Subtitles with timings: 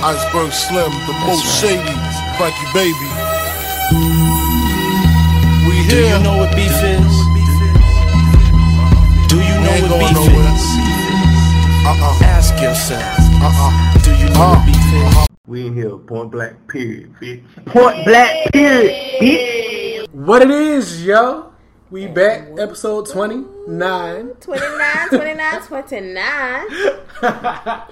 [0.00, 1.74] Iceberg Slim, the most right.
[1.74, 1.96] shady,
[2.38, 3.08] Frankie Baby.
[5.66, 6.16] We Do here.
[6.16, 7.14] you know what beef is?
[9.28, 10.54] Do you know what going beef nowhere.
[10.54, 10.64] is?
[11.84, 12.24] Uh-uh.
[12.24, 13.02] Ask yourself.
[13.42, 14.02] Uh-uh.
[14.04, 15.26] Do you know Uh, what beef is?
[15.46, 17.42] We in here, point blank, period, bitch.
[17.66, 20.08] Point blank, period, bitch.
[20.12, 21.52] What it is, yo?
[21.90, 23.08] We back, episode
[23.68, 24.28] 29.
[24.40, 26.66] 29, 29, 29.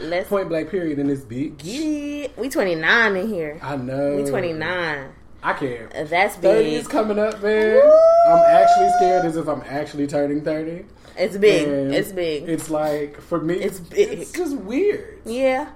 [0.00, 2.30] Let's Point blank period in this get.
[2.38, 3.58] We 29 in here.
[3.62, 4.16] I know.
[4.16, 5.08] We 29.
[5.42, 5.94] I can't.
[5.94, 6.72] Uh, That's 30 big.
[6.80, 7.76] is coming up, man.
[8.28, 10.86] I'm actually scared as if I'm actually turning 30.
[11.18, 11.68] It's big.
[11.68, 12.48] And It's big.
[12.48, 14.18] It's like, for me, It's it's, big.
[14.20, 15.18] it's just weird.
[15.26, 15.68] yeah.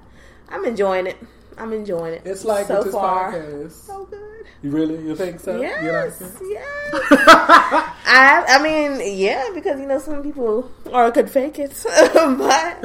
[0.49, 1.17] I'm enjoying it.
[1.61, 2.23] I'm enjoying it.
[2.25, 3.33] It's like so with this far.
[3.33, 3.73] podcast.
[3.73, 4.47] So good.
[4.63, 4.97] You really?
[5.07, 5.57] You think so?
[5.57, 6.33] You Yes, it?
[6.43, 6.93] yes.
[6.93, 12.79] I, I mean, yeah, because you know some people are could fake it, but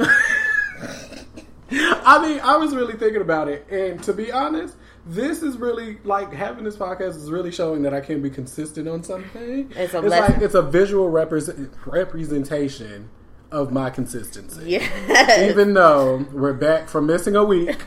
[1.70, 5.98] I mean, I was really thinking about it, and to be honest, this is really
[6.04, 9.70] like having this podcast is really showing that I can be consistent on something.
[9.74, 13.08] It's a it's like it's a visual represent, representation
[13.52, 14.62] of my consistency.
[14.70, 15.50] yes.
[15.50, 17.84] Even though we're back from missing a week,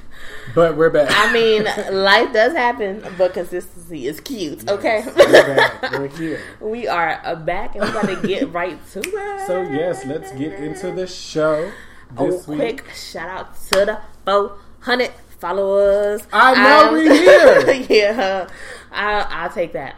[0.55, 1.09] but we're back.
[1.11, 1.63] I mean,
[2.03, 4.69] life does happen, but consistency is cute.
[4.69, 5.91] Okay, we're back.
[5.91, 6.41] We're here.
[6.61, 9.47] we are uh, back, and we got to get right to it.
[9.47, 11.71] So yes, let's get into the show
[12.17, 12.59] a this week.
[12.83, 16.21] quick shout out to the 400 followers.
[16.33, 17.85] I know Um, we here.
[17.89, 18.49] yeah,
[18.91, 19.95] I, I'll take that.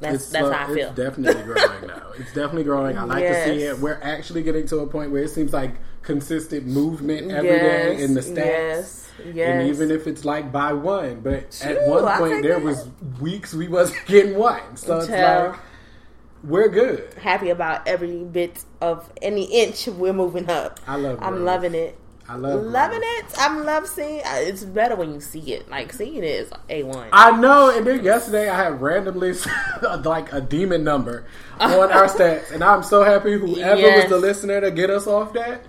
[0.00, 0.88] That's It's, that's how I feel.
[0.88, 2.02] it's definitely growing now.
[2.18, 2.98] It's definitely growing.
[2.98, 3.78] I like to see it.
[3.78, 8.02] We're actually getting to a point where it seems like consistent movement every day yes,
[8.02, 8.36] in the stats.
[8.36, 9.48] Yes, yes.
[9.48, 12.62] And even if it's like by one, but at one point there that.
[12.64, 12.88] was
[13.20, 14.76] weeks we wasn't getting one.
[14.76, 15.58] So it's like
[16.42, 17.12] we're good.
[17.14, 20.80] happy about every bit of any inch we're moving up.
[20.86, 21.44] I love I'm growth.
[21.44, 21.98] loving it.
[22.30, 23.32] I love Loving growth.
[23.32, 23.34] it.
[23.40, 24.20] I'm love seeing.
[24.24, 25.68] It's better when you see it.
[25.68, 27.08] Like seeing it is a one.
[27.12, 29.32] I know, and then yesterday I had randomly
[30.04, 31.24] like a demon number
[31.58, 34.04] on our stats, and I'm so happy whoever Yes.
[34.04, 35.62] was the listener to get us off that.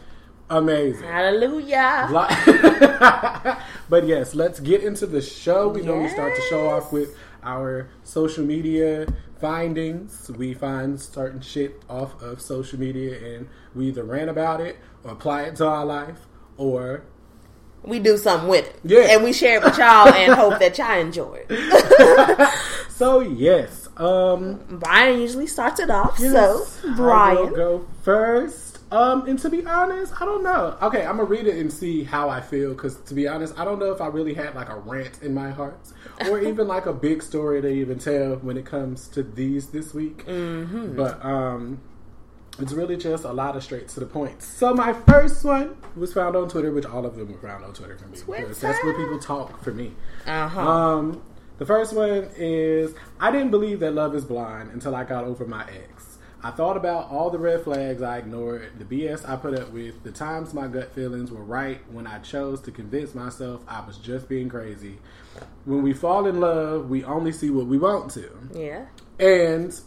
[0.52, 1.08] Amazing.
[1.08, 2.08] Hallelujah.
[3.90, 5.68] But yes, let's get into the show.
[5.68, 9.06] We normally start the show off with our social media
[9.42, 10.30] findings.
[10.38, 15.12] We find certain shit off of social media and we either rant about it or
[15.12, 16.20] apply it to our life
[16.62, 17.04] or
[17.84, 18.80] We do something with it.
[18.84, 19.08] Yeah.
[19.12, 22.50] And we share it with y'all and hope that y'all enjoy it.
[22.90, 23.90] so yes.
[23.98, 26.18] Um Brian usually starts it off.
[26.20, 27.54] yes, so, Brian.
[27.54, 28.72] go first.
[28.92, 30.78] Um, and to be honest, I don't know.
[30.82, 32.74] Okay, I'm gonna read it and see how I feel.
[32.74, 35.34] Because to be honest, I don't know if I really had like a rant in
[35.34, 35.80] my heart,
[36.28, 39.94] or even like a big story to even tell when it comes to these this
[39.94, 40.26] week.
[40.26, 40.98] Mm-hmm.
[40.98, 41.80] But um,
[42.60, 44.42] it's really just a lot of straight to the point.
[44.44, 47.74] So my first one was found on Twitter, which all of them were found on
[47.74, 49.94] Twitter for me because that's where people talk for me.
[50.26, 50.62] Uh huh.
[50.62, 51.22] Um,
[51.58, 55.46] the first one is I didn't believe that love is blind until I got over
[55.46, 56.18] my ex.
[56.44, 60.02] I thought about all the red flags I ignored, the BS I put up with,
[60.04, 63.98] the times my gut feelings were right when I chose to convince myself I was
[63.98, 64.98] just being crazy.
[65.66, 68.30] When we fall in love, we only see what we want to.
[68.56, 68.86] yeah.
[69.20, 69.80] And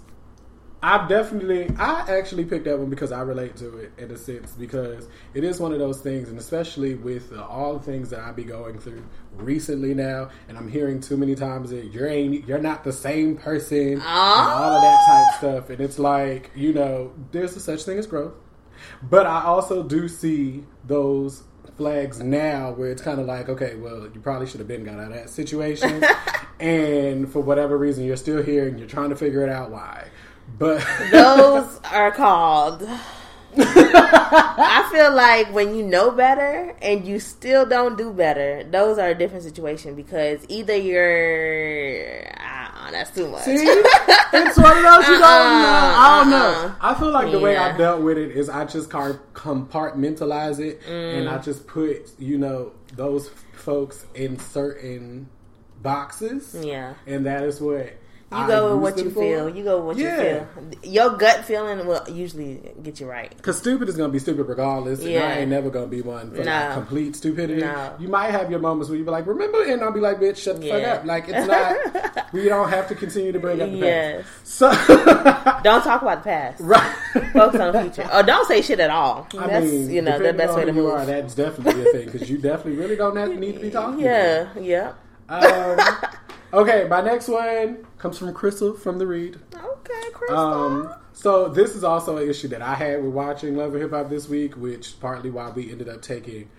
[0.87, 4.53] I definitely, I actually picked that one because I relate to it in a sense
[4.53, 8.21] because it is one of those things, and especially with uh, all the things that
[8.21, 9.03] I be going through
[9.35, 13.39] recently now, and I'm hearing too many times that you're ain't, you're not the same
[13.39, 17.85] person, and all of that type stuff, and it's like you know, there's a such
[17.85, 18.35] thing as growth,
[19.03, 21.45] but I also do see those
[21.79, 24.99] flags now where it's kind of like, okay, well, you probably should have been got
[24.99, 26.05] out of that situation,
[26.61, 30.09] and for whatever reason, you're still here and you're trying to figure it out why.
[30.59, 32.87] But Those are called.
[33.57, 39.09] I feel like when you know better and you still don't do better, those are
[39.11, 42.33] a different situation because either you're.
[42.41, 43.43] Ah, that's too much.
[43.45, 45.95] See, it's one of those you don't know.
[45.97, 46.37] I don't know.
[46.37, 46.75] Uh-uh.
[46.81, 51.29] I feel like the way I dealt with it is I just compartmentalize it and
[51.29, 51.33] Mm.
[51.33, 55.29] I just put you know those folks in certain
[55.83, 56.95] boxes, Yeah.
[57.07, 57.93] and that is what
[58.33, 59.49] You I go with what you feel.
[59.49, 60.17] You go with what Yeah.
[60.17, 60.47] you
[60.81, 60.91] feel.
[60.93, 63.33] Your gut feeling will usually get you right.
[63.37, 66.43] Because stupid is gonna be stupid regardless, and I ain't never gonna be one for
[66.43, 66.51] No.
[66.51, 67.61] like complete stupidity.
[67.61, 67.93] No.
[68.01, 70.39] You might have your moments where you be like, "Remember," and I'll be like, "Bitch,
[70.39, 72.27] shut the fuck up!" Like it's not.
[72.33, 74.25] we don't have to continue to bring up the Yes.
[74.25, 74.57] past.
[74.57, 74.71] So,
[75.63, 76.61] Don't talk about the past.
[76.61, 76.97] right.
[77.33, 78.09] Focus on the future.
[78.13, 79.29] Or don't say shit at all.
[79.39, 80.91] I That's mean, you know the best way to move.
[80.93, 84.01] are, that's definitely a thing because you definitely really don't have, need to be talking.
[84.05, 84.49] Yeah.
[84.61, 84.93] Yeah.
[85.29, 85.79] Um,
[86.53, 89.39] okay, my next one comes from Crissle from the Read.
[89.55, 90.37] Okay, Crissle.
[90.37, 93.93] Um, so this is also an issue that I had with watching Love and Hip
[93.93, 96.51] Hop this week, which partly why we ended up taking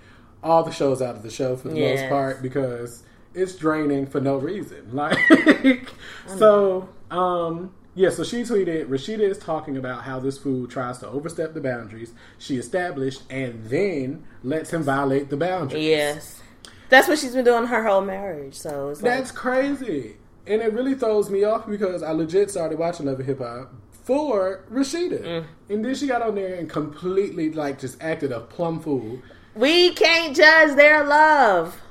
[0.42, 3.04] all the shows out of the show for the most part because
[3.36, 4.90] it's draining for no reason.
[4.92, 5.92] Like,
[6.26, 11.08] so, um, yeah, so she tweeted, Rasheeda is talking about how this fool tries to
[11.08, 15.84] overstep the boundaries she established and then lets him violate the boundaries.
[15.84, 16.42] Yes.
[16.90, 18.56] That's what she's been doing her whole marriage.
[18.56, 20.16] So it's like, That's crazy.
[20.48, 23.74] And it really throws me off because I legit started watching Love and Hip Hop
[24.04, 25.24] for Rasheeda.
[25.24, 25.46] Mm.
[25.70, 29.20] And then she got on there and completely, like, just acted a plum fool.
[29.56, 31.82] we can't judge their love.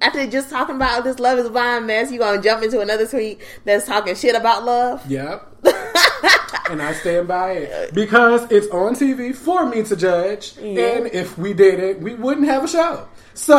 [0.00, 3.06] After just talking about this love is a blind mess, you gonna jump into another
[3.06, 5.04] tweet that's talking shit about love?
[5.10, 5.64] Yep.
[6.70, 10.56] and I stand by it because it's on TV for me to judge.
[10.56, 10.98] Yeah.
[10.98, 13.08] And if we did it, we wouldn't have a show.
[13.34, 13.58] So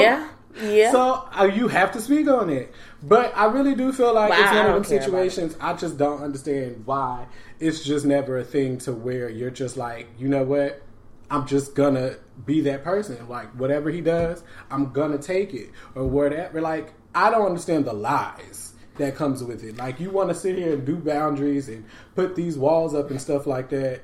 [0.00, 0.28] Yeah,
[0.62, 0.92] yeah.
[0.92, 2.72] So uh, you have to speak on it.
[3.02, 5.56] But I really do feel like But it's one of them situations.
[5.60, 7.26] I just don't understand why
[7.60, 10.82] it's just never a thing to where you're just like, you know what?
[11.30, 13.28] I'm just gonna be that person.
[13.28, 16.60] Like whatever he does, I'm gonna take it or whatever.
[16.60, 19.76] Like I don't understand the lies that comes with it.
[19.76, 21.84] Like you want to sit here and do boundaries and
[22.14, 24.02] put these walls up and stuff like that.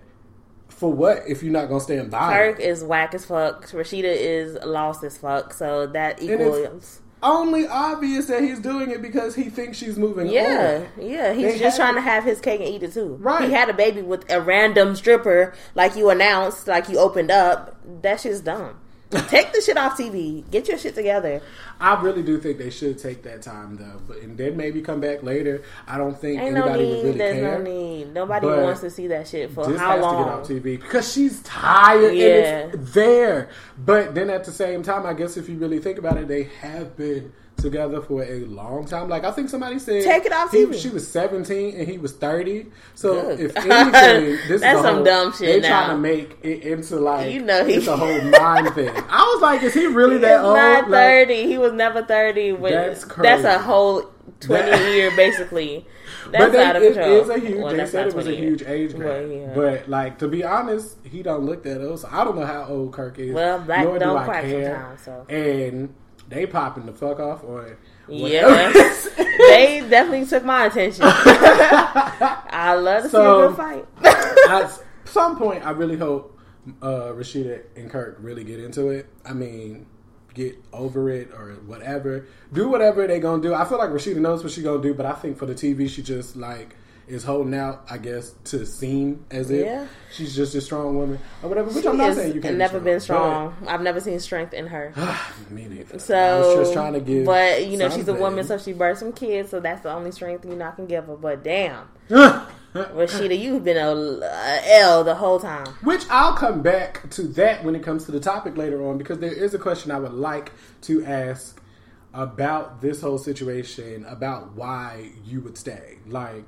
[0.68, 1.22] For what?
[1.26, 2.32] If you're not gonna stand by?
[2.32, 3.66] Kirk is whack as fuck.
[3.66, 5.52] Rasheeda is lost as fuck.
[5.52, 7.00] So that equals.
[7.24, 11.02] Only obvious that he's doing it because he thinks she's moving Yeah, on.
[11.04, 11.32] yeah.
[11.32, 13.16] He's They just trying to have his cake and eat it too.
[13.18, 13.48] Right.
[13.48, 17.76] He had a baby with a random stripper, like you announced, like you opened up.
[18.02, 18.76] That shit's dumb.
[19.28, 20.48] Take the shit off TV.
[20.50, 21.40] Get your shit together.
[21.80, 25.00] I really do think they should take that time though, but and then maybe come
[25.00, 25.62] back later.
[25.86, 27.04] I don't think Ain't no anybody would need.
[27.04, 27.58] really There's care.
[27.58, 28.14] no need.
[28.14, 30.16] Nobody But wants to see that shit for This how has long?
[30.18, 32.26] to get off TV because she's tired Yeah.
[32.26, 33.48] and it's there.
[33.78, 36.44] But then at the same time, I guess if you really think about it, they
[36.60, 39.08] have been together for a long time.
[39.08, 40.80] Like I think somebody said, Take it off he- TV.
[40.80, 42.66] She was seventeen and he was thirty.
[42.94, 43.40] So Good.
[43.40, 45.84] if anything, this That's is some whole, dumb shit They now.
[45.86, 48.90] trying to make it into like You know he- it's a whole mind thing.
[48.90, 50.56] I was like, is he really He's that old?
[50.56, 51.46] not Like, thirty.
[51.46, 52.52] he was never thirty.
[52.52, 54.02] When, That's that's a whole
[54.40, 55.86] twenty That- year basically.
[56.30, 57.20] That's but they, out of it control.
[57.20, 57.60] is a huge.
[57.62, 58.60] Well, they said it was a 20 years.
[58.60, 59.00] huge age gap.
[59.02, 59.52] Well, yeah.
[59.54, 62.00] But like to be honest, he don't look that old.
[62.00, 63.34] So I don't know how old Kirk is.
[63.34, 64.96] Well, black nor do don't I crack care.
[64.96, 65.34] sometimes, so.
[65.34, 65.94] And
[66.28, 67.76] they popping the fuck off on.
[68.08, 71.04] Yes, they definitely took my attention.
[71.08, 73.86] I love to So- see a good fight.
[74.48, 76.38] At some point, I really hope
[76.82, 79.06] uh, Rasheeda and Kirk really get into it.
[79.24, 79.86] I mean,
[80.34, 82.26] get over it or whatever.
[82.52, 83.54] Do whatever they gonna do.
[83.54, 85.88] I feel like Rasheeda knows what she gonna do, but I think for the TV,
[85.88, 87.84] she just like is holding out.
[87.90, 89.86] I guess to seem as if Yeah.
[90.12, 91.70] she's just a strong woman or whatever.
[91.70, 92.56] Which She I'm not saying you can't.
[92.56, 93.54] never be been strong.
[93.66, 94.92] I've never seen strength in her.
[94.96, 95.98] Ah, me neither.
[95.98, 97.26] So, I was just trying to give.
[97.26, 100.12] but you know, she's a woman, so she birthed some kids, so that's the only
[100.12, 101.16] strength you not can give her.
[101.16, 101.86] But damn,
[102.74, 103.90] Rasheeda, you've been a,
[104.24, 105.66] a L the whole time.
[105.82, 109.18] Which I'll come back to that when it comes to the topic later on because
[109.18, 110.50] there is a question I would like
[110.82, 111.60] to ask
[112.12, 115.98] about this whole situation about why you would stay.
[116.06, 116.44] Like,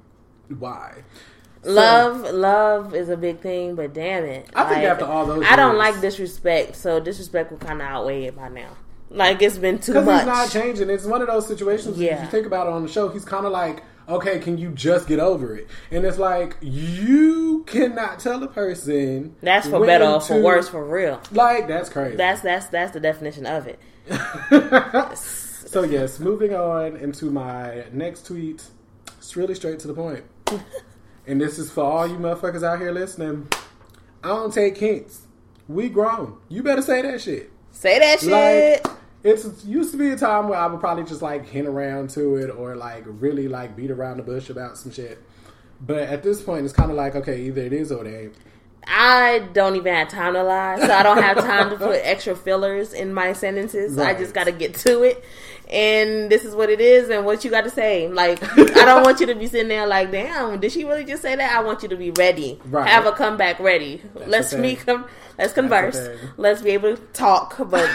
[0.48, 1.02] why?
[1.64, 5.44] So- Love, love is a big thing, but damn it, I think after all those
[5.48, 8.70] I don't like disrespect, so disrespect will kind of outweigh it by now.
[9.10, 10.18] Like it's been too Because much.
[10.20, 10.90] he's not changing.
[10.90, 11.98] It's one of those situations.
[11.98, 12.16] Yeah.
[12.16, 14.70] If you think about it on the show, he's kind of like, okay, can you
[14.72, 15.68] just get over it?
[15.90, 20.84] And it's like you cannot tell a person that's for better or for worse, for
[20.84, 21.20] real.
[21.32, 22.16] Like that's crazy.
[22.16, 23.78] That's that's that's the definition of it.
[25.16, 28.62] so yes, moving on into my next tweet.
[29.18, 30.24] It's really straight to the point.
[31.26, 33.48] and this is for all you motherfuckers out here listening.
[34.22, 35.22] I don't take hints.
[35.68, 36.38] We grown.
[36.48, 37.50] You better say that shit.
[37.72, 38.84] Say that shit.
[38.84, 42.10] Like it's used to be a time where I would probably just like hint around
[42.10, 45.22] to it or like really like beat around the bush about some shit.
[45.80, 48.34] But at this point, it's kind of like okay, either it is or it ain't.
[48.86, 52.36] I don't even have time to lie, so I don't have time to put extra
[52.36, 53.98] fillers in my sentences.
[53.98, 55.24] I just got to get to it,
[55.68, 58.08] and this is what it is, and what you got to say.
[58.08, 61.22] Like, I don't want you to be sitting there like, "Damn, did she really just
[61.22, 62.86] say that?" I want you to be ready, Right.
[62.88, 64.02] have a comeback ready.
[64.14, 65.06] let's the me come.
[65.38, 66.00] Let's converse.
[66.38, 67.86] Let's be able to talk, but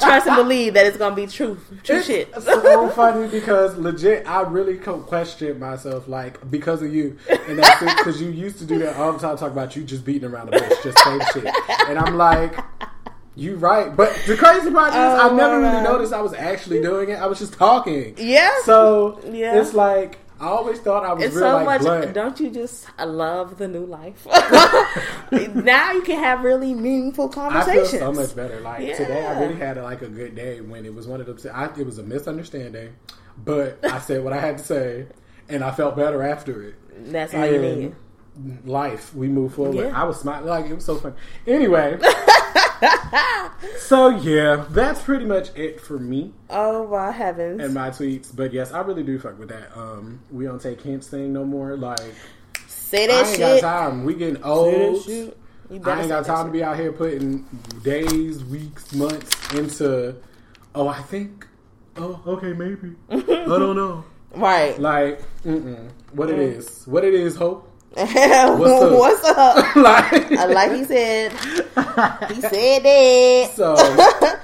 [0.00, 2.34] trust and believe that it's gonna be true, true It's shit.
[2.42, 7.16] so funny because legit, I really question myself, like because of you,
[7.48, 10.04] and that's because you used to do that all the time, talk about you just
[10.04, 11.54] beating around the bush, just say shit,
[11.88, 12.54] and I'm like,
[13.36, 16.80] you right, but the crazy part is, Oh, I never really noticed I was actually
[16.80, 17.14] doing it.
[17.14, 18.14] I was just talking.
[18.18, 18.50] Yeah.
[18.64, 19.60] So Yeah.
[19.60, 21.80] it's like I always thought I was It's real so like much.
[21.82, 22.12] blood.
[22.12, 24.26] Don't you just love the new life?
[25.54, 27.88] now you can have really meaningful conversations.
[27.88, 28.60] I feel so much better.
[28.60, 28.96] Like Yeah.
[28.96, 31.38] today, I really had like a good day when it was one of them.
[31.54, 32.94] I, it was a misunderstanding,
[33.44, 35.06] but I said what I had to say,
[35.48, 36.74] and I felt better after it.
[37.12, 37.94] That's all you need.
[38.64, 39.76] Life, we move forward.
[39.76, 40.00] Yeah.
[40.00, 41.14] I was smiling like it was so fun.
[41.46, 41.96] Anyway,
[43.78, 47.62] So yeah, that's pretty much it for me oh my heavens!
[47.62, 48.34] and my tweets.
[48.34, 49.76] But yes, I really do fuck with that.
[49.76, 51.76] Um, we don't take hints thing no more.
[51.76, 52.00] Like
[52.66, 53.62] Say I that ain't shit.
[53.62, 54.04] got time.
[54.04, 54.74] We getting old.
[54.74, 55.38] that shit.
[55.70, 57.44] You I ain't got time to be out here putting
[57.82, 60.14] days, weeks, months into.
[60.74, 61.46] Oh, I think.
[61.96, 62.94] Oh, okay, maybe.
[63.10, 63.16] I
[63.46, 64.04] don't know.
[64.34, 64.78] Right.
[64.78, 65.88] Like, mm-mm.
[66.12, 66.56] what it Mm.
[66.58, 66.86] is?
[66.86, 67.36] What it is?
[67.36, 67.70] Hope.
[67.96, 69.56] What's up?
[69.56, 69.76] up?
[69.76, 71.38] like, like he said, he
[72.40, 73.52] said that.
[73.54, 73.76] so,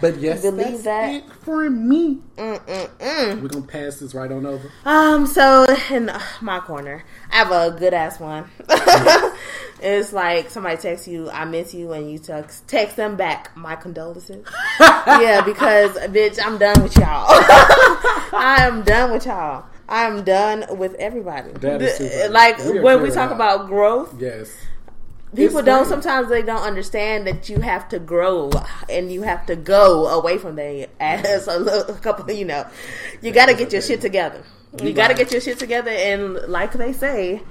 [0.01, 1.15] but yes, believe that?
[1.15, 2.21] it for me.
[2.37, 3.43] Mm-mm-mm.
[3.43, 4.71] We're gonna pass this right on over.
[4.85, 8.49] Um, so in uh, my corner, I have a good ass one.
[9.83, 13.75] it's like somebody texts you, "I miss you," and you text text them back, "My
[13.75, 14.47] condolences."
[14.79, 17.27] yeah, because bitch, I'm done with y'all.
[18.33, 19.67] I am done with y'all.
[19.91, 21.51] I am done with everybody.
[21.53, 22.33] That is super.
[22.33, 23.35] like We when we talk out.
[23.37, 24.55] about growth, Yes.
[25.35, 25.87] people It's don't right.
[25.89, 28.51] sometimes they don't understand that you have to grow
[28.89, 32.67] and you have to go away from them as a, little, a couple you know
[33.21, 34.43] you got to get your shit together
[34.83, 37.43] you got to get your shit together and like they say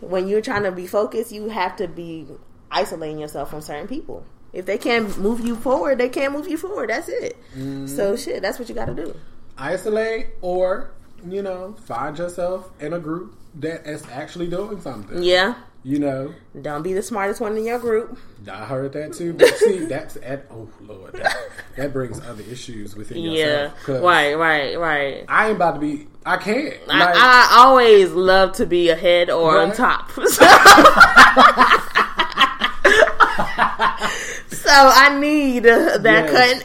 [0.00, 2.26] when you're trying to be focused you have to be
[2.70, 6.56] isolating yourself from certain people if they can't move you forward they can't move you
[6.56, 7.86] forward that's it Mm-hmm.
[7.86, 9.14] so shit that's what you got to do
[9.56, 10.90] Isolate or
[11.28, 15.22] you know find yourself in a group that is actually doing something.
[15.22, 15.54] yeah
[15.84, 18.18] You know, don't be the smartest one in your group
[18.50, 19.32] I heard that too.
[19.32, 21.36] But see, that's at oh lord, that,
[21.76, 26.06] that brings other issues within yeah right right right I ain't about to be.
[26.26, 26.74] I can't.
[26.88, 29.76] I, Like, I always love to be ahead or on Right.
[29.76, 30.10] top.
[34.48, 36.30] so I need uh, that Yes.
[36.30, 36.62] cutting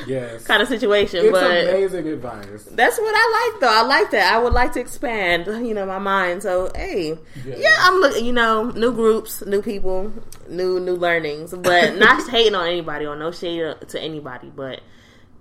[0.00, 1.20] edge yes, kind of situation.
[1.24, 2.64] it's but amazing advice.
[2.72, 3.68] that's what I like, though.
[3.72, 4.32] I like that.
[4.32, 6.42] I would like to expand, you know, my mind.
[6.42, 7.56] So hey, Yeah.
[7.58, 8.24] yeah, I'm looking.
[8.24, 10.12] You know, new groups, new people,
[10.48, 14.52] new new learnings, but not hating on anybody or no shade to anybody.
[14.54, 14.80] But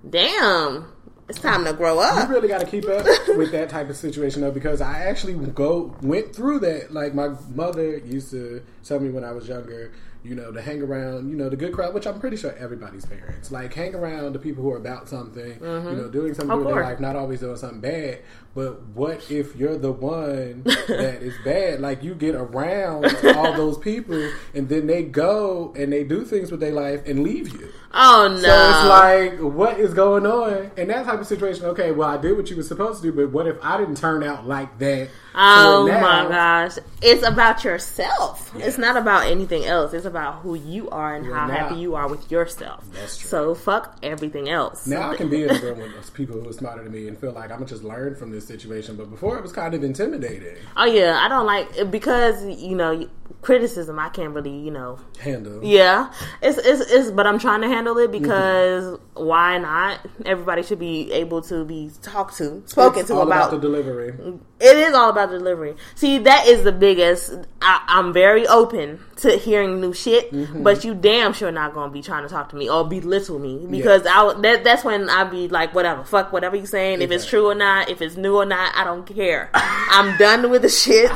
[0.10, 0.86] damn,
[1.28, 2.28] it's time to grow up.
[2.30, 3.06] You really got to keep up
[3.38, 6.92] with that type of situation though, because I actually go went through that.
[6.94, 9.92] Like my mother used to tell me when I was younger,
[10.26, 13.06] you know, to hang around, you know, the good crowd, which I'm pretty sure everybody's
[13.06, 15.98] parents like hang around the people who are about something, you mm-hmm.
[15.98, 18.20] know, doing something with their life, not always doing something bad.
[18.56, 21.82] But what if you're the one that is bad?
[21.82, 23.06] Like you get around
[23.36, 27.22] all those people, and then they go and they do things with their life and
[27.22, 27.70] leave you.
[27.94, 28.42] Oh no!
[28.42, 31.66] So it's like, what is going on in that type of situation?
[31.66, 33.98] Okay, well, I did what you were supposed to do, but what if I didn't
[33.98, 35.10] turn out like that?
[35.38, 36.02] Oh now?
[36.02, 36.78] my gosh.
[37.02, 38.52] It's about yourself.
[38.56, 38.68] Yes.
[38.68, 39.94] It's not about anything else.
[39.94, 42.84] It's about who you are and Well, how now- happy you are with yourself.
[42.94, 43.30] That's true.
[43.30, 44.88] So fuck everything else.
[44.88, 47.18] Now I can be in a room with people who are smarter than me and
[47.18, 48.96] feel like I'm gonna just learn from this situation.
[48.96, 50.56] But before it was kind of intimidating.
[50.78, 53.08] Oh yeah, I don't like because you know
[53.42, 54.00] criticism.
[54.00, 55.00] I can't really you know.
[55.20, 55.64] Handle.
[55.64, 56.12] Yeah,
[56.42, 58.22] it's it's, it's but I'm trying to handle it mm-hmm.
[58.24, 60.00] because why not?
[60.26, 63.52] Everybody should be able to be talked to, spoken It's to all about.
[63.52, 64.14] the delivery.
[64.60, 65.76] It is all about delivery.
[65.96, 67.34] See, that is the biggest.
[67.62, 70.64] I, I'm very open to hearing new shit, Mm-hmm.
[70.64, 73.66] but you damn sure not gonna be trying to talk to me or belittle me
[73.70, 77.02] because I that that's when I be like, whatever, fuck whatever you're saying.
[77.02, 79.50] If it's true or not, if it's new or not, I don't care.
[79.54, 81.12] I'm done with the shit.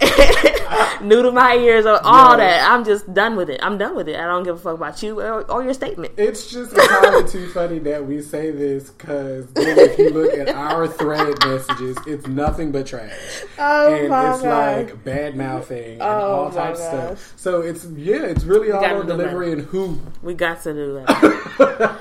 [1.02, 2.36] new to my ears or all Yeah.
[2.44, 2.70] that.
[2.70, 3.60] I'm just done with it.
[3.62, 4.16] I'm done with it.
[4.16, 6.14] I don't give a fuck about you or, or your statement.
[6.16, 10.88] It's just entirely too funny that we say this because if you look at our
[10.88, 13.42] thread messages, it's nothing but trash.
[13.58, 14.86] Oh and my it's gosh.
[14.88, 17.32] like bad mouthing and Oh all my types of stuff.
[17.36, 19.22] So it's yeah, it's really all on do better.
[19.22, 20.00] delivery and who.
[20.22, 21.98] We got to do that.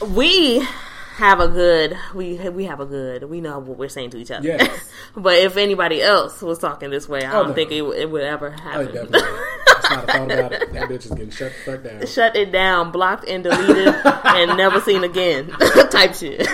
[0.08, 0.66] we
[1.16, 4.30] have a good we we have a good we know what we're saying to each
[4.30, 4.46] other.
[4.46, 4.88] Yes.
[5.16, 7.54] but if anybody else was talking this way, I Oh, don't no.
[7.54, 8.86] think it, it would ever Oh, happen.
[8.86, 9.20] definitely.
[9.68, 10.72] It's not a thought about it.
[10.74, 12.06] That bitch is getting shut the fuck down.
[12.06, 15.48] Shut it down, blocked and deleted, and never seen again.
[15.90, 16.46] Type shit.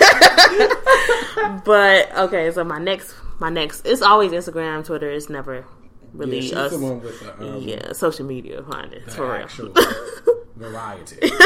[1.65, 5.09] but okay, so my next my next it's always Instagram, Twitter.
[5.09, 5.65] It's never
[6.13, 6.71] really Yeah, she's us.
[6.71, 9.73] the one with the, um, yeah, social media it for real.
[10.55, 11.31] variety.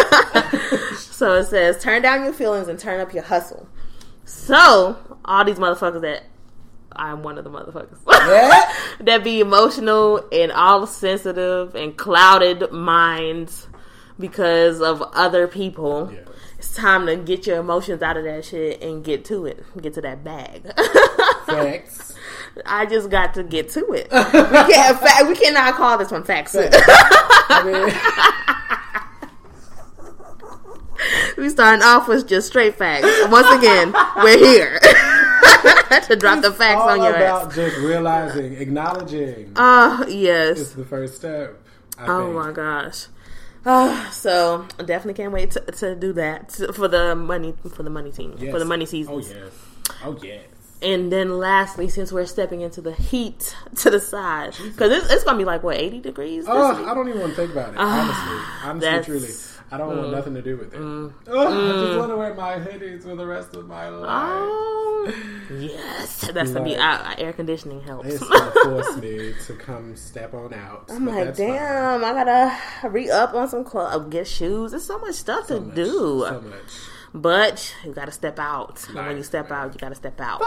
[0.97, 3.67] So it says, turn down your feelings and turn up your hustle.
[4.25, 6.23] So, all these motherfuckers that
[6.91, 8.73] I'm one of the motherfuckers Yeah.
[8.99, 13.67] that be emotional and all sensitive and clouded minds
[14.19, 16.11] because of other people.
[16.13, 16.19] Yeah.
[16.57, 19.63] It's time to get your emotions out of that shit and get to it.
[19.81, 20.71] Get to that bag.
[21.47, 22.13] Facts.
[22.65, 24.07] I just got to get to it.
[24.11, 26.55] we, can't, fa- we cannot call this one facts.
[26.59, 27.93] I mean,
[31.37, 33.07] we starting off with just straight facts.
[33.29, 37.55] Once again, we're here to drop the facts on your about ass.
[37.55, 40.59] just realizing, acknowledging Oh is yes.
[40.59, 41.61] It's the first step.
[41.97, 42.35] I Oh think.
[42.35, 43.07] my gosh.
[43.65, 47.89] Uh, so I definitely can't wait to, to do that for the money for the
[47.89, 48.51] money team Yes.
[48.51, 49.13] for the money season.
[49.13, 49.51] Oh yes.
[50.03, 50.43] Oh yes.
[50.81, 55.23] And then lastly, since we're stepping into the heat to the side, because it's, it's
[55.23, 56.45] gonna be like what eighty degrees.
[56.45, 56.87] This Oh, week?
[56.87, 57.77] I don't even want to think about it.
[57.79, 59.33] honestly, honestly, truly,
[59.71, 60.79] I don't want nothing to do with it.
[60.79, 61.11] mm.
[61.27, 64.07] Oh, I just want to wear my hoodies for the rest of my life.
[64.09, 65.13] Oh,
[65.59, 68.07] yes, that's gonna be uh, air conditioning helps.
[68.09, 70.85] It's gonna force me to come step on out.
[70.89, 71.47] I'm like, that's fine.
[71.53, 74.71] damn, I gotta re up on some clothes, get shoes.
[74.71, 76.25] There's so much stuff So to much, do.
[76.27, 76.59] so much.
[77.13, 78.87] But you gotta step out.
[78.89, 79.65] And when you step right.
[79.65, 80.41] out, you gotta step out.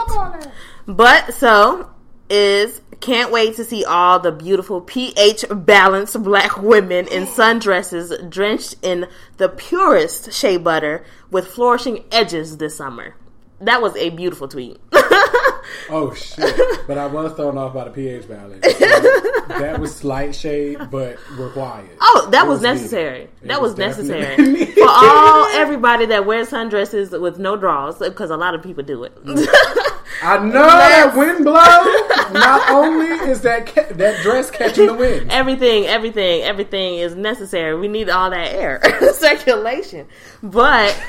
[0.85, 1.89] But so
[2.29, 8.75] is can't wait to see all the beautiful pH balanced black women in sundresses drenched
[8.81, 13.15] in the purest shea butter with flourishing edges this summer.
[13.59, 14.79] That was a beautiful tweet.
[15.89, 16.87] Oh shit!
[16.87, 18.61] but I was thrown off by the pH balance.
[18.61, 21.89] that was slight shade, but required.
[21.99, 23.29] Oh, that It was, necessary.
[23.43, 28.37] That was, definitely necessary for all everybody that wears sundresses with no draws because a
[28.37, 29.13] lot of people do it.
[30.23, 31.53] I know that wind blow.
[32.31, 35.31] Not only is that ca- that dress catching the wind.
[35.31, 37.77] everything, everything, everything is necessary.
[37.79, 38.81] We need all that air
[39.13, 40.07] circulation.
[40.43, 41.01] But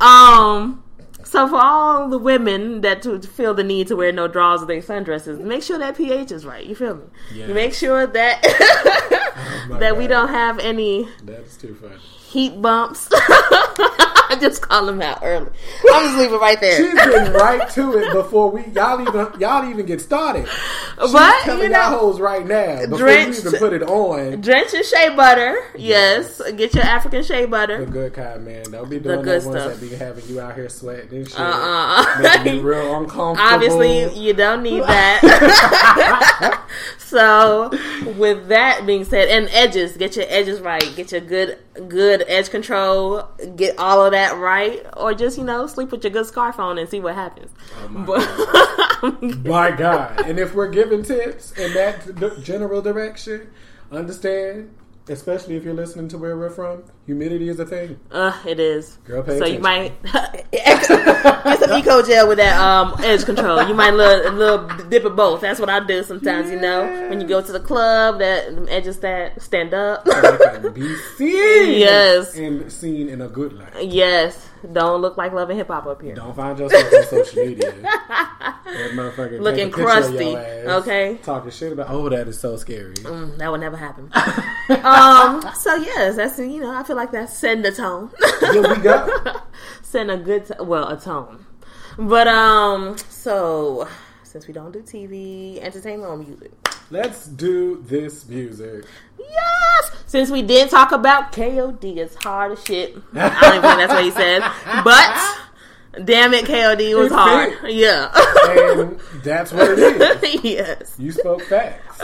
[0.00, 0.82] um
[1.24, 4.80] so for all the women that feel the need to wear no drawers with their
[4.82, 6.64] sundresses, make sure that pH is right.
[6.66, 7.04] You feel me?
[7.34, 7.46] Yeah.
[7.48, 8.40] You make sure that
[9.72, 11.96] Oh that we don't have any That's too funny.
[11.96, 13.08] heat bumps.
[14.36, 15.50] I just call them out early.
[15.92, 16.76] I'm just leaving right there.
[16.76, 20.46] She's getting right to it before we y'all even y'all even get started.
[20.48, 23.82] She's But, telling you y'all know, hoes right now before drenched- you even put it
[23.82, 24.40] on.
[24.40, 25.56] Drench your shea butter.
[25.76, 26.40] Yes.
[26.56, 27.84] Get your African shea butter.
[27.84, 28.62] The good kind, man.
[28.70, 29.80] Don't be doing good that ones stuff.
[29.80, 32.20] that be having you out here sweating and shit, Uh-uh.
[32.22, 33.38] making you real uncomfortable.
[33.52, 35.20] Obviously, you don't need that.
[36.98, 37.70] so,
[38.16, 40.84] with that being said, and edges, get your edges right.
[40.96, 41.58] Get your good,
[41.88, 43.28] good edge control.
[43.56, 46.78] Get all of that right, or just you know sleep with your good scarf on
[46.78, 47.50] and see what happens.
[47.82, 48.80] Oh my but
[49.44, 50.20] My God.
[50.26, 53.50] And if we're giving tips in that general direction,
[53.90, 54.74] understand,
[55.10, 57.98] especially if you're listening to where we're from, humidity is a thing.
[58.10, 58.98] uh, it is.
[59.04, 60.00] Girl, pay so you might
[60.52, 63.66] get some eco gel with that um, edge control.
[63.66, 65.40] You might little, little dip of both.
[65.40, 66.50] That's what I do sometimes.
[66.50, 70.06] You know, when you go to the club, that edges that stand up.
[70.06, 71.78] So be seen.
[71.78, 72.36] Yes.
[72.36, 73.84] And seen in a good light.
[73.86, 76.14] yes, don't look like love and hip hop up here.
[76.14, 77.74] Don't find yourself on social media.
[78.70, 81.18] That motherfucker Looking crusty, ass, okay?
[81.24, 82.94] Talking shit about, oh, that is so scary.
[82.94, 84.04] Mm, that would never happen.
[84.84, 85.42] um.
[85.56, 88.10] So yes, that's you know I feel like that's setting the tone,
[88.52, 89.40] Here we go.
[89.82, 91.44] setting a good t- well a tone.
[91.98, 93.88] But um, so
[94.22, 96.52] since we don't do TV, entertainment or music,
[96.90, 98.84] Let's do this music.
[99.18, 99.90] yes.
[100.06, 102.96] Since we did talk about KOD, it's hard as shit.
[103.14, 104.40] I don't even think that's what he said,
[104.82, 107.52] but damn it, KOD was It's hard.
[107.62, 107.76] big.
[107.76, 108.10] Yeah.
[108.50, 109.78] And that's what it
[110.24, 110.44] is.
[110.44, 110.96] yes.
[110.98, 112.00] You spoke facts.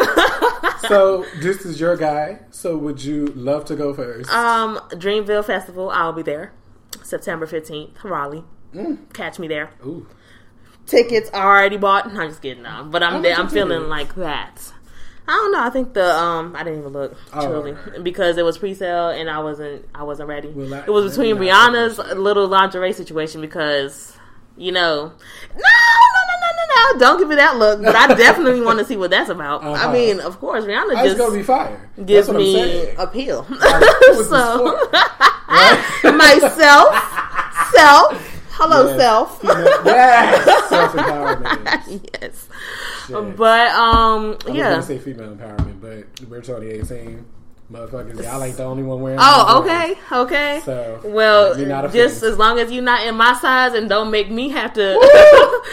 [0.88, 2.40] so this is your guy.
[2.52, 4.30] So would you love to go first?
[4.30, 6.52] Um, Dreamville Festival, I'll be there.
[7.02, 8.44] September 15th, Raleigh.
[8.72, 9.12] Mm.
[9.12, 9.70] Catch me there.
[9.84, 10.06] Ooh.
[10.86, 12.06] Tickets already bought.
[12.06, 12.84] I'm just kidding now.
[12.84, 13.24] But I'm.
[13.26, 14.72] I'm feeling like that.
[15.28, 15.60] I don't know.
[15.62, 18.02] I think the um I didn't even look Oh, right.
[18.04, 20.48] because it was pre-sale and I wasn't I wasn't ready.
[20.48, 24.12] Well, I- it was between Rihanna's little lingerie situation because
[24.56, 27.82] you know no no no no no no don't give me that look.
[27.82, 29.62] But I definitely want to see what that's about.
[29.64, 29.92] I Uh-huh.
[29.92, 31.90] mean, of course, Rihanna That's just gonna be fire.
[32.04, 33.44] gives That's what I'm me appeal.
[34.28, 34.88] so
[36.16, 36.94] myself,
[37.74, 38.25] self,
[38.58, 38.98] hello Yes.
[38.98, 39.40] self.
[39.44, 42.08] yes, self empowerment.
[42.20, 42.48] yes.
[43.06, 43.36] Shit.
[43.36, 44.70] But um I was yeah.
[44.70, 47.24] gonna say female empowerment, but we're 2018.
[47.70, 49.18] Motherfuckers, y'all ain't the only one wearing.
[49.20, 50.60] Oh, okay, okay.
[50.64, 53.88] So well, me not a just as long as you're not in my size and
[53.88, 54.94] don't make me have to,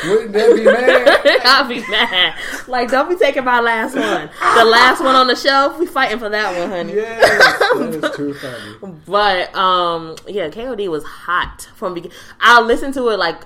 [0.05, 1.41] Wouldn't that be mad?
[1.45, 2.33] I'll be mad.
[2.67, 4.27] Like, don't be taking my last one.
[4.57, 6.95] The last one on the shelf, we fighting for that one, honey.
[6.95, 8.95] Yeah, that is too funny.
[9.05, 12.17] But um, yeah, KOD was hot from beginning.
[12.39, 13.41] I listened to it like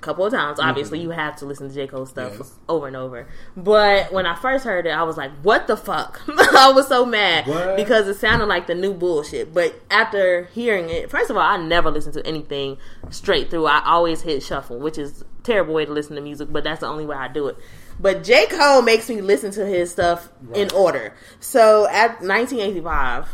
[0.00, 0.58] couple of times.
[0.60, 2.42] Obviously, you have to listen to J Cole stuff Mm-hmm.
[2.42, 2.54] Yes.
[2.68, 3.26] over and over.
[3.56, 7.04] But when I first heard it, I was like, "What the fuck?" I was so
[7.04, 7.76] mad What?
[7.76, 9.52] because it sounded like the new bullshit.
[9.54, 12.78] But after hearing it, first of all, I never listen to anything
[13.10, 13.66] straight through.
[13.66, 16.80] I always hit shuffle, which is a terrible way to listen to music, but that's
[16.80, 17.56] the only way I do it.
[17.98, 18.46] But J.
[18.46, 21.12] Cole makes me listen to his stuff in order.
[21.38, 23.28] So at 1985,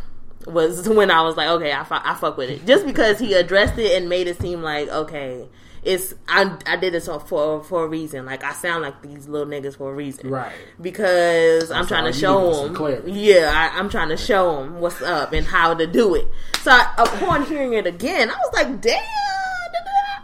[0.46, 2.66] was when I was like, okay, I, fu- I fuck with it.
[2.66, 5.48] Just because he addressed it and made it seem like, okay,
[5.86, 8.26] it's I, I did this for for a reason.
[8.26, 10.52] Like I sound like these little niggas for a reason, Right.
[10.80, 14.56] Because I'm trying to show need is some them, yeah, I, I'm trying to show
[14.56, 16.26] them what's up and how to do it.
[16.62, 19.00] So I, upon hearing it again, I was like, damn.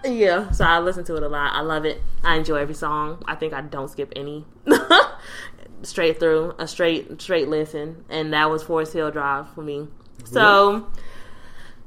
[0.04, 1.54] Yeah, so I listen to it a lot.
[1.54, 2.02] I love it.
[2.24, 3.22] I enjoy every song.
[3.26, 4.44] I think I don't skip any.
[5.82, 9.86] straight through, a straight straight listen, and that was Forest Hill Drive for me.
[10.24, 10.90] So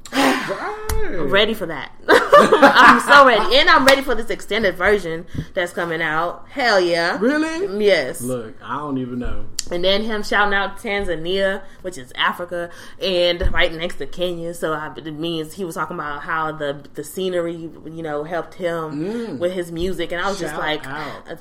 [0.12, 1.26] Right.
[1.28, 1.92] ready for that.
[2.62, 6.46] I'm so ready, and I'm ready for this extended version that's coming out.
[6.48, 7.18] Hell yeah!
[7.18, 7.84] Really?
[7.84, 8.20] Yes.
[8.20, 9.46] Look, I don't even know.
[9.70, 12.70] And then him shouting out Tanzania, which is Africa,
[13.00, 14.54] and right next to Kenya.
[14.54, 18.54] So I, it means he was talking about how the the scenery, you know, helped
[18.54, 20.12] him with his music.
[20.12, 21.28] And I was just like, out.
[21.28, 21.36] uh,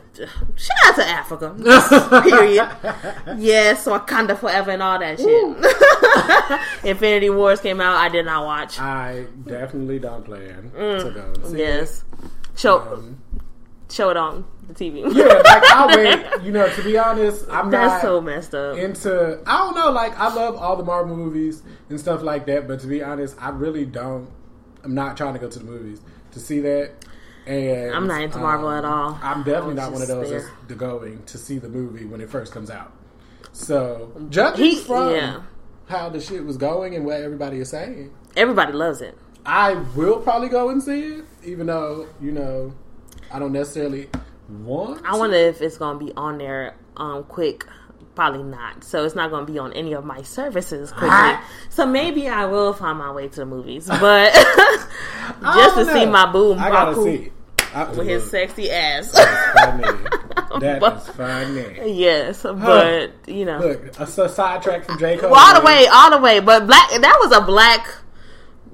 [0.55, 1.49] shout out to Africa.
[2.23, 2.67] Period.
[3.37, 6.83] yes, Wakanda forever and all that shit.
[6.83, 7.95] Infinity Wars came out.
[7.97, 8.79] I did not watch.
[8.79, 12.03] I definitely don't plan to go and see yes,
[12.55, 12.87] show it.
[12.93, 13.21] Um,
[13.89, 15.01] show it on the TV.
[15.15, 16.43] yeah, like I'll wait.
[16.43, 18.77] You know, to be honest, I'm That's not so messed up.
[18.77, 19.39] into.
[19.45, 19.91] I don't know.
[19.91, 23.35] Like I love all the Marvel movies and stuff like that, but to be honest,
[23.39, 24.29] I really don't.
[24.83, 26.91] I'm not trying to go to the movies to see that.
[27.47, 29.19] And I'm not into Marvel at all.
[29.21, 30.51] I'm definitely I not one of those there.
[30.67, 32.91] that's going to see the movie when it first comes out.
[33.51, 35.41] So judging He- from yeah.
[35.87, 39.15] how the shit was going and what everybody is saying, Everybody loves it.
[39.45, 42.73] I will probably go and see it, even though you know
[43.31, 44.09] I don't necessarily
[44.49, 45.05] want.
[45.05, 47.65] I wonder if it's gonna be on there um quick.
[48.15, 48.83] Probably not.
[48.85, 51.33] So it's not gonna be on any of my services quickly.
[51.69, 54.33] So maybe I will find my way to the movies, but
[55.43, 57.31] just to don't see my boom I gotta see.
[57.73, 59.11] I, with his sexy ass.
[59.53, 59.83] funny.
[60.61, 61.91] That But- is funny.
[61.97, 65.31] yes, but you know, Look, a, a sidetrack from J Cole.
[65.31, 66.39] Well, all the way, all the way.
[66.39, 67.85] But black, that was a black,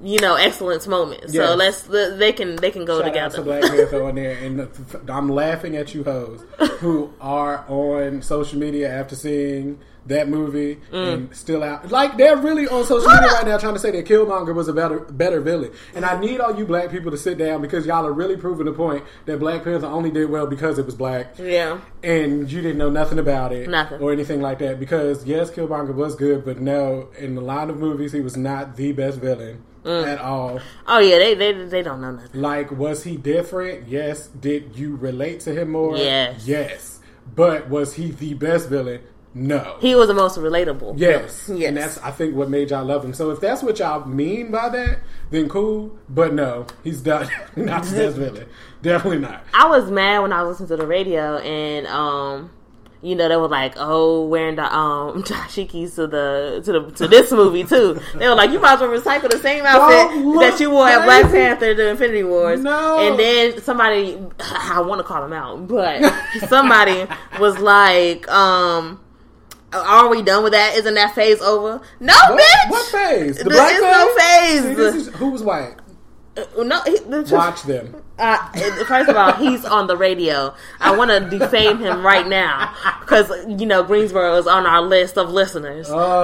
[0.02, 1.30] you know, excellence moment.
[1.30, 3.36] So let's they can they can go Shout out together.
[3.36, 4.68] to Black Panther on there, and
[5.10, 6.44] I'm laughing at you hoes
[6.80, 11.12] who are on social media after seeing that movie Mm.
[11.12, 11.92] and still out.
[11.92, 14.72] Like they're really on social media right now trying to say that Killmonger was a
[14.72, 15.70] better better villain.
[15.94, 18.66] And I need all you black people to sit down because y'all are really proving
[18.66, 21.38] the point that Black Panther only did well because it was black.
[21.38, 24.00] yeah, and you didn't know nothing about it, Nothing.
[24.00, 24.80] or anything like that.
[24.80, 28.74] Because yes, Killmonger was good, but no, in the line of movies, he was not
[28.74, 30.06] the best villain Mm.
[30.06, 30.60] at all.
[30.86, 32.40] oh yeah, they they they don't know nothing.
[32.40, 33.88] Like, was he different?
[33.88, 34.28] Yes.
[34.28, 35.96] Did you relate to him more?
[35.96, 36.46] Yes.
[36.46, 37.00] Yes.
[37.34, 39.00] But was he the best villain?
[39.34, 39.78] No.
[39.80, 40.94] He was the most relatable.
[40.98, 41.48] Yes.
[41.52, 41.68] Yes.
[41.68, 43.14] And that's I think what made y'all love him.
[43.14, 45.96] So if that's what y'all mean by that, then cool.
[46.08, 48.46] But no, he's done not the best villain.
[48.82, 49.44] Definitely not.
[49.54, 52.50] I was mad when I was listening to the radio and um
[53.02, 57.08] you know they were like oh wearing the um dashikis to the to the to
[57.08, 58.00] this movie too.
[58.14, 61.04] They were like you might as well recycle the same outfit that you wore at
[61.04, 62.60] Black Panther The Infinity Wars.
[62.60, 62.98] No.
[63.00, 66.00] And then somebody I want to call him out, but
[66.48, 67.06] somebody
[67.38, 69.00] was like um
[69.72, 70.76] are we done with that?
[70.76, 71.80] Isn't that phase over?
[71.98, 72.70] No, What, bitch.
[72.70, 73.38] what phase?
[73.38, 74.62] The There black is no phase.
[74.62, 75.76] See, this is, who was white?
[76.58, 77.94] No, he, the, Watch them.
[78.18, 78.36] uh,
[78.86, 80.54] first of all, he's on the radio.
[80.80, 85.18] I want to defame him right now because you know Greensboro is on our list
[85.18, 85.88] of listeners.
[85.90, 86.22] Oh,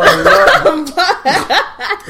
[0.65, 0.89] Lord.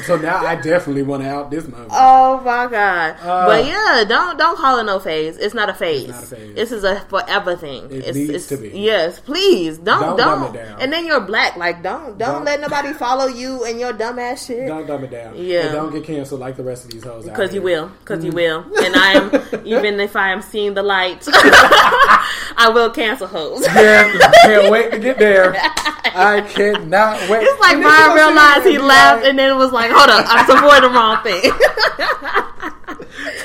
[0.05, 1.89] so now I definitely want to out this movie.
[1.91, 3.17] Oh my god!
[3.21, 5.37] Uh, but yeah, don't don't call it no phase.
[5.37, 6.07] It's not a phase.
[6.09, 6.55] not a phase.
[6.55, 7.85] This is a forever thing.
[7.85, 8.69] It it's, needs it's- to be.
[8.79, 10.41] Yes, please don't Don't don't.
[10.41, 10.79] dumb it down.
[10.81, 11.57] And then you're black.
[11.57, 14.67] Like don't don't, Don't- let nobody follow you and your dumbass shit.
[14.67, 15.35] Don't dumb it down.
[15.35, 15.65] Yeah.
[15.65, 17.25] And don't get canceled like the rest of these hoes.
[17.25, 17.88] Because you here.
[17.99, 18.35] Because you mm.
[18.35, 18.59] will.
[18.83, 23.65] And I am, even if I am seeing the light, I will cancel hoes.
[23.65, 25.53] Yeah, I can't wait to get there.
[25.55, 27.43] I cannot wait.
[27.43, 30.89] It's like Brian realized he left and then it was like, hold up, I'm supporting
[30.89, 31.51] the wrong thing.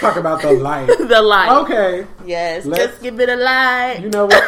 [0.00, 0.86] talk about the light.
[0.86, 1.50] the light.
[1.62, 4.00] Okay, Yes, Let's- just give it a light.
[4.00, 4.42] you know what?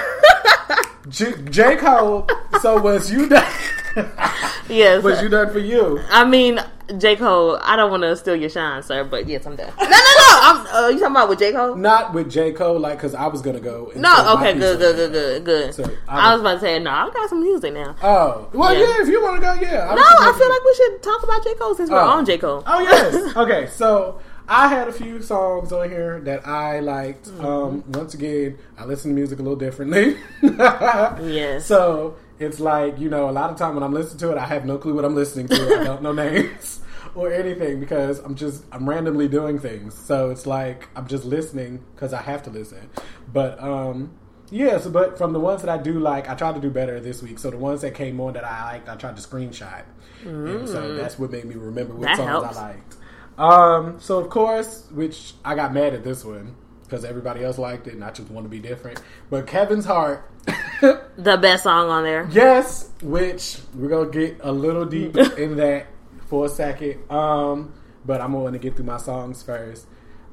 [1.09, 1.77] J, J.
[1.77, 2.27] Cole.
[2.61, 3.53] So was you done?
[4.69, 5.03] yes.
[5.03, 6.01] was you done for you?
[6.11, 6.61] I mean,
[6.99, 7.17] J.
[7.17, 9.73] Cole, I don't want to steal your shine, sir, but yes, I'm done.
[9.79, 10.39] No, no, no.
[10.43, 11.53] I'm, uh, you talking about with J.
[11.53, 11.77] Cole?
[11.77, 12.53] Not with J.
[12.53, 13.93] Cole, like because I was gonna go.
[13.95, 15.75] No, okay, good, good, good, good, good.
[15.75, 17.95] So, I I was about to say, no, I got some music now.
[18.03, 18.81] Oh, well, Yeah.
[18.81, 19.03] yeah.
[19.03, 19.95] If you want to go, yeah.
[19.95, 21.55] No, I feel like we should talk about J.
[21.55, 22.09] Cole since we're Oh.
[22.09, 22.39] on J.
[22.39, 22.63] Cole.
[22.67, 23.37] Oh yes.
[23.37, 27.27] okay, so I had a few songs on here that I liked.
[27.27, 27.45] Mm-hmm.
[27.45, 30.17] Um, once again, I listen to music a little differently.
[30.43, 31.67] Yes.
[31.67, 34.47] So it's like you know, a lot of time when I'm listening to it, I
[34.47, 35.81] have no clue what I'm listening to.
[35.81, 36.81] I don't know names
[37.15, 39.95] or anything because I'm just I'm randomly doing things.
[39.95, 42.91] So it's like I'm just listening because I have to listen.
[43.33, 44.13] But um,
[44.51, 47.23] Yes, but from the ones that I do like, I tried to do better this
[47.23, 47.39] week.
[47.39, 49.83] So the ones that came on that I liked, I tried to screenshot.
[50.25, 52.57] And so that's what made me remember what That songs helps.
[52.57, 52.97] I liked.
[53.39, 57.87] Um, so of course, which I got mad at this one because everybody else liked
[57.89, 59.03] it, and I just want to be different.
[59.29, 60.31] But Kevin's Heart,
[60.81, 62.29] The best song on there.
[62.31, 65.87] yes, which we're gonna get a little deep in that
[66.29, 67.11] for a second.
[67.11, 67.73] Um,
[68.05, 69.87] but I'm going to get through my songs first.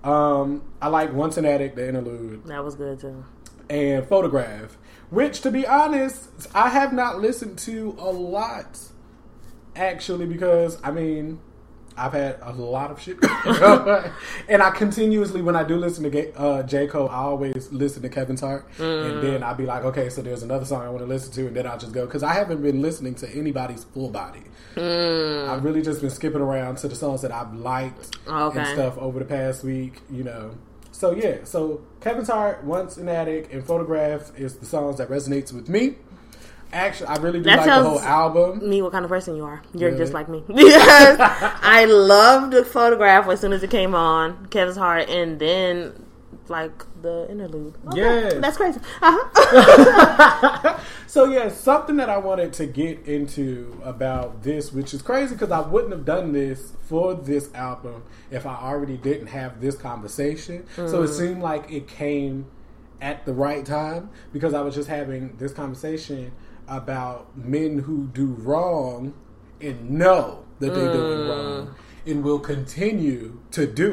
[0.04, 3.26] Um, I like Once an Addict, the interlude That was good too.
[3.70, 4.78] and Photograph,
[5.10, 8.80] which, to be honest, I have not listened to a lot,
[9.76, 11.40] actually, because I mean,
[11.98, 13.18] I've had a lot of shit,
[14.50, 18.10] and I continuously, when I do listen to uh, J Cole, I always listen to
[18.10, 21.06] Kevin's Heart, and then I'll be like, okay, so there's another song I want to
[21.06, 24.10] listen to, and then I'll just go because I haven't been listening to anybody's full
[24.10, 24.44] body.
[24.76, 28.60] I've really just been skipping around to the songs that I've liked Okay.
[28.60, 30.56] and stuff over the past week, you know.
[30.92, 35.52] So yeah, so Kevin's Heart, Once an Addict, and Photograph is the songs that resonates
[35.54, 35.96] with me.
[36.74, 38.68] Actually, I really do That like the whole album.
[38.68, 39.62] Me, what kind of person you are?
[39.76, 40.02] You're Really?
[40.04, 40.44] just like me.
[40.50, 46.06] I loved the photograph as soon as it came on, Kevin's Heart, and then
[46.50, 47.76] like the interlude.
[47.90, 48.34] Okay, Yes.
[48.42, 48.80] that's crazy.
[49.02, 50.80] Uh-huh.
[51.14, 55.52] So yeah, something that I wanted to get into about this, which is crazy because
[55.52, 60.66] I wouldn't have done this for this album if I already didn't have this conversation.
[60.76, 62.48] So it seemed like it came
[63.00, 66.32] at the right time because I was just having this conversation
[66.68, 69.14] about men who do wrong
[69.62, 73.92] and know that they're doing wrong and will continue to do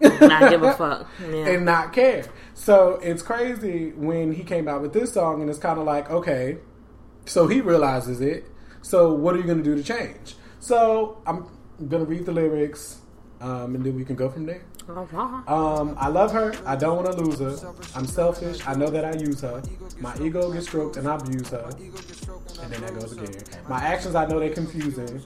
[0.00, 1.08] it Not give a fuck.
[1.20, 1.48] Yeah.
[1.48, 2.24] and not care.
[2.54, 6.10] So it's crazy when he came out with this song, and it's kind of like,
[6.10, 6.58] okay,
[7.26, 8.46] so he realizes it.
[8.82, 10.36] So what are you going to do to change?
[10.58, 11.46] So I'm
[11.88, 13.00] going to read the lyrics,
[13.40, 14.62] um, and then we can go from there.
[15.46, 16.54] Um, I love her.
[16.66, 17.72] I don't want to lose her.
[17.94, 18.60] I'm selfish.
[18.66, 19.62] I know that I use her.
[19.98, 21.70] My ego gets stroked and I abuse her.
[22.62, 23.42] And then that goes again.
[23.68, 25.22] My actions, I know they're confusing.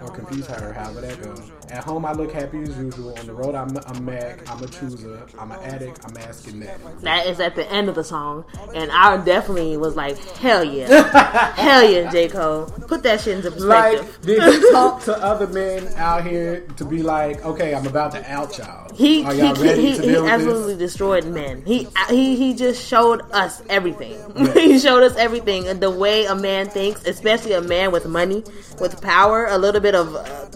[0.00, 1.50] Or confuse her, however that goes.
[1.70, 3.16] At home, I look happy as usual.
[3.18, 4.48] On the road, I'm a Mac.
[4.50, 5.22] I'm a chooser.
[5.38, 6.00] I'm an addict.
[6.04, 6.78] I'm asking that.
[7.02, 11.52] That is at the end of the song, and I definitely was like, "Hell yeah,
[11.54, 15.46] hell yeah, J Cole, put that shit into perspective." Like, did he talk to other
[15.46, 18.91] men out here to be like, okay, I'm about to out y'all?
[18.94, 20.92] He he, he, he, he absolutely this?
[20.92, 21.62] destroyed men.
[21.64, 24.18] He he he just showed us everything.
[24.54, 28.44] he showed us everything and the way a man thinks, especially a man with money,
[28.80, 30.46] with power, a little bit of uh,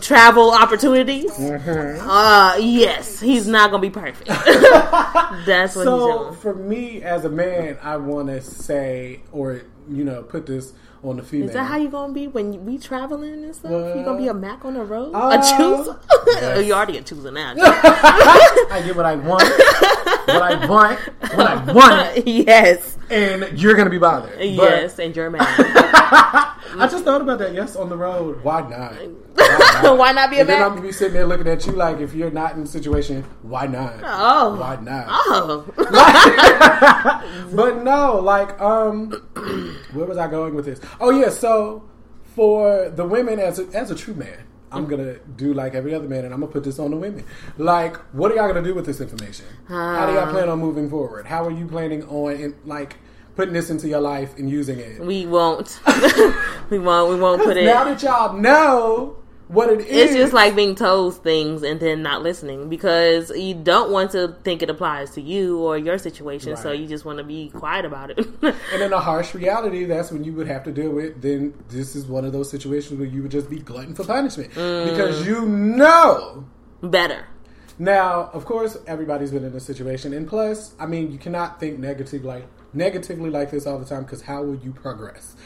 [0.00, 1.30] travel opportunities.
[1.32, 2.08] Mm-hmm.
[2.08, 4.28] Uh yes, he's not gonna be perfect.
[5.46, 6.34] That's what he's So doing.
[6.36, 11.16] for me as a man, I want to say, or you know, put this on
[11.16, 11.48] the female.
[11.48, 13.70] Is that how you gonna be when we traveling and stuff?
[13.70, 15.14] you Well, gonna be a Mac on the road?
[15.14, 15.98] uh, a chooser?
[16.26, 16.66] yes.
[16.66, 17.54] you already a chooser now.
[17.56, 20.98] I get what I want, what I want,
[21.34, 24.36] what I want, yes, and you're gonna be bothered.
[24.36, 26.54] But yes, and you're mad.
[26.76, 27.54] I just thought about that.
[27.54, 28.42] Yes, on the road.
[28.42, 28.94] Why not?
[29.38, 31.64] Why not, Why not be a and then I'm gonna be sitting there looking at
[31.66, 33.94] you like, if you're not in the situation, why not?
[34.02, 34.56] Oh.
[34.56, 35.06] why not?
[35.08, 35.64] Oh,
[37.54, 39.10] But no, like, um,
[39.92, 40.80] where was I going with this?
[41.00, 41.88] Oh yeah, so
[42.34, 46.08] for the women, as a, as a true man, I'm gonna do like every other
[46.08, 47.24] man, and I'm gonna put this on the women.
[47.56, 49.46] Like, what are y'all gonna do with this information?
[49.68, 51.26] How do y'all plan on moving forward?
[51.26, 52.96] How are you planning on, in, like,
[53.38, 55.00] putting this into your life and using it?
[55.00, 55.80] we won't.
[56.70, 57.08] we won't.
[57.14, 57.64] We won't put it.
[57.64, 62.02] now that y'all know what it is, It's just like being told things and then
[62.02, 66.56] not listening because you don't want to think it applies to you or your situation,
[66.56, 68.18] so you just want to be quiet about it.
[68.72, 71.22] And in a harsh reality, that's when you would have to deal with.
[71.22, 74.50] Then this is one of those situations where you would just be glutton for punishment
[74.52, 74.90] Mm.
[74.90, 76.44] because you know.
[76.82, 77.24] Better.
[77.78, 81.78] Now, of course, everybody's been in a situation, and plus, I mean, you cannot think
[81.78, 85.36] negative like negatively like this all the time because how will you progress?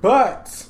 [0.00, 0.66] But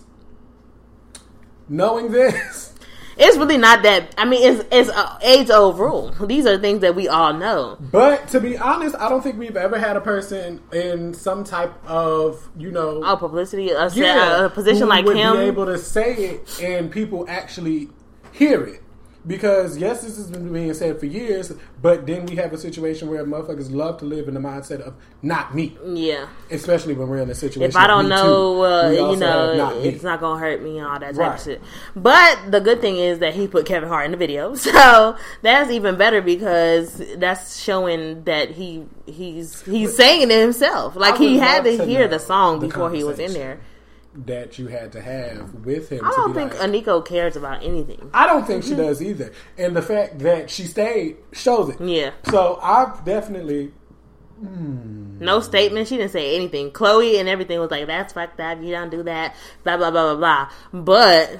[1.68, 2.74] knowing this,
[3.22, 4.14] It's really not that.
[4.16, 6.10] I mean, it's it's a age old rule.
[6.26, 7.76] These are things that we all know.
[7.78, 11.74] but to be honest, I don't think we've ever had a person in some type
[11.86, 15.36] of you know Oh, publicity, a, a position like him.
[15.36, 17.90] be able to say it and people actually
[18.32, 18.82] hear it.
[19.26, 21.52] Because yes, this has been being said for years,
[21.82, 24.94] but then we have a situation where motherfuckers love to live in the mindset of
[25.20, 26.26] not me, yeah.
[26.50, 27.68] especially when we're in a situation.
[27.70, 28.62] If I don't know, too.
[28.62, 31.38] uh, you know, not it's not gonna hurt me and all that type Right.
[31.38, 31.60] of shit.
[31.94, 35.70] But the good thing is that he put Kevin Hart in the video, so that's
[35.70, 40.96] even better because that's showing that he he's he's saying it himself.
[40.96, 43.60] Like he had to, to hear the song the before he was in there.
[44.12, 46.04] That you had to have with him.
[46.04, 48.10] I don't think like, Eniko cares about anything.
[48.12, 49.32] I don't think she does either.
[49.56, 51.80] And the fact that she stayed shows it.
[51.80, 52.10] Yeah.
[52.28, 53.72] So I've definitely
[54.40, 55.86] No statement.
[55.86, 56.72] She didn't say anything.
[56.72, 58.60] Chloe and everything was like, "That's fucked up.
[58.60, 60.50] You don't do that." Blah blah blah blah blah.
[60.82, 61.38] But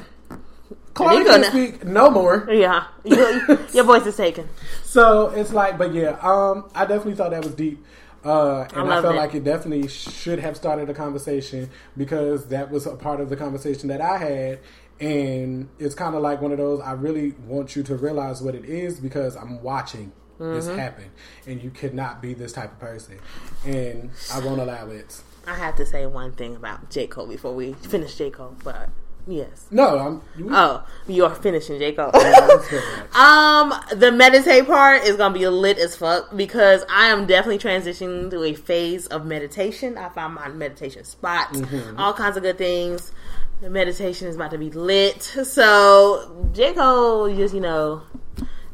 [0.94, 2.46] Chloe can speak no more.
[2.52, 4.48] yeah, your, your voice is taken.
[4.90, 7.80] So it's like, but yeah, um, I definitely thought that was deep.
[8.24, 9.18] Uh, and I, loved felt it.
[9.18, 13.36] like it definitely should have started a conversation because that was a part of the
[13.36, 14.58] conversation that I had.
[15.00, 18.54] And it's kind of like one of those, I really want you to realize what
[18.54, 20.78] it is because I'm watching this Mm-hmm.
[20.78, 21.10] happen.
[21.46, 23.18] And you cannot be this type of person.
[23.64, 25.20] And I won't allow it.
[25.46, 28.88] I have to say one thing about J Cole before we finish J Cole, but
[29.30, 29.66] yes.
[29.70, 30.22] No, I'm.
[30.36, 32.10] You, Oh, you're finishing J Cole.
[32.12, 33.14] Let's hear that.
[33.16, 38.30] Um, the meditate part is gonna be lit as fuck because I am definitely transitioning
[38.30, 39.96] to a phase of meditation.
[39.98, 41.56] I found my meditation spot,
[41.96, 43.12] all kinds of good things.
[43.60, 45.22] The meditation is about to be lit.
[45.22, 48.02] So J Cole, just you know,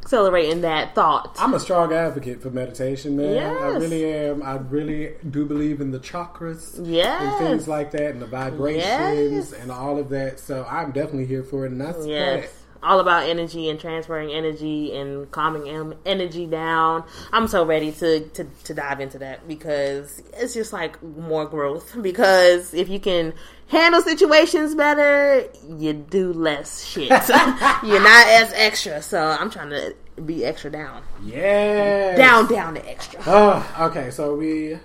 [0.07, 1.35] accelerating that thought.
[1.37, 3.57] I'm a strong advocate for meditation, man.
[3.57, 4.41] I really am.
[4.41, 6.77] I really do believe in the chakras.
[6.77, 9.53] and things like that, and the vibrations Yes.
[9.53, 10.39] and all of that.
[10.39, 12.49] So I'm definitely here for it, and that's Yes.
[12.83, 17.03] All about energy and transferring energy and calming energy down.
[17.33, 21.95] I'm so ready to, to, to dive into that because it's just like more growth.
[22.01, 23.33] Because if you can
[23.67, 27.09] handle situations better, you do less shit.
[27.09, 29.01] You're not as extra.
[29.01, 31.03] So I'm trying to be extra down.
[31.23, 32.15] Yeah.
[32.15, 33.21] Down, down to extra.
[33.25, 34.77] Oh, okay, so we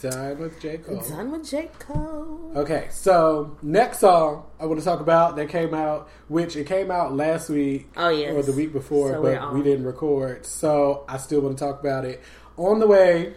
[0.00, 0.78] done with J.
[0.78, 1.00] Cole.
[1.08, 1.70] Done with J.
[1.78, 2.52] Cole.
[2.56, 6.90] Okay, so next song I want to talk about that came out, which it came
[6.90, 8.34] out last week Oh, yes.
[8.34, 10.44] or the week before, So but we didn't record.
[10.46, 12.20] So I still want to talk about it.
[12.56, 13.34] On the way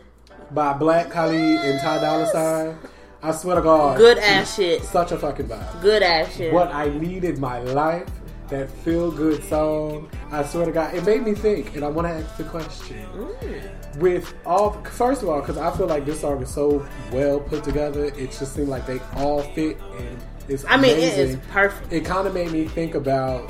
[0.51, 2.77] by 6LACK Khalid and Ty Dolla Sign.
[3.23, 4.83] I swear to God, Good ass shit.
[4.83, 5.81] such a fucking vibe.
[5.81, 6.53] Good ass shit.
[6.53, 8.07] what I need in my life.
[8.49, 10.07] That feel good song.
[10.31, 13.03] I swear to God, it made me think, and I want to ask the question:
[13.15, 13.97] Mm.
[13.97, 17.63] with all, first of all, because I feel like this song is so well put
[17.63, 20.63] together, it just seemed like they all fit, and it's.
[20.67, 21.41] I mean, it amazing.
[21.51, 21.91] perfect.
[21.91, 23.49] It kind of made me think about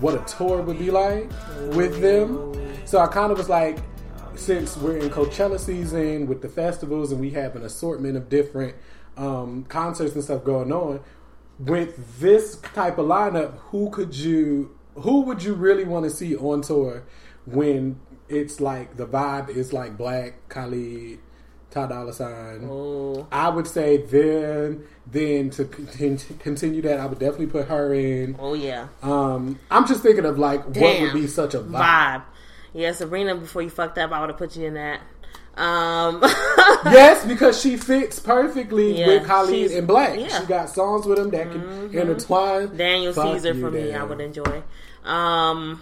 [0.00, 1.30] what a tour would be like
[1.76, 2.52] with them.
[2.84, 3.78] So I kind of was like,
[4.34, 8.74] since we're in Coachella season with the festivals and we have an assortment of different
[9.16, 11.00] um, concerts and stuff going on,
[11.64, 16.36] with this type of lineup, who could you, who would you really want to see
[16.36, 17.04] on tour
[17.46, 21.18] when it's like the vibe is like 6LACK, Khalid,
[21.70, 22.64] Ty Dolla Sign?
[22.64, 23.26] Ooh.
[23.30, 28.36] I would say then, then to continue that, I would definitely put her in.
[28.38, 28.88] Oh, yeah.
[29.02, 31.80] Um, I'm just thinking of like what would be such a vibe.
[31.80, 32.22] vibe.
[32.74, 35.00] Yeah, Sabrina, before you fucked up, I would have put you in that.
[35.56, 36.20] Um,
[36.84, 40.18] Yes, because she fits perfectly Yeah, with Khalid and 6LACK.
[40.18, 40.26] yeah.
[40.28, 40.40] Mm-hmm.
[40.42, 42.76] She got songs with him that can intertwine.
[42.76, 44.62] Daniel Fuck Caesar for me, I would enjoy.
[45.04, 45.80] Um,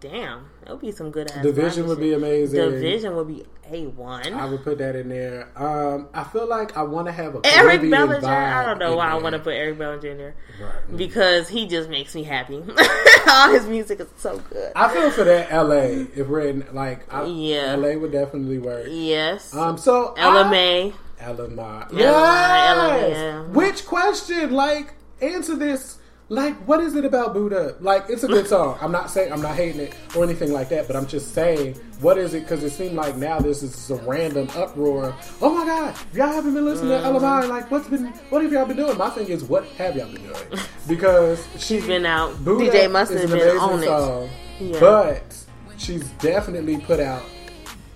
[0.00, 1.42] damn, that would be some good ass.
[1.42, 2.60] Division would be amazing.
[2.60, 4.34] Division would be a one.
[4.34, 5.48] I would put that in there.
[5.56, 8.26] Um, I feel like I want to have a Eric Caribbean Bellinger.
[8.28, 10.96] I don't know why I want to put Eric Bellinger in there Right.
[10.96, 12.62] because he just makes me happy.
[13.28, 14.72] All his music is so good.
[14.74, 16.06] I feel for that LA.
[16.16, 17.74] If we're in like, I, Yeah.
[17.76, 18.86] LA would definitely work.
[18.88, 20.92] Yes, Um, so Ella I- May.
[21.20, 21.86] Ella Mai.
[21.92, 23.10] Ella Mai, Ella Yes.
[23.16, 23.42] yeah.
[23.42, 24.52] Which question?
[24.52, 25.98] Like, answer this.
[26.30, 27.82] Like, what is it about Boo'd Up?
[27.82, 28.78] Like, it's a good song.
[28.80, 31.74] I'm not saying I'm not hating it or anything like that, but I'm just saying,
[32.00, 32.42] what is it?
[32.44, 35.12] Because it seemed like now this is a random uproar.
[35.42, 37.04] Oh my God, y'all haven't been listening to mm.
[37.04, 37.46] Ella Mai.
[37.46, 38.06] Like, what's been?
[38.30, 38.96] What have y'all been doing?
[38.96, 40.60] My thing is, what have y'all been doing?
[40.86, 42.44] Because She's been out.
[42.44, 43.86] Boo'd Up DJ has an been amazing on it.
[43.86, 44.78] song, Yeah.
[44.78, 45.44] but
[45.78, 47.24] she's definitely put out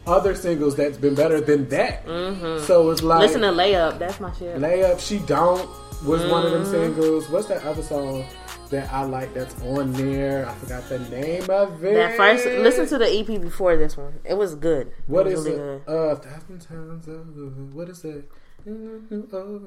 [0.08, 2.04] other singles that's been better than that.
[2.04, 2.64] Mm-hmm.
[2.66, 4.00] So it's like Listen to Layup.
[4.00, 4.56] That's my shit.
[4.58, 5.70] Layup, She Don't
[6.02, 6.70] was one of them Mm-hmm.
[6.72, 7.28] singles.
[7.28, 8.24] What's that other song
[8.70, 10.46] that I like that's on there?
[10.48, 11.94] I forgot the name of it.
[11.94, 14.20] That first, listen to the EP before this one.
[14.24, 14.92] It was good.
[15.06, 15.88] What it was is really it?
[15.88, 17.24] Uh, thousand times over.
[17.72, 18.30] What is it?
[18.66, 19.60] Oh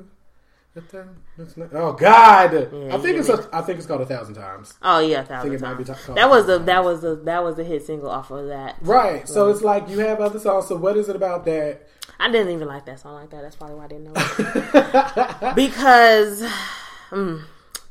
[1.74, 2.54] Oh God!
[2.56, 4.76] I think it's a, I think it's called a thousand times.
[4.84, 6.00] Oh yeah, thousand it might be times.
[6.06, 8.76] called That was the that was the that was the hit single off of that.
[8.82, 9.28] Right.
[9.28, 10.68] So it's like you have other songs.
[10.68, 11.88] So what is it about that?
[12.20, 13.42] I didn't even like that song like that.
[13.44, 14.14] That's probably why I didn't know.
[14.16, 15.56] it.
[15.56, 16.42] because,
[17.12, 17.42] mm,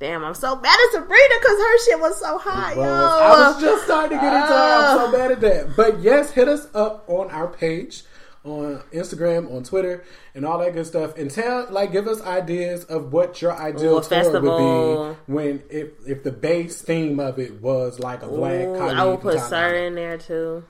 [0.01, 2.83] damn, I'm so mad at Sabrina because her shit was so high, yo.
[2.83, 4.57] I was just starting to get into it.
[4.57, 5.05] I'm Uh.
[5.07, 5.77] so mad at that.
[5.77, 8.03] But yes, hit us up on our page
[8.45, 11.17] on Instagram, on Twitter, and all that good stuff.
[11.19, 15.07] And tell, like, give us ideas of what your ideal Ooh, tour festival.
[15.09, 18.67] would be when if if the base theme of it was like a black.
[18.67, 20.65] Ooh, I would put Sir in there too.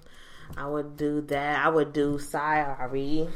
[0.56, 1.66] I would do that.
[1.66, 3.28] I would do Sayari.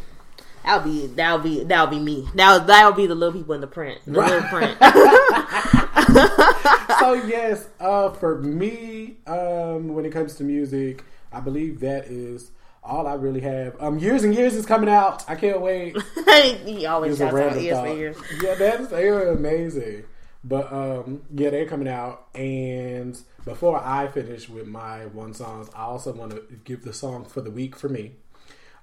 [0.65, 2.29] That would be that'll be that'll be me.
[2.35, 4.01] That would that would be the little people in the print.
[4.05, 4.77] The little print.
[7.01, 12.51] so yes, uh, for me, um, when it comes to music, I believe that is
[12.83, 13.77] all I really have.
[13.81, 15.29] Um, years and years is coming out.
[15.29, 15.97] I can't wait.
[16.65, 17.87] he always shouts out random ears thought.
[17.87, 18.17] for ears.
[18.43, 20.05] Yeah, that's they are amazing.
[20.43, 22.27] But um, yeah, they're coming out.
[22.35, 27.27] And before I finish with my one songs, I also want to give the song
[27.27, 28.13] for the week for me,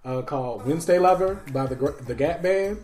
[0.08, 2.80] uh, called "Wednesday Lover" by the the Gap Band.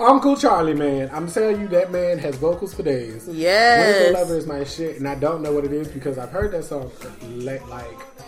[0.00, 3.28] Uncle Charlie, man, I'm telling you, that man has vocals for days.
[3.28, 3.86] Yes.
[3.86, 6.52] Wednesday Lover is my shit, and I don't know what it is because I've heard
[6.52, 6.90] that song
[7.36, 7.62] like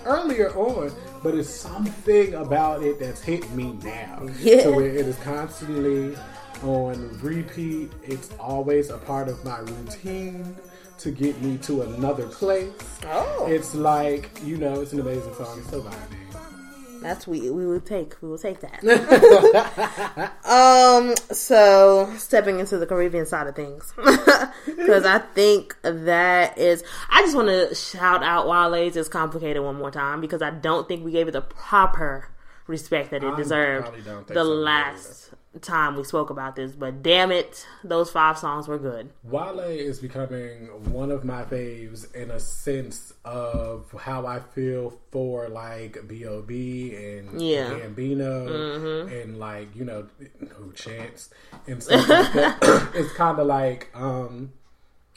[0.04, 0.92] earlier on,
[1.22, 4.28] but it's something about it that's hit me now.
[4.40, 4.62] Yeah.
[4.62, 6.16] So where it is constantly
[6.62, 7.92] on repeat.
[8.02, 10.56] It's always a part of my routine
[10.98, 12.72] to get me to another place.
[13.06, 13.46] Oh.
[13.48, 15.58] It's like you know, it's an amazing song.
[15.58, 16.45] It's so vibey.
[17.02, 18.82] That's we we will take we will take that.
[20.44, 21.14] um.
[21.34, 23.92] So stepping into the Caribbean side of things,
[24.66, 26.84] because I think that is.
[27.10, 30.86] I just want to shout out Wale's is complicated one more time because I don't
[30.88, 32.28] think we gave it the proper
[32.66, 35.30] respect that it I deserved don't think the so last
[35.60, 36.72] time we spoke about this.
[36.72, 39.10] But damn it, those five songs were good.
[39.22, 45.48] Wale is becoming one of my faves in a sense of how I feel for
[45.48, 46.94] like B.O.B.
[46.94, 47.70] and Yeah.
[47.70, 47.94] Mm-hmm.
[47.94, 50.06] Gambino and like, you know,
[50.54, 51.30] who Chance
[51.66, 52.90] and stuff like that.
[52.94, 54.52] it's kind of like, um,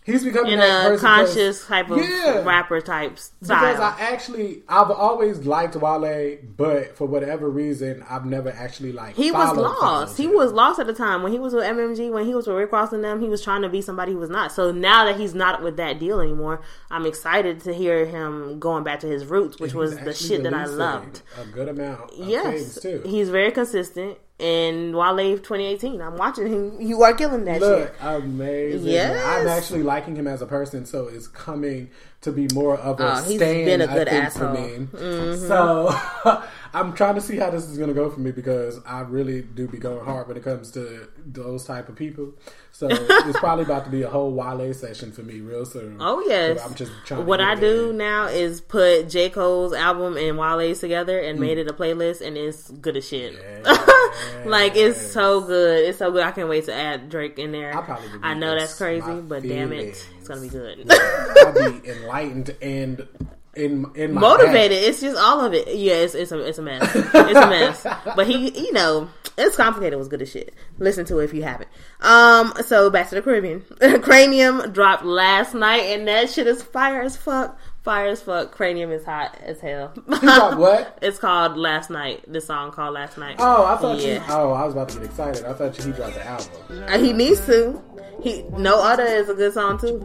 [0.10, 2.44] he's becoming In that a conscious type of Yeah.
[2.44, 3.80] rapper type Because.
[3.80, 9.16] I actually, I've always liked Wale, but for whatever reason, I've never actually like.
[9.16, 10.18] He was lost.
[10.18, 12.12] He was lost at the time when he was with MMG.
[12.12, 14.18] When he was with Rick Ross and them, he was trying to be somebody he
[14.18, 14.52] was not.
[14.52, 18.84] So now that he's not with that deal anymore, I'm excited to hear him going
[18.84, 21.22] back to his roots, which was the shit that I loved.
[21.42, 22.12] A good amount.
[22.12, 23.02] Of Yes, too.
[23.06, 24.18] he's very consistent.
[24.40, 26.78] And Wale 2018, I'm watching him.
[26.80, 27.96] You are killing that Look, shit.
[28.00, 28.88] amazing.
[28.90, 29.26] Yes.
[29.26, 31.90] I'm actually liking him as a person, so it's coming
[32.22, 33.66] to be more of a he's stand.
[33.66, 34.56] been a I good think, asshole.
[34.56, 34.86] Mm-hmm.
[34.98, 35.38] for me.
[35.48, 36.42] So
[36.74, 39.42] I'm trying to see how this is going to go for me because I really
[39.42, 42.34] do be going hard when it comes to those type of people.
[42.72, 45.98] So it's probably about to be a whole Wale session for me real soon.
[46.00, 46.60] Oh yes.
[46.62, 47.26] So I'm just trying.
[47.26, 47.98] what I do in.
[47.98, 51.30] now is put J Cole's album and Wale's together Mm.
[51.32, 53.34] and made it a playlist, and it's good as shit.
[54.46, 55.86] like it's so good.
[55.86, 56.24] It's so good.
[56.24, 57.76] I can't wait to add Drake in there.
[57.76, 60.86] I'll probably I know that's crazy, but damn it, it's gonna be good.
[60.92, 63.08] I'll be enlightened and
[63.56, 64.84] in in Motivated.
[64.84, 65.76] It's just all of it.
[65.76, 66.84] Yeah, it's, it's a it's a mess.
[66.96, 67.88] It's a mess.
[68.16, 69.98] But he, you know, it's complicated.
[69.98, 70.54] Was good as shit.
[70.78, 71.70] Listen to it if you haven't.
[72.02, 72.54] Um.
[72.66, 73.62] So back to the Caribbean.
[73.80, 77.60] Kranium dropped last night, and that shit is fire as fuck.
[77.84, 78.56] Fire as fuck.
[78.56, 79.94] Kranium is hot as hell.
[79.96, 81.00] He dropped what?
[81.02, 82.24] It's called Last Night.
[82.32, 83.38] The song called Last Night.
[83.40, 84.16] Oh, I thought Yeah.
[84.16, 84.22] you.
[84.30, 85.46] Oh, I was about to get excited.
[85.46, 86.48] I thought you he dropped the album.
[86.88, 87.82] Uh, he needs to.
[88.22, 89.98] He no other is a good song too.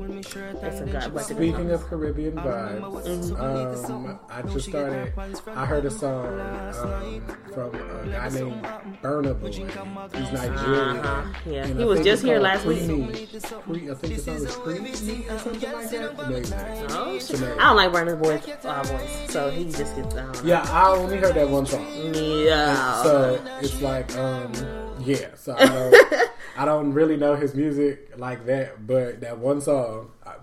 [0.63, 1.13] That's a god.
[1.13, 5.13] But Speaking of Caribbean vibes, um, I just started.
[5.49, 8.63] I heard a song um, from a guy named
[9.03, 9.49] Burna Boy.
[9.49, 10.97] He's Nigerian.
[10.99, 11.39] Uh-huh.
[11.45, 12.87] Yeah, And he I was just here last week.
[12.87, 16.21] Pre, I think the song is Pre or something like that.
[16.21, 16.59] Amazing.
[16.91, 17.41] Oh, It's shit.
[17.41, 17.59] amazing.
[17.75, 20.15] Don't like Burna's voice, uh, voice, so he just gets.
[20.15, 20.33] I know.
[20.45, 21.85] Yeah, I only heard that one song.
[22.15, 23.03] Yeah.
[23.03, 24.53] So it's like, um,
[25.01, 25.35] yeah.
[25.35, 30.13] So I don't, I don't really know his music like that, but that one song,
[30.25, 30.35] I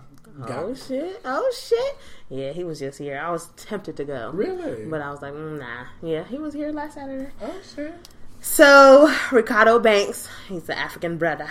[0.46, 1.22] got Oh shit!
[1.24, 1.96] Oh shit!
[2.28, 3.18] Yeah, he was just here.
[3.18, 4.84] I was tempted to go, really.
[4.84, 5.86] but I was like, mm, nah.
[6.02, 7.30] Yeah, he was here last Saturday.
[7.40, 7.94] oh shit.
[8.42, 11.48] So Ricardo Banks, he's the African brother.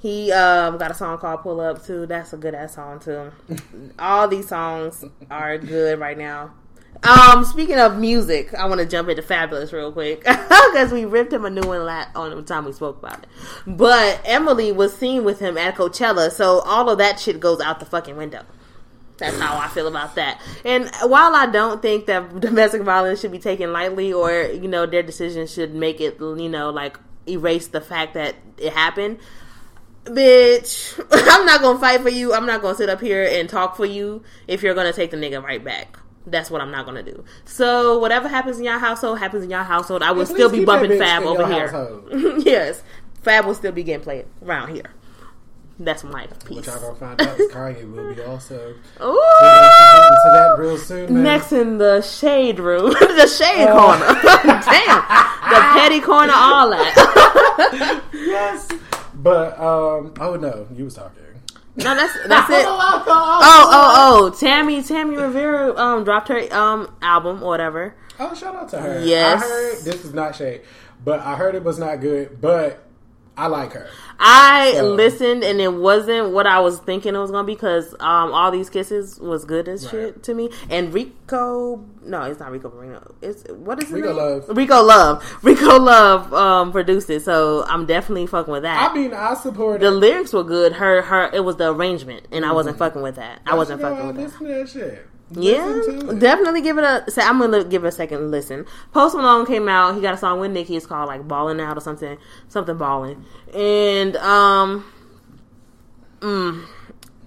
[0.00, 2.06] He um, got a song called "Pull Up" too.
[2.06, 3.32] That's a good ass song too.
[3.98, 6.52] All these songs are good right now.
[7.02, 11.32] Um, speaking of music, I want to jump into Fabolous real quick because we ripped
[11.32, 13.28] him a new one la- on the time we spoke about it.
[13.66, 17.78] But Emily was seen with him at Coachella, so all of that shit goes out
[17.78, 18.42] the fucking window.
[19.18, 20.40] That's how I feel about that.
[20.64, 24.86] And while I don't think that domestic violence should be taken lightly, or you know
[24.86, 29.18] their decision should make it, you know, like erase the fact that it happened,
[30.08, 30.98] bitch,
[31.30, 32.34] I'm not gonna fight for you.
[32.34, 35.16] I'm not gonna sit up here and talk for you if you're gonna take the
[35.16, 35.98] nigga right back.
[36.26, 37.24] That's what I'm not gonna do.
[37.46, 40.02] So whatever happens in your household happens in your household.
[40.02, 41.98] I will still be bumping Fab over here.
[42.38, 42.82] yes,
[43.22, 44.90] Fab will still be getting played around here.
[45.80, 46.56] That's my piece.
[46.56, 49.04] What y'all gonna find out is Kanye will be also Ooh.
[49.06, 51.14] into that real soon.
[51.14, 51.22] Man.
[51.22, 53.78] Next in the shade room, the shade Oh.
[53.78, 54.06] corner.
[54.42, 55.02] Damn,
[55.48, 58.02] the petty corner, all that.
[58.12, 58.68] yes,
[59.18, 61.22] but um, oh no, you was talking.
[61.76, 62.64] no, that's that's it.
[62.66, 64.38] oh, Oh, oh, oh!
[64.38, 67.94] Tammy, Tammy Rivera, um, dropped her um album or whatever.
[68.18, 69.04] Oh, shout out to her.
[69.04, 69.42] Yes.
[69.42, 70.62] I heard this is not shade,
[71.04, 72.40] but I heard it was not good.
[72.40, 72.82] But
[73.38, 73.86] I like her.
[74.20, 77.94] I So- listened and it wasn't what I was thinking it was gonna be because
[78.00, 79.90] um, all these kisses was good as Right.
[79.92, 80.50] shit to me.
[80.68, 83.14] And Rico, no, it's not Rico Moreno.
[83.22, 84.16] It's what is his Rico name?
[84.16, 84.44] Love.
[84.56, 85.38] Rico Love.
[85.44, 88.90] Rico Love um, produced it, so I'm definitely fucking with that.
[88.90, 89.90] I mean, I support the it.
[89.92, 90.72] lyrics were good.
[90.72, 93.40] Her, her, it was the arrangement, and I wasn't fucking with that.
[93.46, 94.38] I wasn't fucking with that.
[94.38, 95.06] to that shit.
[95.30, 96.18] Yeah, Listen to it.
[96.20, 97.10] definitely give it a.
[97.10, 98.64] Say, I'm gonna give it a second listen.
[98.92, 99.94] Post Malone came out.
[99.94, 100.76] He got a song with Nicki.
[100.76, 102.16] It's called like "Balling Out" or something,
[102.48, 103.24] something balling.
[103.52, 104.84] And um,
[106.20, 106.64] mm,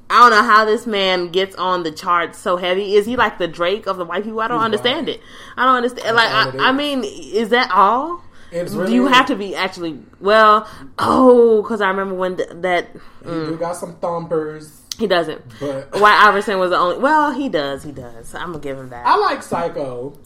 [0.10, 2.96] I don't know how this man gets on the charts so heavy.
[2.96, 4.40] Is he like the Drake of the white people?
[4.42, 5.18] I don't He's understand wild.
[5.20, 5.22] it.
[5.58, 6.16] I don't understand.
[6.16, 8.24] Like, I, I mean, is that all?
[8.52, 10.68] It's Do you have to be actually well?
[11.00, 12.90] Oh, because I remember when th- that
[13.24, 15.42] He do got some thumpers, he doesn't.
[15.60, 16.98] but White Iverson was the only.
[17.00, 17.84] Well, he does.
[17.84, 18.34] He does.
[18.34, 19.06] I'm gonna give him that.
[19.06, 20.18] I like Psycho.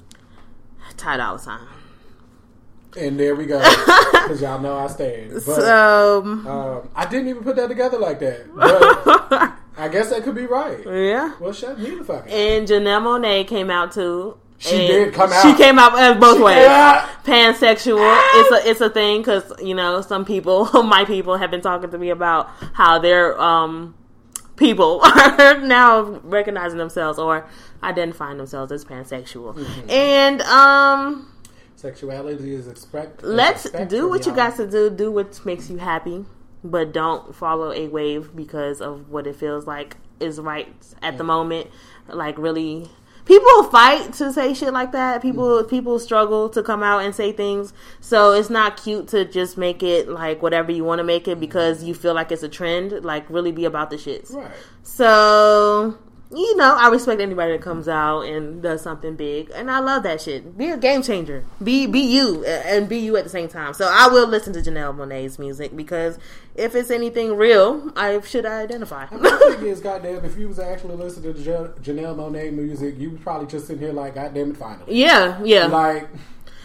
[0.98, 1.60] Ty Dolla Sign.
[2.98, 3.60] And there we go.
[3.60, 5.32] Because y'all know I stand.
[5.34, 8.56] But So um, I didn't even put that together like that.
[8.56, 10.80] But I guess that could be right.
[10.86, 11.36] yeah.
[11.40, 12.30] Well, shut me the fuck up.
[12.30, 14.38] And Janelle Monae came out too.
[14.58, 15.42] She And did come out.
[15.42, 16.56] She came out uh, both ways.
[16.56, 17.06] Yeah.
[17.26, 18.18] Pansexual.
[18.36, 21.90] It's a it's a thing because you know some people, my people, have been talking
[21.92, 23.94] to me about how their um
[24.56, 27.48] people are now recognizing themselves or
[27.84, 29.56] identifying themselves as pansexual.
[29.56, 29.90] Mm-hmm.
[29.90, 31.32] And um,
[31.76, 33.22] Sexuality is expect.
[33.22, 34.90] is let's expected, do what you got to do.
[34.90, 36.26] Do what makes you happy,
[36.64, 41.24] but don't follow a wave because of what it feels like is right at the
[41.24, 41.70] moment.
[42.08, 42.90] Like really,
[43.26, 45.22] people fight to say shit like that.
[45.22, 45.70] People Mm-hmm.
[45.70, 47.74] people struggle to come out and say things.
[48.00, 51.40] So it's not cute to just make it like whatever you want to make it
[51.40, 53.04] because you feel like it's a trend.
[53.04, 54.34] Like really be about the shits.
[54.34, 54.52] Right.
[54.84, 55.98] So,
[56.32, 60.04] you know, I respect anybody that comes out and does something big, and I love
[60.04, 60.58] that shit.
[60.58, 61.46] Be a game changer.
[61.64, 63.74] Be be you and be you at the same time.
[63.74, 66.18] So I will listen to Janelle Monae's music because
[66.56, 69.08] if it's anything real, I should identify.
[69.12, 73.12] My thing is, goddamn, if you was actually listening to Ja- Janelle Monae music, you
[73.12, 74.96] was probably just sitting here like, goddamn it, finally.
[74.96, 75.66] yeah, yeah.
[75.68, 76.08] Like,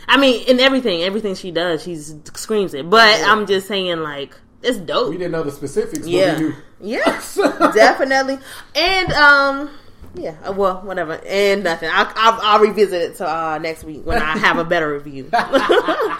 [0.06, 2.88] I mean, in everything, everything she does, she screams it.
[2.88, 5.10] But I'm just saying, like, it's dope.
[5.10, 7.22] we didn't know the specifics, but Yeah, yeah,
[7.74, 8.38] definitely.
[8.74, 9.70] And um,
[10.14, 10.34] yeah.
[10.44, 11.20] uh, Well, whatever.
[11.26, 11.88] And nothing.
[11.92, 15.30] I'll, I'll, I'll revisit it to uh, next week when I have a better review.
[15.32, 16.18] Oh,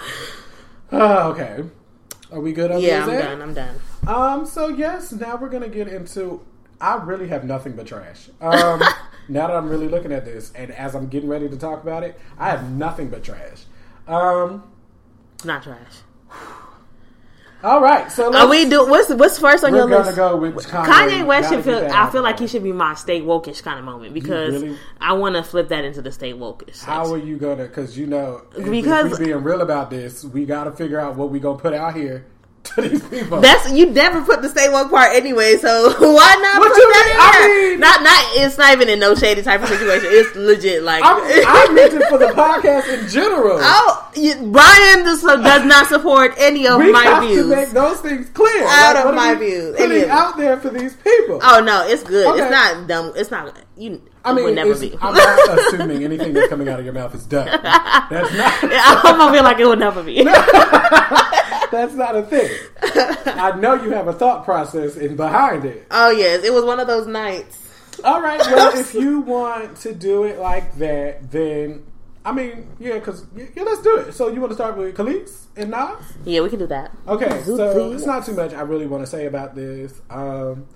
[1.33, 1.65] okay.
[2.33, 3.43] Are we good on yeah, I'm done.
[3.43, 3.77] I'm done.
[4.07, 6.41] Um, so yes, now we're gonna get into.
[6.81, 8.31] I really have nothing but trash.
[8.41, 8.83] Um,
[9.29, 12.03] now that I'm really looking at this, and as I'm getting ready to talk about
[12.03, 13.65] it, I have nothing but trash.
[14.07, 14.65] Um,
[15.45, 16.03] Not trash.
[17.63, 20.17] All right, so let's, Are we do what's what's first on we're your list?
[20.17, 20.87] go with Kanye.
[20.87, 21.87] Kanye West should feel.
[21.93, 24.77] I feel like he should be my state wokish kind of moment because really?
[25.01, 26.83] I want to flip that into the state wokish.
[26.83, 27.65] How are you gonna?
[27.65, 30.99] Because you know, if, Because- if we being real about this, we got to figure
[30.99, 32.25] out what we gonna put out here
[32.77, 33.41] to these people.
[33.41, 36.93] That's you never put the stay woke part anyway, so why not What put you
[36.93, 37.15] that mean?
[37.17, 40.09] in I mean- not not it's not even in no shady type of situation.
[40.13, 43.59] It's legit like I'm, I meant it for the podcast in general.
[43.61, 47.49] Oh, you, Brian does, does not support any of we my have views.
[47.49, 48.65] to make those things clear.
[48.67, 49.77] Out of my views.
[49.77, 51.41] putting out there for these people.
[51.43, 52.27] oh no, it's good.
[52.27, 52.43] Okay.
[52.43, 53.13] It's not dumb.
[53.17, 54.03] It's not you.
[54.23, 54.95] I it mean, would never be.
[55.01, 57.47] I'm not assuming anything that's coming out of your mouth is done.
[57.47, 58.53] That's not.
[58.65, 60.23] I'm gonna feel like it would never be.
[61.71, 62.51] That's not a thing.
[62.83, 65.87] I know you have a thought process in behind it.
[65.91, 67.59] oh yes, it was one of those nights.
[68.05, 68.41] All right.
[68.41, 71.85] Well, if you want to do it like that, then
[72.25, 74.13] I mean, yeah, because yeah, let's do it.
[74.13, 76.05] So you want to start with Kelis and Nas?
[76.25, 76.91] Yeah, we can do that.
[77.09, 80.01] Okay, so it's not too much I really want to say about this.
[80.11, 80.67] Um,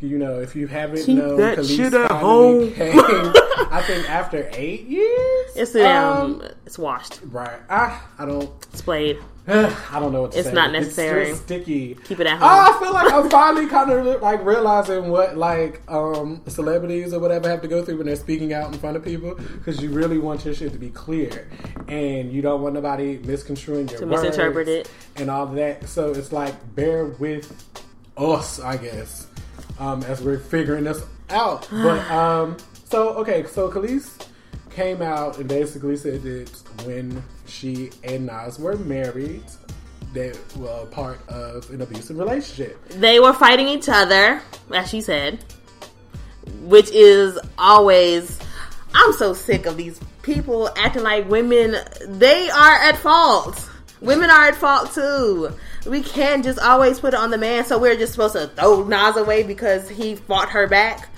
[0.00, 2.72] you know, if you haven't Keep known, that Kelis shit at home.
[2.72, 5.50] came, I think after eight years.
[5.56, 7.20] It's um, Um, it's washed.
[7.26, 7.60] right.
[7.70, 8.50] I I don't.
[8.72, 9.18] It's played.
[9.48, 10.50] I don't know what to It's say.
[10.52, 11.28] It's not necessary.
[11.30, 11.96] It's sticky.
[12.04, 12.48] Keep it at home.
[12.50, 12.74] Oh, home.
[12.74, 17.48] I feel like I'm finally kind of like realizing what like um celebrities or whatever
[17.50, 20.16] have to go through when they're speaking out in front of people because you really
[20.18, 21.46] want your shit to be clear
[21.88, 24.90] and you don't want nobody misconstruing your To words misinterpret it.
[25.16, 25.88] and all that.
[25.90, 27.52] So it's like bear with
[28.16, 29.26] us, I guess,
[29.78, 31.68] um, as we're figuring this out.
[31.70, 32.56] But um,
[32.88, 34.26] so okay, so Kelis
[34.70, 36.50] came out and basically said that
[36.86, 39.44] when she and Nas were married,
[40.12, 42.88] they were part of an abusive relationship.
[42.88, 44.40] They were fighting each other,
[44.72, 45.44] as she said,
[46.62, 48.38] which is always.
[48.94, 51.76] I'm so sick of these people acting like women.
[52.06, 53.68] They are at fault.
[54.00, 55.50] Women are at fault too.
[55.86, 58.84] We can't just always put it on the man, so we're just supposed to throw
[58.84, 61.08] Nas away because he fought her back.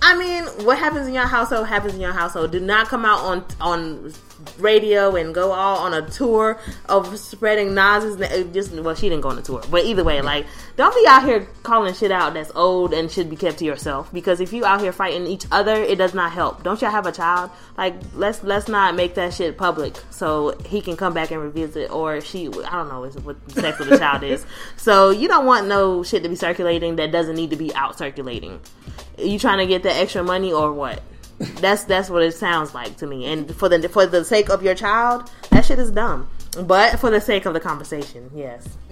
[0.00, 2.52] I mean, what happens in your household happens in your household.
[2.52, 4.12] Do not come out on on
[4.58, 9.22] radio and go all on a tour of spreading Nas's na- just well she didn't
[9.22, 9.62] go on a tour.
[9.70, 13.30] But either way like don't be out here calling shit out that's old and should
[13.30, 14.12] be kept to yourself.
[14.12, 16.62] Because if you out here fighting each other it does not help.
[16.62, 17.50] Don't y'all have a child?
[17.76, 21.90] Like let's let's not make that shit public so he can come back and revisit
[21.90, 24.44] or she I don't know what the sex of the child is.
[24.76, 27.96] So you don't want no shit to be circulating that doesn't need to be out
[27.96, 28.60] circulating.
[29.18, 31.02] You trying to get the extra money or what
[31.38, 33.26] that's that's what it sounds like to me.
[33.26, 36.28] And for the for the sake of your child, that shit is dumb.
[36.62, 38.68] But for the sake of the conversation, yes.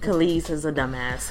[0.00, 1.28] Kelis is a dumbass.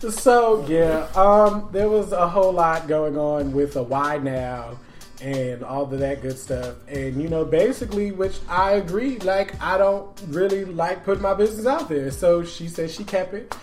[0.12, 4.76] so yeah, um, there was a whole lot going on with a why now
[5.20, 6.76] and all of that good stuff.
[6.88, 9.18] And you know, basically, which I agree.
[9.18, 12.10] Like, I don't really like putting my business out there.
[12.10, 13.54] So she said she kept it.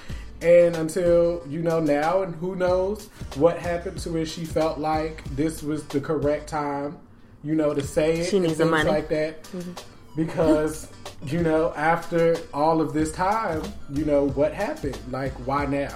[0.42, 5.24] And until you know now, and who knows what happened to her, she felt like
[5.36, 6.98] this was the correct time,
[7.44, 8.90] you know, to say it She needs the money.
[8.90, 9.44] like that.
[9.44, 9.72] Mm-hmm.
[10.16, 10.88] Because
[11.26, 13.62] you know, after all of this time,
[13.94, 14.98] you know what happened.
[15.12, 15.96] Like, why now?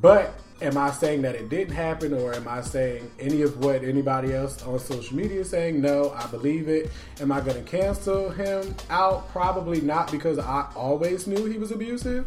[0.00, 3.82] But am I saying that it didn't happen, or am I saying any of what
[3.82, 5.80] anybody else on social media is saying?
[5.80, 6.90] No, I believe it.
[7.20, 9.28] Am I going to cancel him out?
[9.30, 12.26] Probably not, because I always knew he was abusive,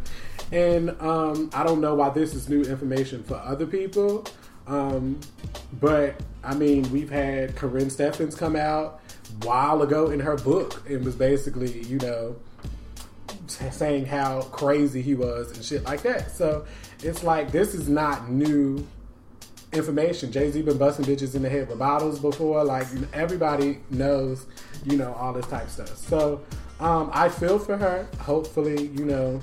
[0.51, 4.25] and um, I don't know why this is new information for other people.
[4.67, 5.19] Um,
[5.80, 9.01] but I mean, we've had Karrine Steffans come out
[9.43, 12.36] while ago in her book and was basically, you know,
[13.47, 16.32] saying how crazy he was and shit like that.
[16.32, 16.65] So
[17.03, 18.85] it's like this is not new
[19.73, 20.31] information.
[20.31, 22.63] Jay Z been busting bitches in the head with bottles before.
[22.63, 24.45] Like everybody knows,
[24.85, 25.95] you know, all this type stuff.
[25.97, 26.41] So
[26.79, 28.07] um, I feel for her.
[28.19, 29.41] Hopefully, you know,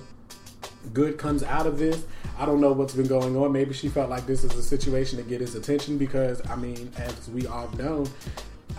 [0.92, 2.05] good comes out of this.
[2.38, 3.52] I don't know what's been going on.
[3.52, 6.90] Maybe she felt like this is a situation to get his attention because, I mean,
[6.96, 8.05] as we all know,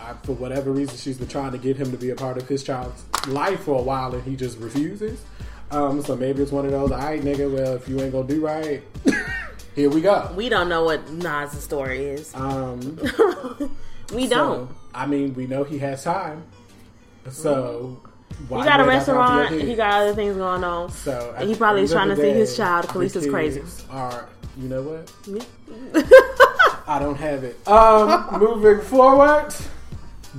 [0.00, 2.46] I, for whatever reason, she's been trying to get him to be a part of
[2.48, 5.22] his child's life for a while and he just refuses.
[5.70, 8.28] Um, so maybe it's one of those, all right, nigga, well, if you ain't gonna
[8.28, 8.82] do right,
[9.74, 10.32] here we go.
[10.36, 12.34] we don't know what Nas' story is.
[12.34, 12.96] Um,
[14.14, 14.70] we so, don't.
[14.94, 16.44] I mean, we know he has time.
[17.30, 18.00] So,
[18.48, 19.68] why He got a you ain't got time for your restaurant.
[19.68, 20.90] He got other things going on.
[20.92, 22.84] So He probably is trying to see his child.
[22.84, 23.62] the Kelis is crazy.
[23.90, 25.12] Are you know what?
[26.88, 27.66] I don't have it.
[27.68, 29.54] Um, moving forward,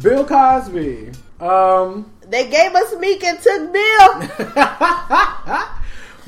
[0.01, 1.11] Bill Cosby.
[1.39, 4.19] Um, They gave us Meek and took Bill.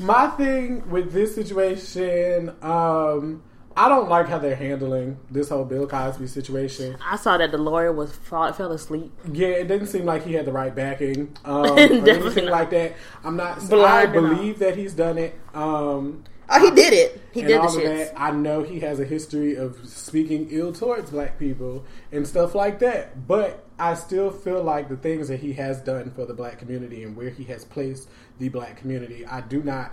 [0.00, 3.42] my thing with this situation, um,
[3.76, 6.96] I don't like how they're handling this whole Bill Cosby situation.
[7.06, 9.12] I saw that the lawyer was fall, fell asleep.
[9.32, 12.52] Yeah, it didn't seem like he had the right backing um, or Definitely anything not.
[12.52, 12.94] like that.
[13.24, 13.62] I'm not.
[13.62, 14.34] I Blind and all.
[14.34, 15.38] believe that he's done it.
[15.54, 17.22] Um, Oh, he did it.
[17.30, 18.12] He and did the all of shit.
[18.12, 18.20] that.
[18.20, 22.80] I know he has a history of speaking ill towards black people and stuff like
[22.80, 23.28] that.
[23.28, 27.02] But I still feel like the things that he has done for the black community
[27.02, 28.08] and where he has placed
[28.38, 29.92] the black community, I do not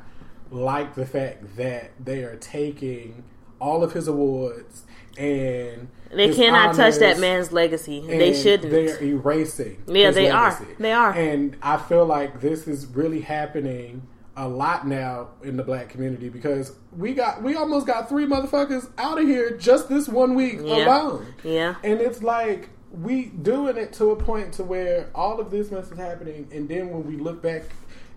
[0.51, 3.23] like the fact that they are taking
[3.59, 4.83] all of his awards
[5.17, 8.01] and They cannot touch that man's legacy.
[8.05, 8.69] They shouldn't.
[8.71, 9.81] They're erasing.
[9.87, 10.57] Yeah, they are.
[10.77, 11.11] They are.
[11.11, 16.29] And I feel like this is really happening a lot now in the black community
[16.29, 20.59] because we got we almost got three motherfuckers out of here just this one week
[20.63, 20.85] Yeah.
[20.85, 21.33] alone.
[21.43, 21.75] Yeah.
[21.83, 25.91] And it's like we doing it to a point to where all of this mess
[25.91, 27.63] is happening, and then when we look back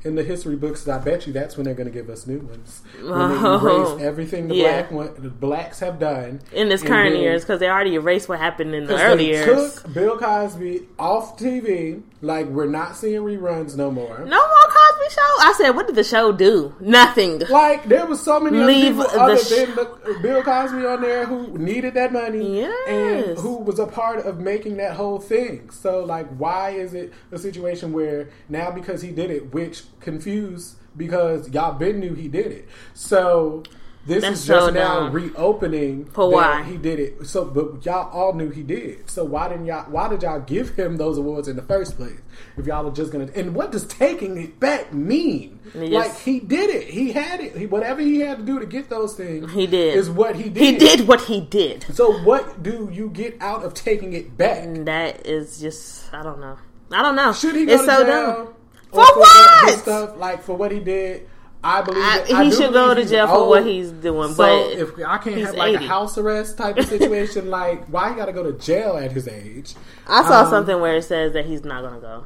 [0.02, 2.38] in the history books, I bet you that's when they're going to give us new
[2.38, 2.82] ones.
[3.00, 3.94] When they Oh.
[3.96, 4.82] erase everything the Yeah.
[4.82, 8.28] black one, the blacks have done in this current then- years, because they already erased
[8.28, 9.74] what happened in the early they years.
[9.82, 12.02] took Bill Cosby off TV.
[12.22, 14.18] Like we're not seeing reruns no more.
[14.18, 15.20] No more Cosby Show.
[15.40, 16.74] I said, what did the show do?
[16.78, 17.40] Nothing.
[17.48, 21.00] Like there was so many Leave other people other sh- than the, Bill Cosby on
[21.00, 22.88] there who needed that money Yes.
[22.88, 25.70] and who was a part of making that whole thing.
[25.70, 30.76] So like, why is it a situation where now because he did it, which confused
[30.96, 32.68] because y'all been knew he did it.
[32.94, 33.62] So
[34.06, 36.62] this That's is just so now reopening For why?
[36.64, 37.26] he did it.
[37.26, 39.10] So but y'all all knew he did.
[39.10, 39.90] So why didn't y'all?
[39.90, 42.18] Why did y'all give him those awards in the first place?
[42.56, 45.60] If y'all are just gonna and what does taking it back mean?
[45.74, 45.92] Yes.
[45.92, 46.88] Like he did it.
[46.88, 47.56] He had it.
[47.56, 49.94] He, whatever he had to do to get those things, He did.
[49.96, 50.56] Is what he did.
[50.62, 51.84] He did what he did.
[51.94, 54.66] So what do you get out of taking it back?
[54.86, 56.56] That is just, I don't know.
[56.90, 57.32] I don't know.
[57.32, 58.54] Should he go it's to so jail dumb.
[58.92, 59.78] Or For what?
[59.80, 61.28] Stuff like for what he did.
[61.62, 64.78] I believe I- he I should go to jail for what he's doing, So but
[64.78, 65.84] if I can't have like 80.
[65.84, 69.12] a house arrest type of situation, like why he got to go to jail at
[69.12, 69.74] his age?
[70.08, 72.24] I saw Um, something where it says that he's not going to go.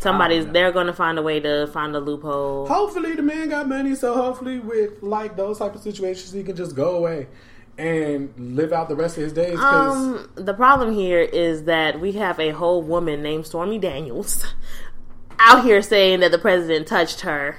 [0.00, 2.66] Somebody's, they're going to find a way to find a loophole.
[2.66, 6.54] Hopefully the man got money, so hopefully with like those type of situations he can
[6.56, 7.26] just go away
[7.78, 9.58] and live out the rest of his days.
[9.58, 14.44] Um, the problem here is that we have a whole woman named Stormy Daniels
[15.44, 17.56] out here saying that the president touched her,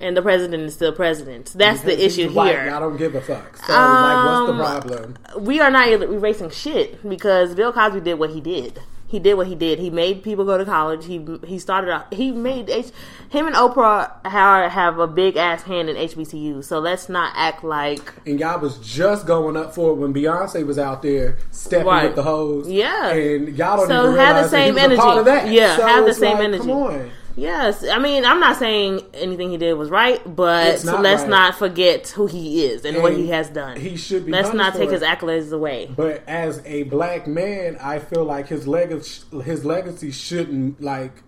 [0.00, 1.52] and the president is still president.
[1.56, 2.70] That's the because he's issue white, here.
[2.74, 3.56] I don't give a fuck.
[3.56, 5.18] So, like, what's the Um, problem?
[5.44, 8.80] we are not erasing shit because Bill Cosby did what he did.
[9.08, 9.78] He did what he did.
[9.78, 11.06] He made people go to college.
[11.06, 11.88] He he started.
[11.90, 12.90] A, he made H,
[13.30, 16.62] him and Oprah have, have a big ass hand in HBCU.
[16.62, 20.66] So let's not act like And y'all was just going up for it when Beyonce
[20.66, 22.04] was out there stepping Right.
[22.08, 22.68] with the hose.
[22.68, 23.08] Yeah.
[23.08, 25.00] and y'all don't So even have the realize that he same energy.
[25.18, 25.48] of that.
[25.48, 27.10] Yeah, So have the same like, energy.
[27.38, 27.84] Yes.
[27.86, 31.30] I mean, I'm not saying anything he did was right, but not let's right.
[31.30, 33.76] not forget who he is and, what he has done.
[33.78, 34.92] he should be Let's not take it.
[34.92, 35.90] his accolades away.
[35.94, 41.22] But as a black man, I feel like his legacy, his legacy shouldn't like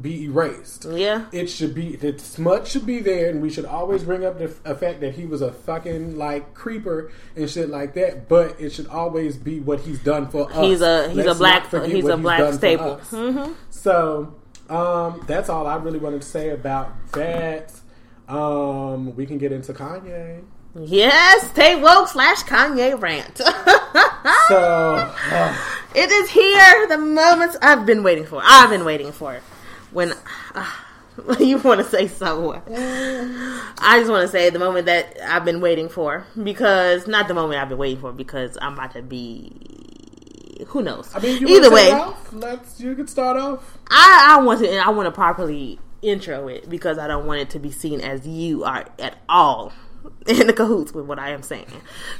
[0.00, 0.84] be erased.
[0.88, 1.24] Yeah.
[1.32, 4.44] It should be the smut should be there, and we should always bring up the
[4.64, 8.28] f- fact that he was a fucking like creeper and shit like that.
[8.28, 10.56] But it should always be what he's done for us.
[10.64, 13.00] He's a- he's a Let's black- not forget he's a black staple.
[13.10, 13.54] Mhm.
[13.70, 14.34] So
[14.68, 17.72] um, that's all I really wanted to say about that.
[18.28, 20.44] Um, we can get into Kanye.
[20.78, 23.40] Yes, stay woke slash Kanye rant.
[24.48, 24.56] So.
[24.60, 25.56] uh,
[25.94, 28.40] It is here, the moments I've been waiting for.
[28.44, 29.40] I've been waiting for.
[29.90, 30.12] When
[30.54, 30.70] uh,
[31.38, 35.60] you want to say so, I just want to say the moment that I've been
[35.62, 39.52] waiting for because not the moment I've been waiting for because I'm about to be.
[40.68, 41.10] Who knows?
[41.14, 42.32] I mean, Either way, off?
[42.32, 43.78] let's you can start off.
[43.90, 47.50] I, I want to I want to properly intro it because I don't want it
[47.50, 49.72] to be seen as you are at all
[50.26, 51.66] in the cahoots with what I am saying.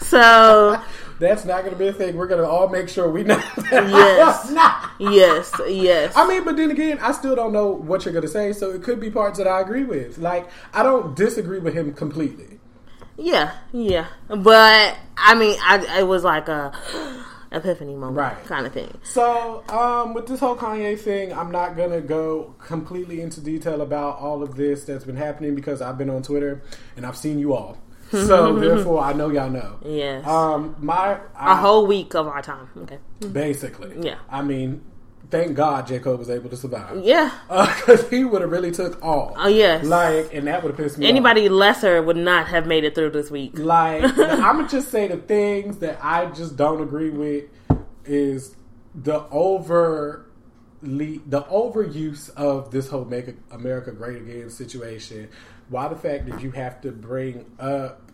[0.00, 0.80] So
[1.20, 2.16] That's not going to be a thing.
[2.16, 3.42] We're going to all make sure we know.
[3.70, 4.52] Yes.
[5.00, 6.12] Yes, yes.
[6.16, 8.70] I mean, but then again, I still don't know what you're going to say, so
[8.72, 10.18] it could be parts that I agree with.
[10.18, 12.58] Like, I don't disagree with him completely.
[13.16, 14.06] Yeah, yeah.
[14.28, 16.72] But I mean, I it was like a
[17.52, 18.44] epiphany moment, Right.
[18.46, 18.92] kind of thing.
[19.02, 23.80] So, um, with this whole Kanye thing, I'm not going to go completely into detail
[23.80, 26.62] about all of this that's been happening because I've been on Twitter
[26.96, 27.78] and I've seen you all.
[28.10, 29.78] So, therefore, I know y'all know.
[29.84, 30.26] Yes.
[30.26, 32.68] Um, my a I, whole week of our time.
[32.82, 32.98] Okay.
[33.32, 33.94] basically.
[34.00, 34.16] Yeah.
[34.30, 34.82] I mean,
[35.30, 37.04] thank God Jacob was able to survive.
[37.04, 37.30] Yeah.
[37.48, 39.34] because he would have really took all.
[39.36, 39.84] Oh yes.
[39.84, 41.06] Like, and that would have pissed me.
[41.06, 41.10] off.
[41.10, 43.58] Anybody lesser would not have made it through this week.
[43.58, 47.44] Like, I'm gonna just say the things that I just don't agree with
[48.04, 48.54] is
[48.94, 50.24] the over
[50.82, 55.28] the overuse of this whole "Make America Great Again" situation.
[55.68, 58.10] Why the fact that you have to bring up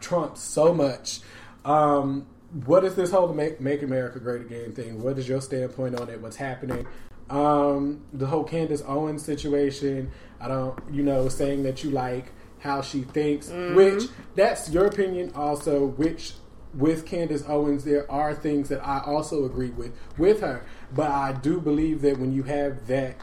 [0.00, 1.20] Trump so much?
[1.64, 2.26] Um,
[2.64, 5.02] what is this whole "Make Make America Great Again" thing?
[5.02, 6.20] What is your standpoint on it?
[6.20, 6.86] What's happening?
[7.28, 10.10] Um, the whole Candace Owens situation.
[10.40, 15.32] I don't, you know, saying that you like how she thinks, which that's your opinion
[15.34, 16.34] also, which
[16.74, 20.64] with Candace Owens, there are things that I also agree with with her.
[20.94, 23.16] But I do believe that when you have that,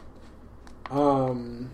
[0.90, 1.70] um,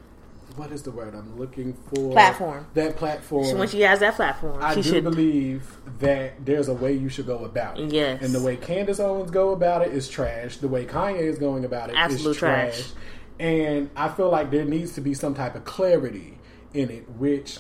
[0.61, 2.13] what is the word I'm looking for?
[2.13, 2.67] Platform.
[2.75, 3.57] That platform.
[3.57, 5.05] When she has that platform, I do should.
[5.05, 7.91] believe that there's a way you should go about it.
[7.91, 8.23] Yes.
[8.23, 10.59] And the way Candace Owens go about it is trash.
[10.59, 12.75] The way Kanye is going about it is Absolute trash.
[12.77, 12.93] trash.
[13.39, 16.39] And I feel like there needs to be some type of clarity
[16.75, 17.59] in it, which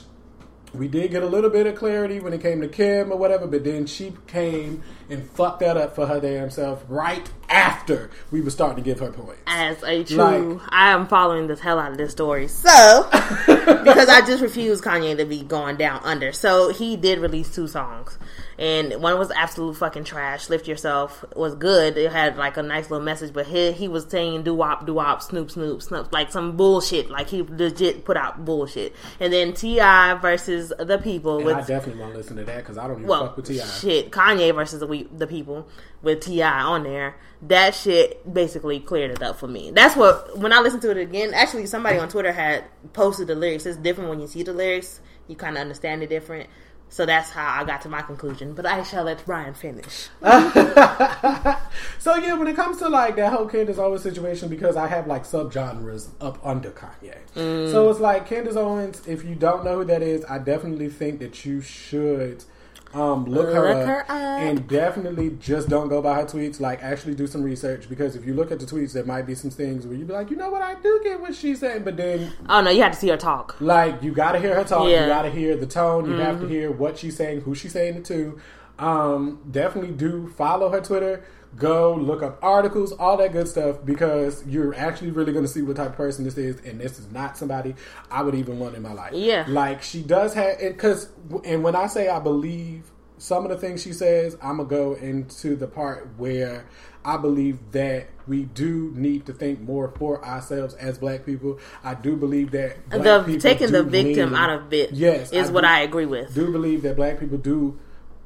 [0.72, 3.46] we did get a little bit of clarity when it came to Kim or whatever,
[3.46, 8.40] but then she came and fucked that up for her damn self right after we
[8.40, 9.40] were starting to give her points.
[9.46, 10.16] as a true,
[10.60, 12.46] Like- I am following the hell out of this story.
[12.48, 13.08] So,
[13.46, 16.32] because I just refuse Kanye to be going down under.
[16.32, 18.16] So he did release two songs,
[18.60, 20.50] and one was absolute fucking trash.
[20.50, 21.96] Lift yourself was good.
[21.96, 24.92] It had like a nice little message, but he he was saying doo wop doo
[24.94, 27.08] wop snoop snoop snoop like some bullshit.
[27.08, 28.94] Like he legit put out bullshit.
[29.18, 30.14] And then T.I.
[30.16, 32.98] versus the people And with I definitely want to listen to that because I don't
[32.98, 33.64] even well, fuck with T.I.
[33.64, 35.66] shit, Kanye versus the, we, the people
[36.02, 36.60] with T.I.
[36.60, 37.16] on there.
[37.40, 39.70] That shit basically cleared it up for me.
[39.70, 41.32] That's what when I listened to it again.
[41.32, 43.64] Actually, somebody on Twitter had posted the lyrics.
[43.64, 45.00] It's different when you see the lyrics.
[45.28, 46.50] You kind of understand it different.
[46.90, 48.52] So that's how I got to my conclusion.
[48.52, 50.08] But I shall let Brian finish.
[50.22, 55.06] so yeah, when it comes to like that whole Candace Owens situation, because I have
[55.06, 57.16] like subgenres up under Kanye.
[57.36, 57.70] Mm.
[57.70, 59.06] So it's like Candace Owens.
[59.06, 62.44] If you don't know who that is, I definitely think that you should
[62.92, 64.10] um, look, her, Look up, her up.
[64.10, 66.58] and definitely just don't go by her tweets.
[66.60, 69.34] Like actually do some research because if you look at the tweets, there might be
[69.36, 71.84] some things where you be like, you know what, I do get what she's saying,
[71.84, 73.56] but then Oh no, you have to see her talk.
[73.60, 74.88] like you got to hear her talk.
[74.88, 74.96] Yeah.
[74.98, 75.02] Mm-hmm.
[75.08, 76.06] You got to hear the tone.
[76.10, 78.40] You have to hear what she's saying, who she's saying it to.
[78.78, 81.22] Um, definitely do follow her Twitter.
[81.56, 85.62] Go look up articles, all that good stuff, because you're actually really going to see
[85.62, 87.74] what type of person this is, and this is not somebody
[88.10, 89.12] I would even want in my life.
[89.14, 89.44] Yeah.
[89.48, 91.08] like she does have it because,
[91.44, 94.94] and when I say I believe some of the things she says, I'm gonna go
[94.94, 96.66] into the part where
[97.04, 101.58] I believe that we do need to think more for ourselves as black people.
[101.82, 105.52] I do believe that the taking the victim lean- out of it Yes, is I
[105.52, 106.32] what do- I agree with.
[106.32, 107.76] do believe that black people do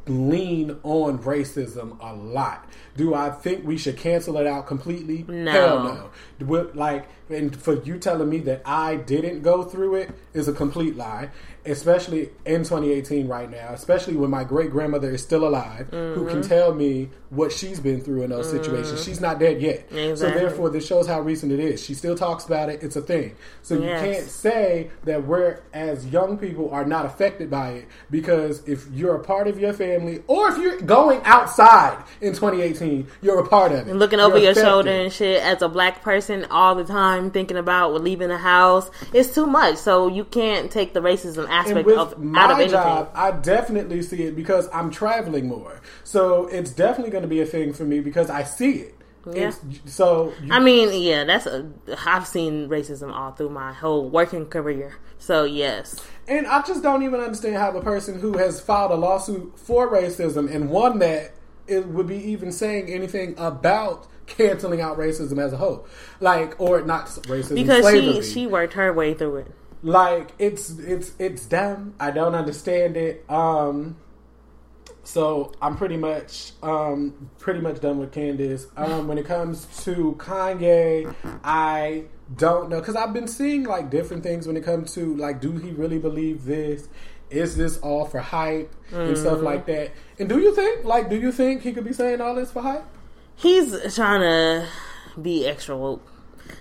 [0.06, 2.68] lean on racism a lot.
[2.96, 5.24] Do I think we should cancel it out completely?
[5.28, 5.50] No.
[5.50, 6.70] Hell no.
[6.74, 10.94] Like, and for you telling me that I didn't go through it is a complete
[10.96, 11.30] lie,
[11.64, 16.28] especially in 2018 right now, especially when my great grandmother is still alive, who Mm-hmm.
[16.28, 19.02] can tell me what she's been through in those situations.
[19.02, 19.88] She's not dead yet.
[19.90, 21.82] So therefore, this shows how recent it is.
[21.82, 22.82] She still talks about it.
[22.82, 23.34] It's a thing.
[23.62, 28.62] So you can't say that we're as young people are not affected by it because
[28.68, 32.83] if you're a part of your family or if you're going outside in 2018,
[33.22, 33.90] you're a part of it.
[33.90, 37.30] And looking over You're your shoulder and shit as a black person all the time,
[37.30, 39.76] thinking about leaving the house, it's too much.
[39.76, 42.70] So you can't take the racism aspect of out of anything.
[42.70, 45.80] job, I definitely see it because I'm traveling more.
[46.04, 48.94] So it's definitely going to be a thing for me because I see it.
[49.26, 49.48] Yeah.
[49.48, 51.70] It's, so you I mean, yeah, that's a.
[52.04, 54.96] I've seen racism all through my whole working career.
[55.18, 58.96] So yes, And I just don't even understand how the person who has filed a
[58.96, 61.32] lawsuit for racism and won that
[61.66, 65.86] it would be even saying anything about canceling out racism as a whole,
[66.20, 68.22] like or not racism because slavery.
[68.22, 69.52] she she worked her way through it.
[69.82, 71.94] like it's it's it's dumb.
[72.00, 73.24] I don't understand it.
[73.30, 73.96] Um,
[75.02, 78.66] so I'm pretty much um pretty much done with Candace.
[78.76, 82.04] Um, when it comes to Kanye, I
[82.34, 85.52] don't know because I've been seeing like different things when it comes to like, do
[85.52, 86.88] he really believe this?
[87.30, 89.90] Is this all for hype and stuff like that?
[90.18, 92.62] And do you think like do you think he could be saying all this for
[92.62, 92.84] hype?
[93.36, 94.68] He's trying to
[95.20, 96.06] be extra woke,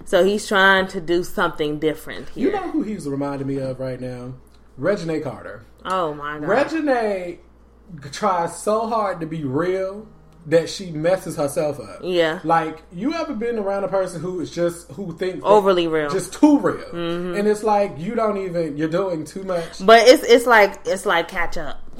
[0.06, 2.48] so he's trying to do something different here.
[2.48, 4.34] You know who he's reminding me of right now?
[4.80, 5.64] Reginae Carter.
[5.86, 6.50] oh my god!
[6.50, 7.38] Reginae
[8.12, 10.08] tries so hard to be real
[10.48, 12.00] that she messes herself up.
[12.04, 12.40] Yeah.
[12.44, 16.10] Like you ever been around a person who is just who thinks Overly real.
[16.10, 17.36] just too real, Mm-hmm.
[17.38, 19.86] and it's like you don't even you're doing too much.
[19.86, 21.82] But it's it's like it's like catch up.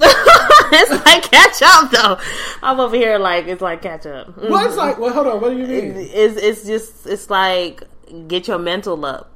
[0.72, 2.18] it's like catch up though.
[2.62, 4.28] I'm over here like it's like catch up.
[4.36, 4.50] Mm.
[4.50, 5.40] Well, it's like, well, hold on.
[5.40, 5.94] What do you mean?
[5.96, 7.82] It's it's just it's like
[8.28, 9.30] get your mental up.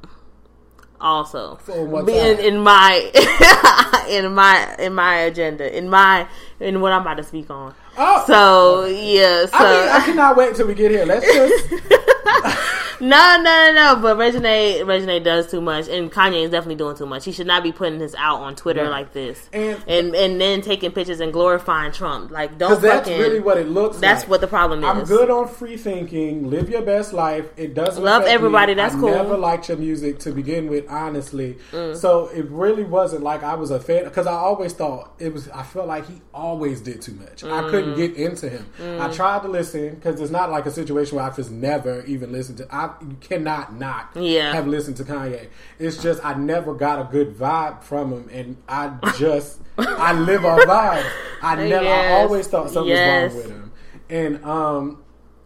[1.01, 1.77] Also, For
[2.11, 2.95] in, in my
[4.09, 6.27] in my in my agenda in my
[6.59, 7.73] in what I'm about to speak on.
[7.97, 11.05] Oh, So yeah, so I mean, I cannot wait till we get here.
[11.05, 11.69] Let's just.
[13.01, 13.97] no, no, no, no.
[14.03, 17.25] But Reginae, Reginae does too much, and Kanye is definitely doing too much.
[17.25, 18.91] He should not be putting this out on Twitter Right.
[18.91, 22.31] like this, And- and and then taking pictures and glorifying Trump.
[22.31, 24.01] Like, don't Because that's really what it looks like.
[24.03, 24.31] that's like.
[24.31, 24.89] what the problem is.
[24.89, 26.51] I'm good on free thinking.
[26.51, 27.47] Live your best life.
[27.57, 28.77] It doesn't Love everybody, Me.
[28.77, 29.09] that's I cool.
[29.11, 29.17] Mm.
[29.17, 31.59] Never liked your music to begin with, honestly.
[31.95, 35.49] So it really wasn't like I was a fan because I always thought it was.
[35.51, 37.45] I felt like he always did too much.
[37.45, 37.71] I Mm.
[37.71, 38.67] couldn't get into him.
[39.01, 42.33] I tried to listen because it's not like a situation where I just never even
[42.33, 42.67] listened to.
[42.71, 44.53] I you cannot not Yeah.
[44.53, 45.49] have listened to Kanye.
[45.79, 50.45] It's just I never got a good vibe from him, and I just I live
[50.45, 51.11] on vibes.
[51.43, 51.87] I never.
[51.87, 53.33] I always thought something Yes.
[53.35, 53.73] was wrong with him,
[54.11, 55.03] and um.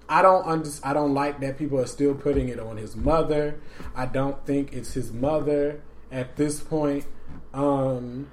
[0.08, 3.58] I don't under, I don't like that people are still putting it on his mother.
[3.96, 5.80] I don't think it's his mother
[6.10, 7.06] at this point.
[7.54, 8.28] Um,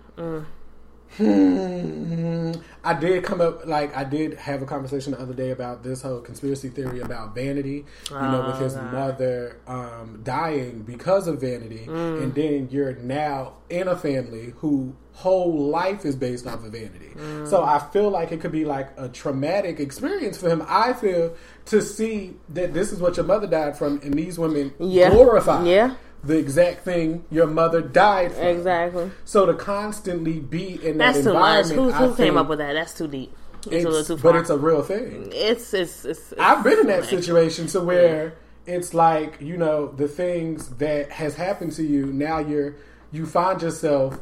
[1.17, 2.51] hmm,
[2.83, 6.01] I did come up like I did have a conversation the other day about this
[6.01, 7.85] whole conspiracy theory about vanity.
[8.09, 13.87] You know, with his mother um, dying because of vanity, and then you're now in
[13.87, 17.11] a family who whole life is based off of vanity.
[17.45, 20.63] So I feel like it could be like a traumatic experience for him.
[20.67, 21.35] I feel
[21.65, 25.09] to see that this is what your mother died from, and these women Yeah.
[25.09, 25.95] glorify Yeah.
[26.23, 28.43] The exact thing your mother died from.
[28.47, 29.11] exactly.
[29.25, 31.65] So to constantly be in that That's too much.
[31.67, 32.73] environment, Who, I who came think up with that?
[32.73, 33.31] That's too deep.
[33.59, 34.33] It's, a It's, little too far.
[34.33, 35.29] but it's a real thing.
[35.33, 36.39] it's, it's it's it's.
[36.39, 41.35] I've been in that situation to where it's like you know the things that has
[41.35, 42.05] happened to you.
[42.07, 42.75] Now you're
[43.11, 44.19] you find yourself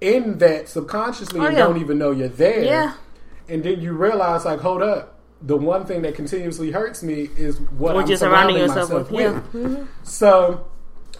[0.00, 1.64] in that subconsciously Oh, and yeah.
[1.64, 2.62] don't even know you're there.
[2.62, 2.92] Yeah.
[3.48, 5.14] and then you realize like, hold up.
[5.40, 9.54] The one thing that continuously hurts me is what, I'm surrounding surrounding yourself myself with,
[9.54, 9.78] with.
[9.78, 9.84] yeah.
[10.02, 10.66] So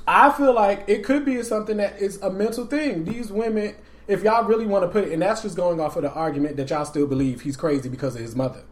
[0.09, 3.05] I feel like it could be something that is a mental thing.
[3.05, 3.75] These women,
[4.07, 6.57] if y'all really want to put it, and that's just going off of the argument
[6.57, 8.63] that y'all still believe he's crazy because of his mother.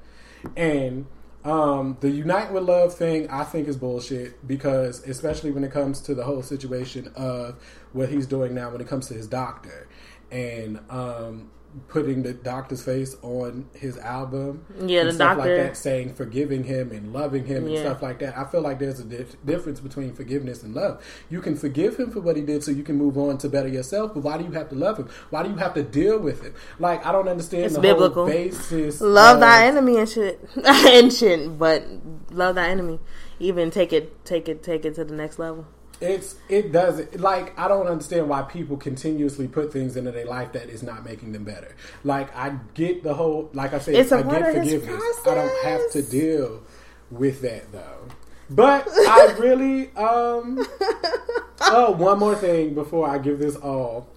[0.57, 1.05] And
[1.45, 6.01] um, the unite with love thing, I think is bullshit because, especially when it comes
[6.03, 7.63] to the whole situation of
[7.93, 9.89] what he's doing now when it comes to his doctor.
[10.31, 11.51] And um,
[11.89, 14.65] putting the doctor's face on his album.
[14.85, 17.81] Yeah, the stuff doctor- like that, saying forgiving him and loving him and Yeah.
[17.81, 18.37] stuff like that.
[18.39, 21.03] I feel like there's a dif- difference between forgiveness and love.
[21.29, 23.69] You can forgive him for what he did, so you can move on to better
[23.69, 24.15] yourself.
[24.15, 25.09] But why do you have to love him?
[25.31, 26.55] Why do you have to deal with him?
[26.79, 28.25] Like I don't understand It's the biblical.
[28.25, 29.01] whole basis.
[29.01, 31.85] Love of- thy enemy and shit and shit, but
[32.31, 33.01] love thy enemy.
[33.39, 35.67] Even take it, take it, take it to the next level.
[36.01, 40.53] It's it doesn't like I don't understand why people continuously put things into their life
[40.53, 41.75] that is not making them better.
[42.05, 45.17] Like I get the whole like I said, It's a I get forgiveness.
[45.27, 46.63] I don't have to deal
[47.11, 48.09] with that though.
[48.51, 50.65] But I really um
[51.63, 54.09] oh one more thing before I give this all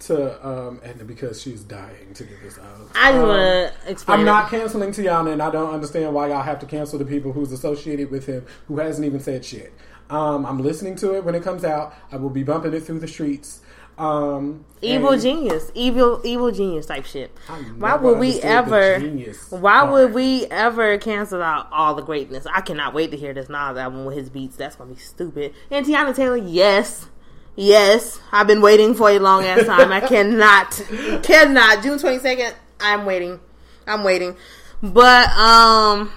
[0.00, 2.88] to um and because she's dying to give this out.
[2.94, 4.18] I Um, want to explain.
[4.20, 7.32] I'm not canceling Teyana, and I don't understand why y'all have to cancel the people
[7.32, 9.72] who's associated with him who hasn't even said shit.
[10.12, 11.94] Um, I'm listening to it when it comes out.
[12.12, 13.60] I will be bumping it through the streets.
[13.96, 17.30] Um, evil genius, evil, evil genius type shit.
[17.78, 19.00] Why would we ever?
[19.48, 19.92] Why part.
[19.92, 22.46] would we ever cancel out all the greatness?
[22.46, 24.56] I cannot wait to hear this Nas album with his beats.
[24.56, 25.54] That's gonna be stupid.
[25.70, 27.08] And Teyana Taylor, yes.
[27.56, 29.92] Yes, I've been waiting for a long ass time.
[29.92, 30.70] I cannot,
[31.22, 31.82] cannot.
[31.82, 32.54] June twenty second.
[32.80, 33.40] I'm waiting.
[33.86, 34.36] I'm waiting.
[34.82, 36.12] But um,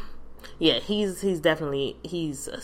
[0.59, 2.61] yeah, he's he's definitely he's a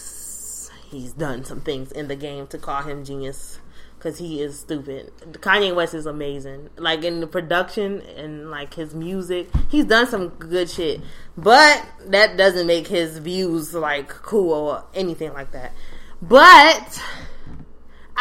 [0.91, 3.59] he's done some things in the game to call him genius
[3.97, 5.11] because he is stupid.
[5.33, 9.47] Kanye West is amazing, like in the production and like his music.
[9.69, 11.01] He's done some good shit,
[11.37, 15.73] but that doesn't make his views like cool or anything like that.
[16.21, 17.01] But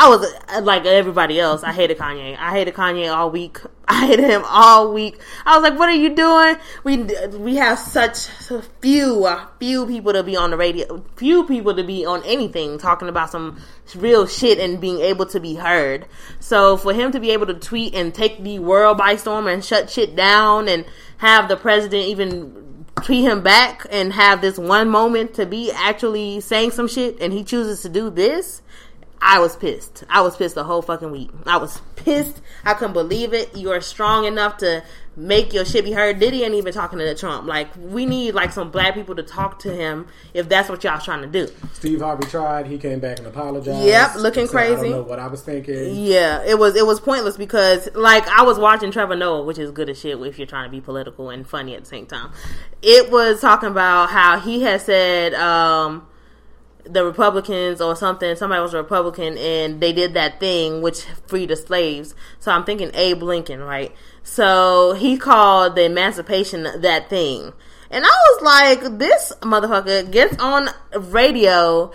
[0.03, 1.63] I was uh, like everybody else.
[1.63, 2.35] I hated Kanye.
[2.39, 3.59] I hated Kanye all week.
[3.89, 5.21] I hated him all week.
[5.45, 6.97] I was like, "What are you doing?" We
[7.37, 8.29] we have such
[8.81, 12.79] few uh, few people to be on the radio, few people to be on anything
[12.79, 13.61] talking about some
[13.95, 16.07] real shit and being able to be heard.
[16.39, 19.63] So for him to be able to tweet and take the world by storm and
[19.63, 20.87] shut shit down and
[21.19, 26.41] have the president even tweet him back and have this one moment to be actually
[26.41, 28.63] saying some shit and he chooses to do this
[29.23, 30.05] I was pissed.
[30.09, 31.31] I was pissed the whole fucking week.
[31.47, 32.41] I was pissed.
[32.65, 33.55] I couldn't believe it.
[33.55, 34.83] You are strong enough to
[35.15, 36.19] make your shit be heard.
[36.19, 37.47] Diddy ain't even talking to the Trump.
[37.47, 40.99] Like we need like some black people to talk to him if that's what y'all
[40.99, 41.53] trying to do.
[41.75, 42.67] Steve Harvey tried.
[42.67, 43.85] He came back and apologized.
[43.87, 44.89] Yep, looking Said, I crazy.
[44.89, 45.97] don't know what I was thinking.
[45.97, 49.71] Yeah, it was it was pointless because like I was watching Trevor Noah, which is
[49.71, 52.33] good as shit if you're trying to be political and funny at the same time.
[52.81, 56.07] It was talking about how he had said um
[56.93, 61.51] the Republicans or something, somebody was a Republican and they did that thing which freed
[61.51, 62.15] the slaves.
[62.39, 63.95] So I'm thinking Abe Lincoln, right?
[64.23, 67.53] So he called the emancipation that thing.
[67.91, 71.93] And I was like, this motherfucker gets on radio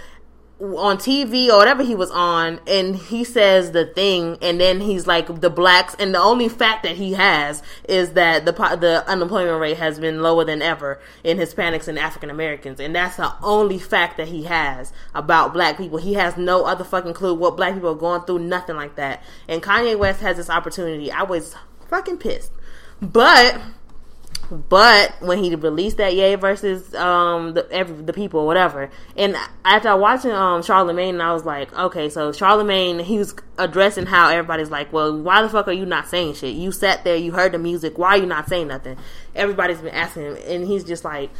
[0.60, 5.06] on TV or whatever he was on, and he says the thing, and then he's
[5.06, 9.60] like the blacks, and the only fact that he has is that the the unemployment
[9.60, 13.78] rate has been lower than ever in Hispanics and African Americans, and that's the only
[13.78, 15.97] fact that he has about black people.
[15.97, 19.22] He has no other fucking clue what black people are going through, nothing like that.
[19.49, 21.12] And Kanye West has this opportunity.
[21.12, 21.56] I was
[21.89, 22.51] fucking pissed,
[23.01, 23.60] but.
[24.51, 29.95] But when he released that Ye versus um the every, the people whatever, and after
[29.97, 34.93] watching um Charlemagne, I was like, okay, so Charlemagne he was addressing how everybody's like,
[34.93, 36.55] well, why the fuck are you not saying shit?
[36.55, 38.97] You sat there, you heard the music, why are you not saying nothing?
[39.35, 41.31] Everybody's been asking him, and he's just like,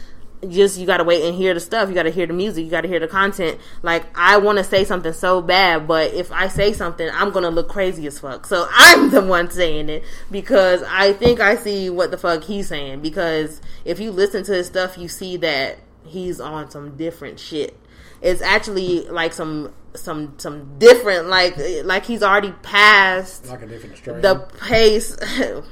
[0.49, 1.89] just you got to wait and hear the stuff.
[1.89, 2.65] You got to hear the music.
[2.65, 3.59] You got to hear the content.
[3.81, 7.49] Like I want to say something so bad, but if I say something, I'm gonna
[7.49, 8.45] look crazy as fuck.
[8.45, 12.67] So I'm the one saying it because I think I see what the fuck he's
[12.67, 13.01] saying.
[13.01, 17.77] Because if you listen to his stuff, you see that he's on some different shit.
[18.21, 21.55] It's actually like some some some different like
[21.86, 24.21] like he's already passed Like a different strain.
[24.21, 25.15] the pace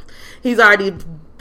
[0.43, 0.93] he's already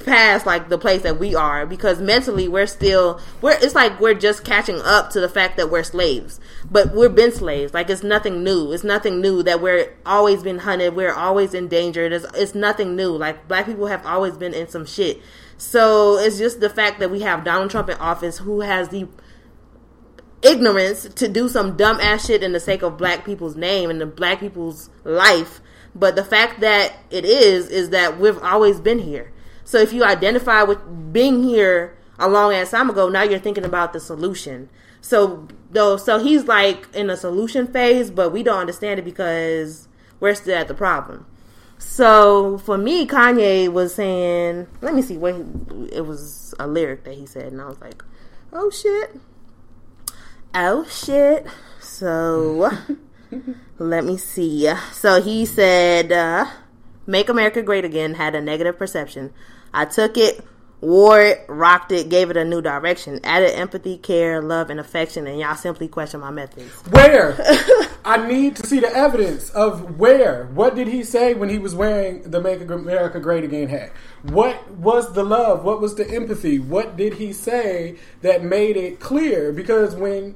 [0.02, 4.14] past like the place that we are because mentally we're still we're it's like we're
[4.14, 6.40] just catching up to the fact that we're slaves.
[6.70, 7.74] But we've been slaves.
[7.74, 8.72] Like it's nothing new.
[8.72, 10.94] It's nothing new that we're always been hunted.
[10.94, 12.08] We're always in danger.
[12.08, 13.16] There's, it's nothing new.
[13.16, 15.20] Like black people have always been in some shit.
[15.56, 19.08] So it's just the fact that we have donald trump in office who has the
[20.42, 24.00] ignorance to do some dumb ass shit in the sake of black people's name and
[24.00, 25.60] the black people's life.
[25.94, 29.31] But the fact that it is is that we've always been here.
[29.72, 33.64] So if you identify with being here a long ass time ago, now you're thinking
[33.64, 34.68] about the solution.
[35.00, 39.88] So though, so he's like in a solution phase, but we don't understand it because
[40.20, 41.24] we're still at the problem.
[41.78, 45.40] So for me, Kanye was saying, let me see what he,
[45.90, 48.04] it was a lyric that he said, and I was like,
[48.52, 49.18] oh shit.
[50.54, 51.46] Oh shit.
[51.80, 52.70] So
[53.78, 54.70] let me see.
[54.92, 56.44] So he said, uh,
[57.06, 59.32] Make America Great Again had a negative perception.
[59.74, 60.44] I took it,
[60.82, 65.26] wore it, rocked it, gave it a new direction, added empathy, care, love, and affection,
[65.26, 66.70] and y'all simply question my methods.
[66.90, 67.36] Where?
[68.04, 70.46] I need to see the evidence of where.
[70.46, 73.92] What did he say when he was wearing the Make America Great Again hat?
[74.22, 75.64] What was the love?
[75.64, 76.58] What was the empathy?
[76.58, 79.52] What did he say that made it clear?
[79.52, 80.34] Because when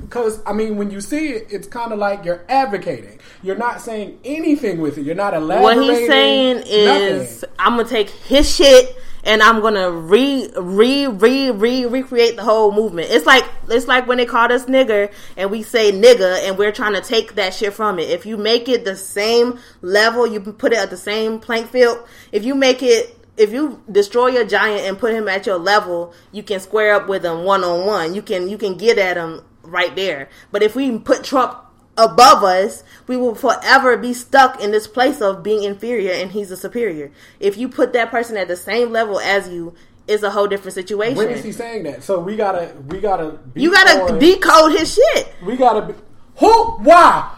[0.00, 3.18] because I mean, when you see it, it's kind of like you're advocating.
[3.42, 5.02] You're not saying anything with it.
[5.02, 5.86] You're not elaborating.
[5.86, 7.54] What he's saying is, nothing.
[7.58, 12.72] I'm gonna take his shit and I'm gonna re re re re recreate the whole
[12.72, 13.08] movement.
[13.10, 16.72] It's like it's like when they called us nigger and we say nigga and we're
[16.72, 18.08] trying to take that shit from it.
[18.10, 22.06] If you make it the same level, you put it at the same plank field.
[22.32, 26.12] If you make it if you destroy your giant and put him at your level,
[26.32, 28.14] you can square up with him one on one.
[28.14, 30.28] You can you can get at him right there.
[30.50, 31.58] But if we put Trump
[31.96, 36.50] above us, we will forever be stuck in this place of being inferior and he's
[36.50, 37.10] a superior.
[37.40, 39.74] If you put that person at the same level as you,
[40.06, 41.16] it's a whole different situation.
[41.16, 42.02] When is he saying that?
[42.02, 43.32] So we gotta, we gotta.
[43.52, 45.34] Be you gotta decode his shit.
[45.44, 45.94] We gotta be.
[46.36, 46.64] Who?
[46.78, 47.34] Why?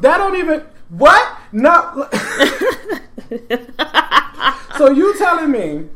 [0.00, 0.64] That don't even.
[0.90, 1.38] What?
[1.52, 2.08] No.
[4.78, 5.88] so you telling me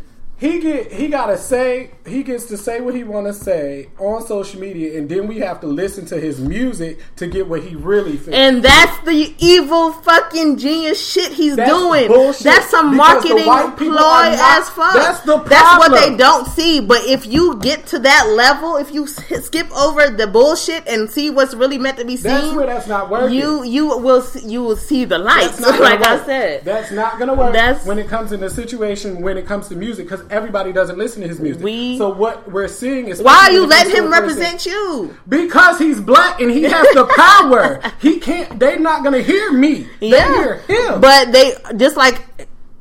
[0.43, 4.27] he get he gotta say he gets to say what he want to say on
[4.27, 7.77] social media, and then we have to listen to his music to get what he
[7.77, 8.35] really feels.
[8.35, 12.09] And that's the evil fucking genius shit he's That's doing.
[12.09, 14.95] bullshit, That's some marketing ploy not- as fuck.
[14.95, 15.49] that's the problem.
[15.49, 16.81] That's what they don't see.
[16.81, 21.31] But if you get to that level, if you skip over the bullshit and see
[21.31, 23.39] what's really meant to be seen, That's where that's not working.
[23.39, 25.43] you you will see, you will see the light.
[25.53, 26.27] That's not gonna like I work.
[26.27, 29.69] said, That's not gonna work That's- when it comes in a situation when it comes
[29.69, 31.63] to music because everybody doesn't listen to his music.
[31.63, 34.23] We- so what we're seeing is why are you when it comes letting him person-
[34.23, 35.17] represent you?
[35.29, 37.81] Because he's black and he has the power.
[38.01, 38.59] he can't.
[38.59, 39.87] They're not gonna hear me.
[40.01, 41.01] They hear him.
[41.01, 42.21] but they just like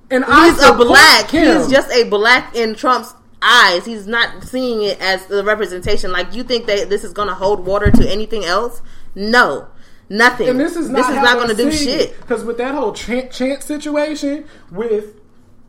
[0.09, 1.29] and he's a black.
[1.29, 1.57] Him.
[1.57, 3.85] He's just a black in Trump's eyes.
[3.85, 6.11] He's not seeing it as the representation.
[6.11, 8.81] Like you think that this is going to hold water to anything else?
[9.15, 9.67] No,
[10.09, 10.49] nothing.
[10.49, 12.19] And this is not, going to do shit.
[12.19, 15.15] Because with that whole chant, chant situation, with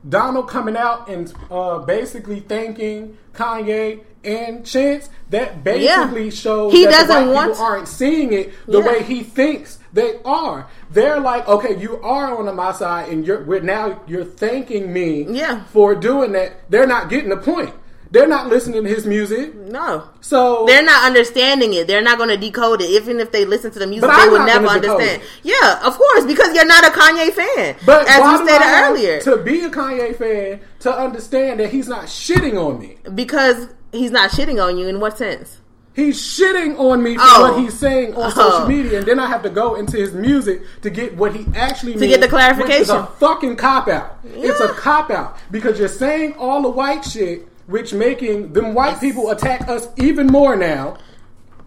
[0.08, 6.30] Donald coming out and uh, basically thanking Kanye and Chance, that basically Yeah.
[6.30, 8.86] shows He that doesn't the white want- people aren't seeing it the Yeah.
[8.86, 10.66] way he thinks they are.
[10.90, 15.26] They're like, okay, you are on my side, and you're we're now you're thanking me
[15.28, 15.62] Yeah.
[15.72, 16.52] for doing that.
[16.70, 17.70] They're not getting the point.
[18.12, 19.54] They're not listening to his music.
[19.54, 20.04] No.
[20.20, 21.86] So They're not understanding it.
[21.86, 22.90] They're not going to decode it.
[22.90, 25.22] Even if they listen to the music, they I'm will not never understand.
[25.22, 25.28] it.
[25.42, 27.76] Yeah, of course, because you're not a Kanye fan.
[27.86, 31.88] But as you stated I earlier, to be a Kanye fan to understand that he's
[31.88, 32.98] not shitting on me.
[33.14, 34.88] because he's not shitting on you.
[34.88, 35.58] In what sense?
[35.94, 37.50] He's shitting on me for Oh.
[37.52, 38.28] what he's saying on Oh.
[38.30, 41.46] social media, and then I have to go into his music to get what he
[41.54, 42.00] actually means.
[42.02, 42.80] To get the clarification.
[42.82, 44.18] It's a fucking cop out.
[44.24, 49.00] It's a cop out because you're saying all the white shit, which making them white
[49.00, 50.98] people attack us even more now.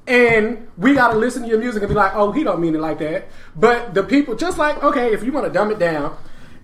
[0.08, 2.82] And we gotta listen to your music and be like, oh, he don't mean it
[2.82, 3.28] like that.
[3.56, 6.16] But the people, just like, okay, if you want to dumb it down,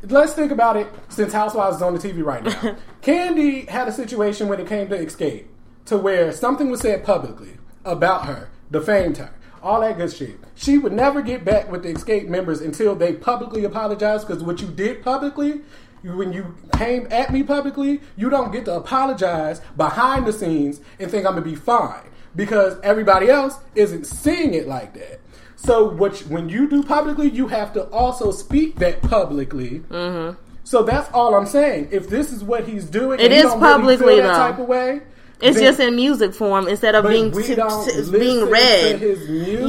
[0.04, 0.88] let's think about it.
[1.10, 4.90] Since Housewives is on the TV right now, Kandi had a situation when it came
[4.90, 5.46] to Xscape,
[5.86, 10.40] to where something was said publicly about her, defamed her, all that good shit.
[10.56, 14.28] She would never get back with the Xscape members until they publicly apologized.
[14.28, 15.62] Because what you did publicly,
[16.04, 20.82] you, when you came at me publicly, you don't get to apologize behind the scenes
[21.00, 22.04] and think I'm gonna be fine
[22.36, 25.20] because everybody else isn't seeing it like that.
[25.56, 29.84] So what you- when you do publicly, you have to also speak that publicly.
[29.90, 30.38] Mm-hmm.
[30.64, 31.90] So that's all I'm saying.
[31.92, 34.38] If this is what he's doing, It is don't really publicly, feel that though.
[34.52, 35.02] type of way.
[35.42, 39.02] It's then- just in music form instead of being t- t- being read.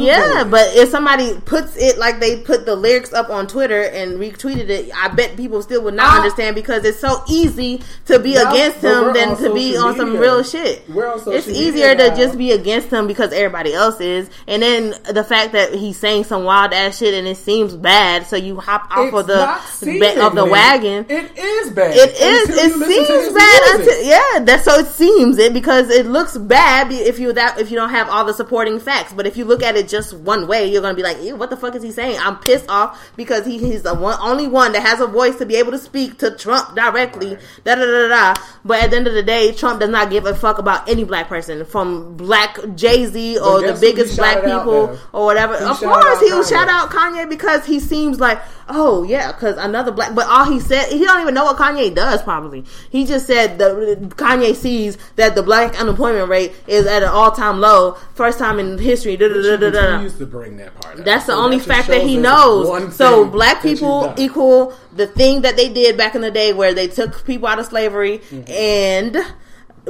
[0.01, 4.19] Yeah, but if somebody puts it like they put the lyrics up on Twitter and
[4.19, 8.19] retweeted it, I bet people still would not I- understand because it's so easy to
[8.19, 10.89] be Yeah, against him than to be social on some real shit.
[10.91, 12.17] We're on social it's media easier to now.
[12.17, 16.25] just be against him because everybody else is, and then the fact that he's saying
[16.25, 19.99] some wild ass shit and it seems bad, so you hop off It's of the
[20.01, 21.07] ba- of the wagon.
[21.09, 21.97] It is bad.
[21.97, 22.49] It is.
[22.49, 24.39] until It seems bad until yeah.
[24.41, 27.91] That's so it seems it because it looks bad if you that if you don't
[27.91, 29.13] have all the supporting facts.
[29.13, 31.51] But if you look at it just one way, you're gonna be like, Ew, what
[31.51, 32.19] the fuck is he saying?
[32.21, 35.47] I'm pissed off because he, he's the one only one that has a voice to
[35.47, 37.39] be able to speak to Trump directly.
[37.63, 38.43] Da da da da.
[38.65, 41.05] But at the end of the day, Trump does not give a fuck about any
[41.05, 45.27] black person, from Black Jay Z or the guess who he biggest black people or
[45.27, 45.57] whatever.
[45.57, 48.43] He of course, he will shout out Kanye because he seems like
[48.73, 50.15] oh yeah, because another black.
[50.15, 52.23] But all he said, he don't even know what Kanye does.
[52.23, 57.09] Probably he just said the Kanye sees that the black unemployment rate is at an
[57.09, 59.17] all time low, first time in history.
[59.17, 61.05] Da, da, da, da, continues to bring that part.
[61.05, 62.97] That's the So only just fact that he knows.
[62.97, 66.89] So black people equal the thing that they did back in the day where they
[66.89, 68.51] took people out of slavery Mm-hmm.
[68.51, 69.17] and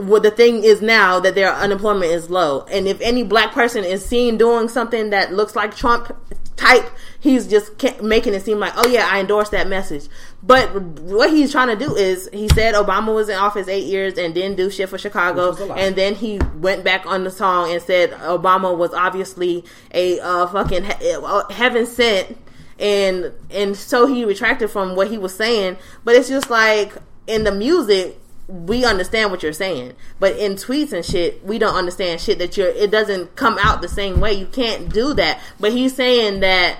[0.06, 2.62] what the thing is now that their unemployment is low.
[2.70, 6.16] And if any black person is seen doing something that looks like Trump
[6.56, 6.88] type,
[7.22, 7.70] he's just
[8.02, 10.08] making it seem like, oh yeah, I endorse that message.
[10.42, 14.18] But what he's trying to do is, he said Obama was in office eight years
[14.18, 15.78] and didn't do shit for Chicago, Which was a lie.
[15.78, 20.46] and then he went back on the song and said Obama was obviously a uh,
[20.48, 22.36] fucking he- uh, heaven sent,
[22.80, 25.76] and and so he retracted from what he was saying.
[26.04, 26.92] But it's just like
[27.28, 28.18] in the music,
[28.48, 32.56] we understand what you're saying, but in tweets and shit, we don't understand shit that
[32.56, 32.66] you're.
[32.66, 34.32] It doesn't come out the same way.
[34.32, 35.40] You can't do that.
[35.60, 36.78] But he's saying that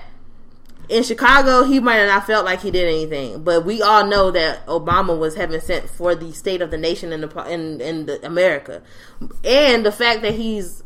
[0.89, 4.31] in Chicago, he might have not felt like he did anything, but we all know
[4.31, 8.05] that Obama was heaven sent for the state of the nation in the in, in
[8.05, 8.81] the America,
[9.43, 10.83] and the fact that he's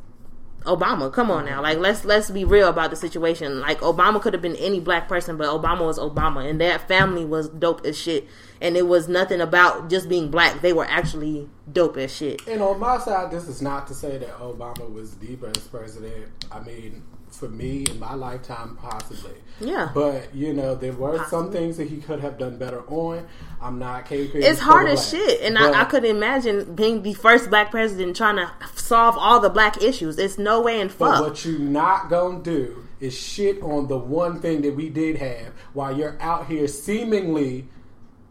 [0.67, 1.11] Obama.
[1.11, 3.59] Come on now, like let's let's be real about the situation.
[3.59, 7.25] Like Obama could have been any black person, but Obama was Obama, and that family
[7.25, 8.27] was dope as shit.
[8.59, 12.45] And it was nothing about just being black; they were actually dope as shit.
[12.47, 16.45] And on my side, this is not to say that Obama was the best president.
[16.51, 17.03] I mean,
[17.37, 19.33] for me in my lifetime, possibly.
[19.59, 19.89] Yeah.
[19.93, 23.27] But you know, there were some things that he could have done better on.
[23.61, 24.35] I'm not caping.
[24.35, 28.15] It's hard as shit, and But- I, I could imagine being the first black president
[28.15, 30.17] trying to solve all the black issues.
[30.17, 31.21] It's no way in But fuck.
[31.21, 35.53] what you not gonna do is shit on the one thing that we did have
[35.73, 37.67] while you're out here seemingly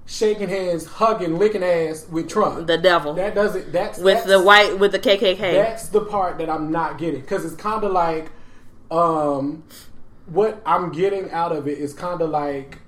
[0.07, 2.67] shaking hands, hugging, licking ass with Trump.
[2.67, 3.15] The devil.
[3.15, 3.73] That doesn't.
[3.73, 5.39] That's with that's, the white with the KKK.
[5.39, 8.31] That's the part that I'm not getting because it's kind of like,
[8.91, 9.65] um,
[10.27, 12.79] what I'm getting out of it is kind of like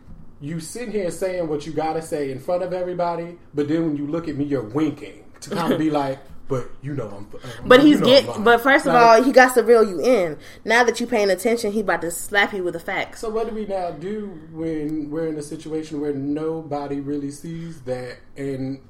[0.41, 3.97] you sitting here saying what you gotta say in front of everybody, but then when
[3.97, 6.19] you look at me, you're winking to kind of be like,
[6.49, 7.31] "But you know I'm." um,
[7.65, 8.45] But you he's know get.
[8.45, 10.39] But first of Like, all, he got to reel you in.
[10.65, 13.20] Now that you're paying attention, he about to slap you with the facts.
[13.20, 17.83] So what do we now do when we're in a situation where nobody really sees
[17.83, 18.81] that and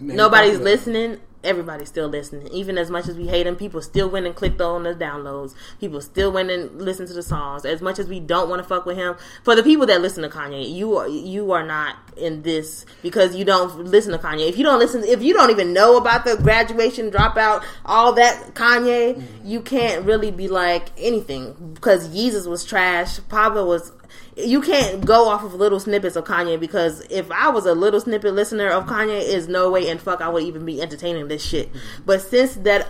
[0.00, 1.20] Nobody's listening.
[1.44, 2.48] Everybody's still listening.
[2.48, 5.54] Even as much as we hate him, people still went and clicked on the downloads.
[5.80, 7.64] People still went and listened to the songs.
[7.64, 10.22] As much as we don't want to fuck with him, for the people that listen
[10.22, 14.48] to Kanye, you are you are not in this because you don't listen to Kanye.
[14.48, 18.54] If you don't listen, if you don't even know about the graduation dropout, all that
[18.54, 19.46] Kanye, mm-hmm.
[19.46, 23.18] you can't really be like anything because Yeezus was trash.
[23.28, 23.92] Pablo was
[24.36, 28.00] you can't go off of little snippets of Kanye because if I was a little
[28.00, 31.44] snippet listener of Kanye, is no way in fuck I would even be entertaining this
[31.44, 31.70] shit.
[32.06, 32.88] But since that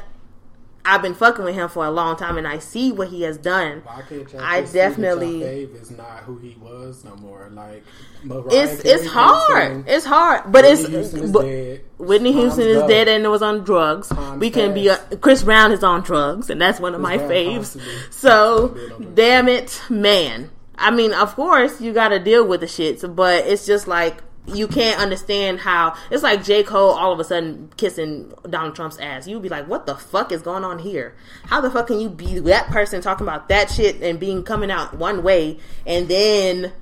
[0.84, 3.38] I've been fucking with him for a long time and I see what he has
[3.38, 7.48] done, I just see that definitely- y'all is not who he was no more.
[7.52, 7.84] Like
[8.24, 9.84] Mariah it's Carey it's hard.
[9.86, 11.80] It's hard, but Whitney it's Houston is but dead.
[11.98, 12.88] Whitney Time's Houston is up.
[12.88, 14.08] dead and it was on drugs.
[14.08, 15.16] Time's we can be uh, a.
[15.16, 17.80] Chris Brown is on drugs, and that's one of my Brown faves.
[18.10, 19.14] So been on drugs.
[19.14, 20.50] damn it, man.
[20.76, 24.20] I mean, of course you got to deal with the shits, but it's just like
[24.46, 28.98] you can't understand how it's like J Cole all of a sudden kissing Donald Trump's
[28.98, 29.28] ass.
[29.28, 31.14] You'd be like, what the fuck is going on here?
[31.44, 34.70] How the fuck can you be that person talking about that shit and being coming
[34.70, 36.72] out one way and then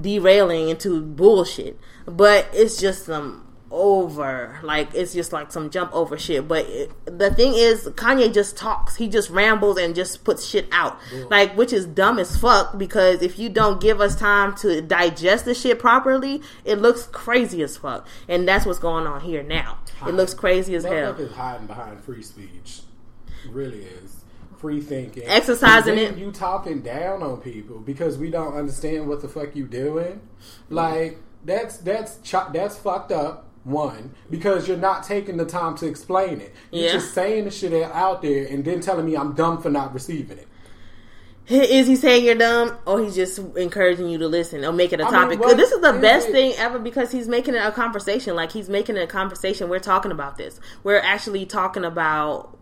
[0.00, 1.78] derailing into bullshit.
[2.06, 6.90] But it's just some over like it's just like some jump over shit but it,
[7.06, 10.98] the thing is kanye just talks he just rambles and just puts shit out
[11.30, 15.44] like which is dumb as fuck because if you don't give us time to digest
[15.44, 19.78] the shit properly it looks crazy as fuck and that's what's going on here now
[20.06, 22.80] it looks crazy as hell Motherfuckers hiding behind free speech.
[23.48, 24.24] Really is.
[24.58, 25.24] Free thinking.
[25.26, 26.16] Exercising it.
[26.16, 30.20] You talking down on people because we don't understand what the fuck you doing.
[30.68, 32.18] Like that's that's
[32.52, 33.46] that's fucked up.
[33.64, 36.54] One, because you're not taking the time to explain it.
[36.70, 36.92] You're Yeah.
[36.92, 40.38] just saying the shit out there and then telling me I'm dumb for not receiving
[40.38, 40.46] it.
[41.48, 45.00] Is he saying you're dumb, or he's just encouraging you to listen or make it
[45.00, 45.40] a I mean, topic?
[45.40, 48.36] what this is the best it- thing ever because he's making it a conversation.
[48.36, 49.68] Like he's making it a conversation.
[49.68, 50.60] We're talking about this.
[50.84, 52.56] We're actually talking about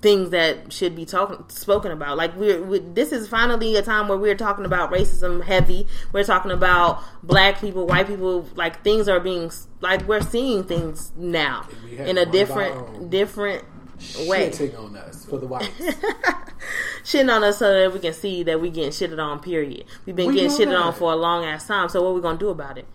[0.00, 2.16] things that should be talking spoken about.
[2.16, 5.86] Like we're we, this is finally a time where we're talking about racism heavy.
[6.12, 8.48] We're talking about black people, white people.
[8.54, 9.50] Like things are being
[9.80, 13.64] like we're seeing things now in a one of our different different
[14.26, 14.50] way.
[14.50, 15.68] Shitting on us for the whites.
[17.04, 19.40] shitting on us so that we can see that we getting shitted on.
[19.40, 19.84] Period.
[20.06, 21.88] We've been We getting shitted on for a long ass time.
[21.88, 22.86] So what are we gonna do about it?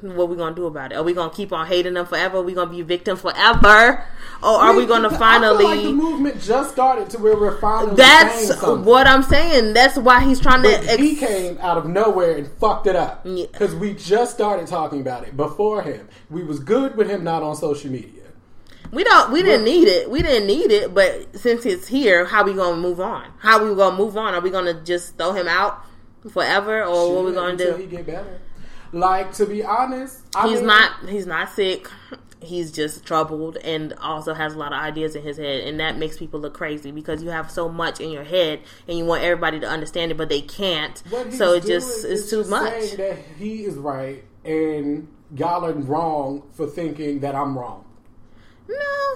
[0.00, 0.96] What we gonna do about it?
[0.96, 2.38] Are we gonna keep on hating them forever?
[2.38, 4.04] Are we gonna be victim forever,
[4.42, 5.64] or are we gonna I feel finally?
[5.64, 7.96] like the movement just started to where we're finally.
[7.96, 9.74] That's what I'm saying.
[9.74, 10.68] That's why he's trying to.
[10.86, 13.46] But he came out of nowhere and fucked it up Yeah.
[13.50, 16.08] because we just started talking about it before him.
[16.30, 18.22] We was good with him not on social media.
[18.92, 19.32] we don't.
[19.32, 20.08] We didn't need it.
[20.10, 20.94] We didn't need it.
[20.94, 23.24] But since it's here, how we gonna move on?
[23.38, 24.34] How we gonna move on?
[24.34, 25.84] Are we gonna just throw him out
[26.32, 27.74] forever, or what we gonna do?
[27.74, 28.40] He get better.
[28.92, 31.88] Like to be honest, I he's mean, not he's not sick
[32.40, 35.96] he's just troubled and also has a lot of ideas in his head and that
[35.98, 39.22] makes people look crazy because you have so much in your head and you want
[39.24, 43.64] everybody to understand it but they can't so it just is too much That he
[43.64, 47.84] is right and y'all are wrong for thinking that I'm wrong.
[48.68, 49.14] no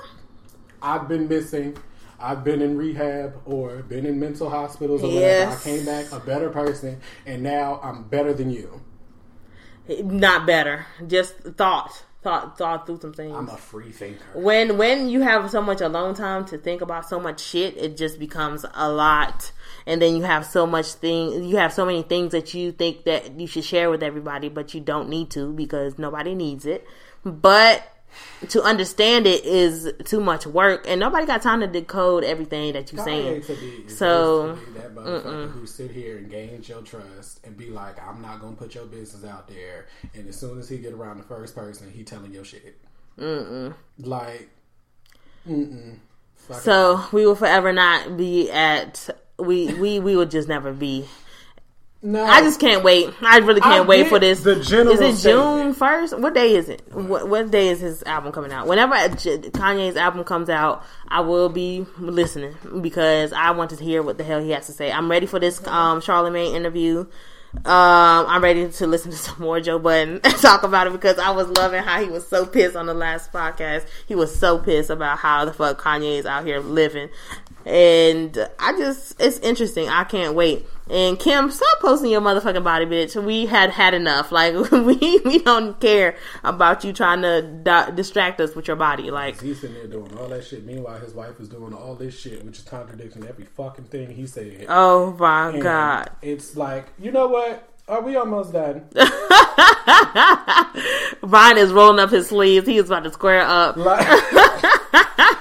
[0.82, 1.76] I've been missing.
[2.18, 5.52] I've been in rehab or been in mental hospitals or whatever.
[5.52, 8.80] I came back a better person, and now I'm better than you.
[9.88, 10.86] Not better.
[11.06, 13.34] Just thought thought thought through some things.
[13.34, 14.24] I'm a free thinker.
[14.34, 17.96] when when you have so much alone time to think about so much shit it
[17.96, 19.50] just becomes a lot.
[19.86, 23.04] And then you have so much thing you have so many things that you think
[23.04, 26.86] that you should share with everybody but you don't need to because nobody needs it.
[27.24, 27.91] But
[28.48, 32.92] to understand it is too much work and nobody got time to decode everything that
[32.92, 37.70] you're saying be So, that motherfucker who sit here and gains your trust and be
[37.70, 39.86] like, I'm not gonna put your business out there.
[40.14, 42.78] And as soon as he get around the first person, he telling your shit.
[43.18, 43.74] Mm-mm.
[43.98, 44.48] Like,
[45.48, 45.98] mm-mm.
[46.50, 49.08] So we will forever not be at
[49.38, 51.06] we we we will just never be
[52.02, 53.14] no, I just can't wait.
[53.22, 54.40] I really can't I wait for this.
[54.40, 56.18] the general is it June first?
[56.18, 56.82] What day is it?
[56.92, 58.66] What, what day is his album coming out?
[58.66, 64.18] Whenever Kanye's album comes out, I will be listening because I want to hear what
[64.18, 64.90] the hell he has to say.
[64.90, 67.06] I'm ready for this um, Charlemagne interview.
[67.54, 71.30] Um, I'm ready to listen to some more Joe Budden talk about it because I
[71.30, 73.86] was loving how he was so pissed on the last podcast.
[74.06, 77.10] He was so pissed about how the fuck Kanye is out here living.
[77.64, 79.88] And I just, it's interesting.
[79.88, 80.66] I can't wait.
[80.92, 83.16] And Kim, stop posting your motherfucking body, bitch.
[83.20, 84.30] We had had enough.
[84.30, 89.10] Like, we, we don't care about you trying to di- distract us with your body.
[89.10, 90.66] Like, He's sitting there doing all that shit.
[90.66, 94.26] Meanwhile, his wife is doing all this shit, which is contradicting every fucking thing he
[94.26, 94.66] said.
[94.68, 96.10] oh my And God.
[96.20, 97.70] It's like, you know what?
[97.88, 98.84] Are we almost done?
[101.22, 102.66] Ryan is rolling up his sleeves.
[102.66, 103.76] He is about to square up.
[103.76, 104.06] Like,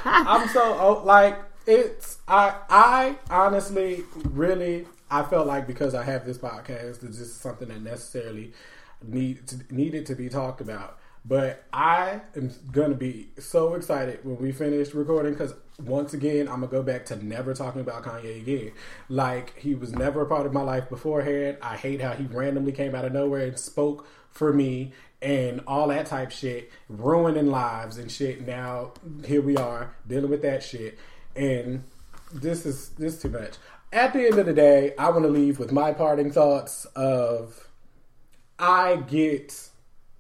[0.06, 1.38] I'm so oh, like
[1.68, 7.42] it's I I honestly really I felt like because I have this podcast, it's just
[7.42, 8.54] something that necessarily
[9.04, 10.98] need to, needed to be talked about.
[11.24, 16.62] But I am gonna be so excited when we finish recording because once again I'm
[16.62, 18.72] gonna go back to never talking about Kanye again.
[19.08, 21.58] Like he was never a part of my life beforehand.
[21.62, 25.90] I hate how he randomly came out of nowhere and spoke for me and all
[25.90, 28.48] that type shit, ruining lives and shit.
[28.48, 28.94] Now
[29.26, 30.98] here we are dealing with that shit,
[31.36, 31.84] and
[32.34, 33.58] this is this is too much.
[33.94, 37.68] At the end of the day, I want to leave with my parting thoughts of
[38.58, 39.70] I get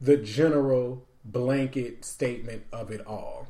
[0.02, 3.48] the general blanket statement of it all.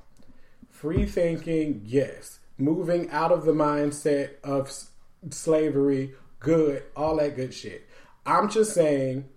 [0.69, 2.39] Free thinking, yes.
[2.57, 4.91] Moving out of the mindset of s-
[5.31, 7.87] slavery, good, all that good shit.
[8.25, 9.27] I'm just saying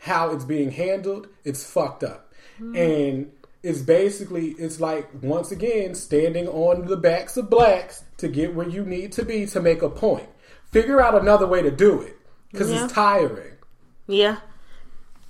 [0.00, 2.34] how it's being handled, it's fucked up.
[2.58, 2.76] Hmm.
[2.76, 3.32] And
[3.66, 8.68] it's basically, it's like, once again, standing on the backs of blacks to get where
[8.68, 10.28] you need to be to make a point.
[10.70, 12.16] Figure out another way to do it
[12.52, 12.84] because Yeah.
[12.84, 13.54] it's tiring.
[14.06, 14.36] Yeah.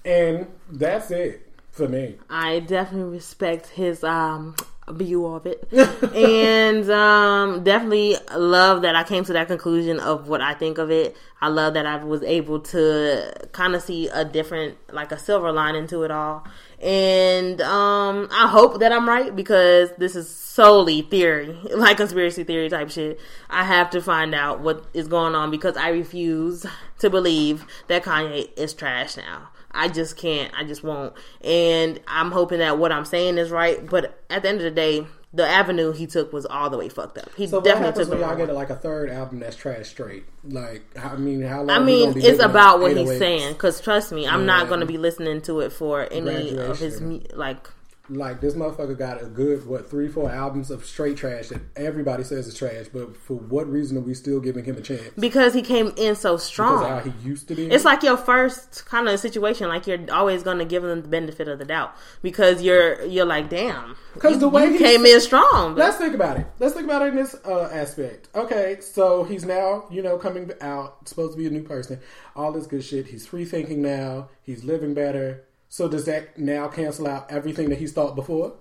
[0.05, 2.17] And that's it for me.
[2.29, 4.55] I definitely respect his um
[4.91, 5.69] view of it.
[6.15, 10.91] and um definitely love that I came to that conclusion of what I think of
[10.91, 11.17] it.
[11.41, 15.51] I love that I was able to kind of see a different like a silver
[15.53, 16.47] lining to it all.
[16.81, 22.69] And um I hope that I'm right because this is solely theory, like conspiracy theory
[22.69, 23.19] type shit.
[23.51, 26.65] I have to find out what is going on because I refuse
[27.01, 29.49] to believe that Kanye is trash now.
[29.77, 30.53] I just can't.
[30.57, 31.13] I just won't.
[31.43, 33.89] And I'm hoping that what I'm saying is right.
[33.89, 36.89] But at the end of the day, the avenue he took was all the way
[36.89, 37.29] fucked up.
[37.37, 39.89] He So what definitely happens took when y'all get like a third album that's trash
[39.89, 40.25] straight?
[40.45, 41.71] Like, I mean, how long?
[41.71, 43.53] I mean, it's about what he's oh saying.
[43.53, 47.01] Because trust me, I'm not going to be listening to it for any of his
[47.35, 47.71] like.
[48.09, 52.23] Like this motherfucker got a good what three four albums of straight trash that everybody
[52.23, 55.11] says is trash, but for what reason are we still giving him a chance?
[55.19, 56.89] Because he came in so Because strong.
[56.89, 57.67] how he used to be.
[57.67, 59.69] It's like your first kind of situation.
[59.69, 63.25] Like you're always going to give them the benefit of the doubt because you're you're
[63.27, 65.75] like, damn because the way he came in strong.
[65.75, 66.47] Let's think about it.
[66.59, 68.29] Let's think about it in this uh, aspect.
[68.35, 72.01] Okay, so he's now, you know, coming out, supposed to be a new person,
[72.35, 73.07] all this good shit.
[73.07, 74.29] He's free thinking now.
[74.43, 75.43] He's living better.
[75.69, 78.55] So does that now cancel out everything that he's thought before?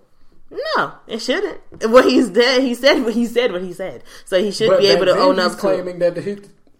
[0.52, 1.60] No, it shouldn't.
[1.90, 3.52] What he's dead, he said what he said.
[3.52, 4.04] What he said.
[4.26, 5.58] So he should be able to own up to.
[5.58, 6.38] claiming that he,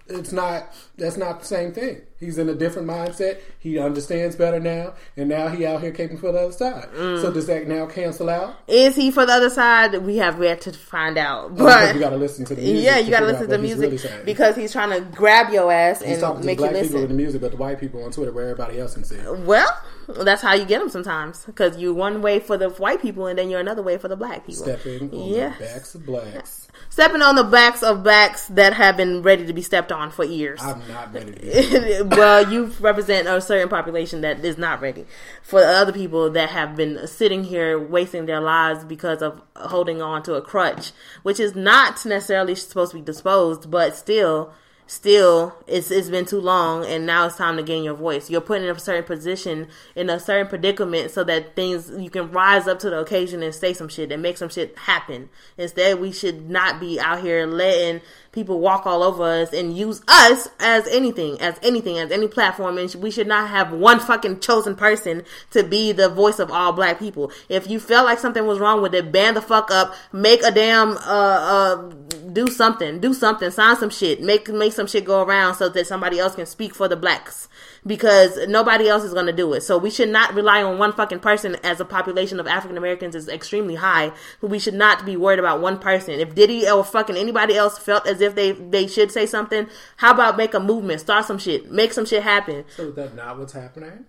[0.08, 0.74] it's not.
[0.98, 2.02] That's not the same thing.
[2.18, 3.40] He's in a different mindset.
[3.60, 6.88] He understands better now, and now he out here caping for the other side.
[6.94, 7.22] Mm.
[7.22, 8.56] So does that now cancel out?
[8.68, 9.96] Is he for the other side?
[10.02, 11.52] We have yet to find out.
[11.52, 12.86] Oh, But you got to listen to the music.
[12.86, 15.72] yeah, you got to listen to he's music really because he's trying to grab your
[15.72, 17.80] ass he's and talking to make you black people with the music, but the white
[17.82, 19.18] people on Twitter where everybody else can see.
[19.28, 19.70] Well,
[20.08, 23.38] that's how you get them sometimes because you're one way for the white people and
[23.38, 24.64] then you're another way for the black people.
[24.64, 25.58] Stepping on Yes.
[25.60, 26.65] the backs of blacks.
[26.96, 30.24] Stepping on the backs of backs that have been ready to be stepped on for
[30.24, 30.62] years.
[30.62, 32.04] I'm not ready to.
[32.10, 35.06] Well, you represent a certain population that is not ready.
[35.44, 40.02] For the other people that have been sitting here wasting their lives because of holding
[40.02, 44.54] on to a crutch, which is not necessarily supposed to be disposed, but still,
[44.88, 48.30] still, it's it's been too long, and now it's time to gain your voice.
[48.30, 52.32] You're put in a certain position, in a certain predicament, so that things you can
[52.32, 55.30] rise up to the occasion and say some shit and make some shit happen.
[55.58, 58.02] Instead, we should not be out here letting
[58.36, 62.78] people walk all over us and use us as anything, as anything, as any platform.
[62.78, 66.74] And we should not have one fucking chosen person to be the voice of all
[66.74, 67.32] black people.
[67.50, 70.52] If you felt like something was wrong with it, ban the fuck up, make a
[70.52, 71.90] damn, uh, uh,
[72.34, 75.88] do something, do something, sign some shit, make, make some shit go around so that
[75.88, 77.48] somebody else can speak for the blacks.
[77.86, 79.62] Because nobody else is gonna do it.
[79.62, 83.16] So we should not rely on one fucking person as a population of African Americans
[83.16, 84.12] is extremely high.
[84.42, 86.20] We should not be worried about one person.
[86.20, 89.68] If Diddy or fucking anybody else felt as if they, they should say something,
[89.98, 92.66] how about make a movement, start some shit, make some shit happen.
[92.76, 94.06] so is that not what's happening?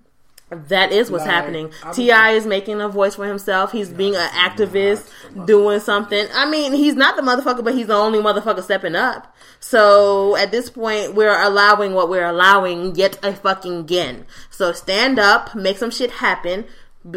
[0.48, 1.72] That is what's Like, happening.
[1.92, 3.72] T.I is making a voice for himself.
[3.72, 5.10] He's being an activist,
[5.44, 6.24] doing something.
[6.32, 9.34] I mean, he's not the motherfucker, but he's the only motherfucker stepping up.
[9.58, 14.24] So at this point, we're allowing what we're allowing yet a fucking again.
[14.50, 16.66] So stand up, make some shit happen.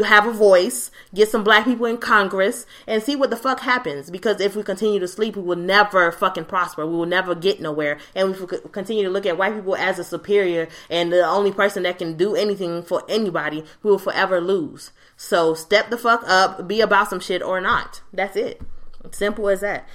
[0.05, 4.11] Have a voice, get some black people in Congress, and see what the fuck happens.
[4.11, 6.85] Because if we continue to sleep, we will never fucking prosper.
[6.85, 7.97] We will never get nowhere.
[8.13, 11.51] And if we continue to look at white people as a superior and the only
[11.51, 14.91] person that can do anything for anybody, we will forever lose.
[15.17, 18.01] So step the fuck up, be about some shit or not.
[18.13, 18.61] That's it.
[19.11, 19.87] Simple as that.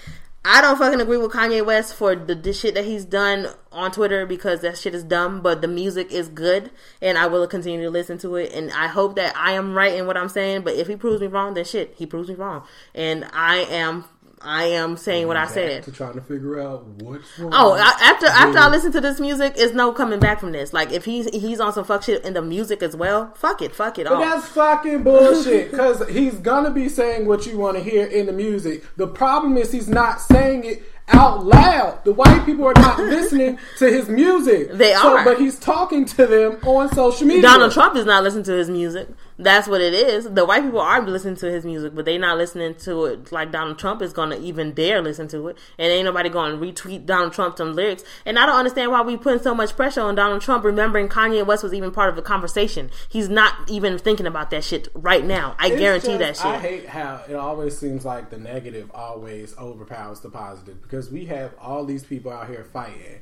[0.47, 3.91] I don't fucking agree with Kanye West for the, the shit that he's done on
[3.91, 7.83] Twitter because that shit is dumb, but the music is good and I will continue
[7.83, 8.53] to listen to it.
[8.53, 11.23] And I hope that I am right in what I'm saying, but if he proves
[11.23, 12.63] me wrong, then shit, he proves me wrong.
[12.95, 14.05] And I am,
[14.45, 15.83] I am saying what I said.
[15.85, 17.51] to trying to figure out what's wrong.
[17.55, 20.73] Oh, I, after after I listen to this music, it's no coming back from this.
[20.73, 23.75] Like if he's he's on some fuck shit in the music as well, fuck it,
[23.75, 24.21] fuck it But all.
[24.21, 25.71] that's fucking bullshit.
[25.75, 28.85] Because he's gonna be saying what you want to hear in the music.
[28.97, 32.03] The problem is he's not saying it out loud.
[32.05, 34.71] The white people are not listening to his music.
[34.73, 35.25] They So- are.
[35.25, 37.43] but he's talking to them on social media.
[37.43, 39.09] Donald Trump is not listening to his music.
[39.37, 40.31] That's what it is.
[40.31, 43.51] The white people are listening to his music, but they not listening to it like
[43.51, 45.59] Donald Trump is going to even dare listen to it.
[45.77, 48.05] And ain't nobody going to retweet Donald Trump some um, lyrics.
[48.25, 51.45] And I don't understand why we putting so much pressure on Donald Trump, remembering Kanye
[51.45, 52.91] West was even part of the conversation.
[53.09, 55.57] He's not even thinking about that shit right now.
[55.59, 56.47] I It's guarantee just- that shit.
[56.47, 61.27] I hate how it always seems like the negative always overpowers the positive because we
[61.27, 63.21] have all these people out here fighting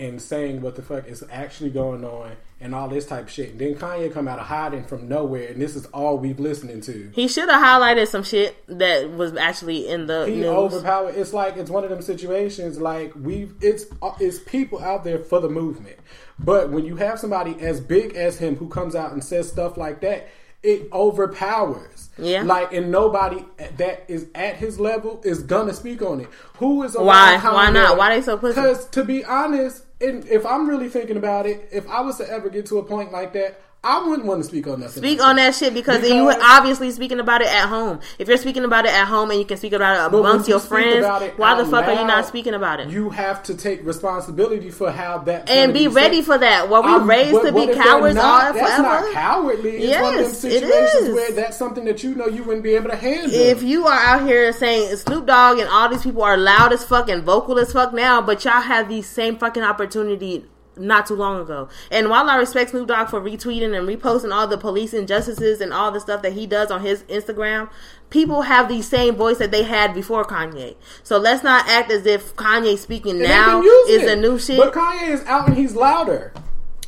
[0.00, 2.32] and saying what the fuck is actually going on
[2.62, 3.50] and all this type of shit.
[3.50, 6.80] And then Kanye come out of hiding from nowhere and this is all we've listening
[6.82, 7.10] to.
[7.14, 10.46] He should have highlighted some shit that was actually in the He news.
[10.46, 11.14] overpowered.
[11.16, 12.80] It's like it's one of them situations.
[12.80, 13.84] Like we, it's
[14.20, 15.98] it's people out there for the movement.
[16.38, 19.76] But when you have somebody as big as him who comes out and says stuff
[19.76, 20.28] like that,
[20.62, 22.10] it overpowers.
[22.18, 22.42] Yeah.
[22.42, 23.44] Like and nobody
[23.78, 26.28] that is at his level is gonna speak on it.
[26.58, 27.38] Who is Why?
[27.38, 27.96] Why not?
[27.96, 28.60] Why they so pussy?
[28.60, 32.48] Because to be honest, if I'm really thinking about it, if I was to ever
[32.48, 35.02] get to a point like that, I wouldn't want to speak on nothing.
[35.02, 38.00] Speak on that shit because, Because- you were obviously speaking about it at home.
[38.18, 40.52] If you're speaking about it at home and you can speak about it amongst you
[40.52, 41.06] your friends,
[41.38, 42.90] why the fuck are you not speaking about it?
[42.90, 46.68] You have to take responsibility for how that and be ready for that.
[46.68, 48.82] Were we raised to be cowards all That's forever?
[48.82, 49.78] not cowardly.
[49.78, 51.14] It's one of them Yes, it situations is.
[51.14, 53.30] where that's something that you know you wouldn't be able to handle.
[53.32, 56.84] if you are out here saying Snoop Dogg and all these people are loud as
[56.84, 60.44] fuck and vocal as fuck now, but y'all have the same fucking opportunity
[60.80, 61.68] not too long ago.
[61.90, 65.72] And while I respect Snoop Dogg for retweeting and reposting all the police injustices and
[65.72, 67.70] all the stuff that he does on his Instagram,
[68.10, 70.76] people have the same voice that they had before Kanye.
[71.02, 74.58] So let's not act as if Kanye speaking And now is a new shit.
[74.58, 76.32] But Kanye is out and he's louder.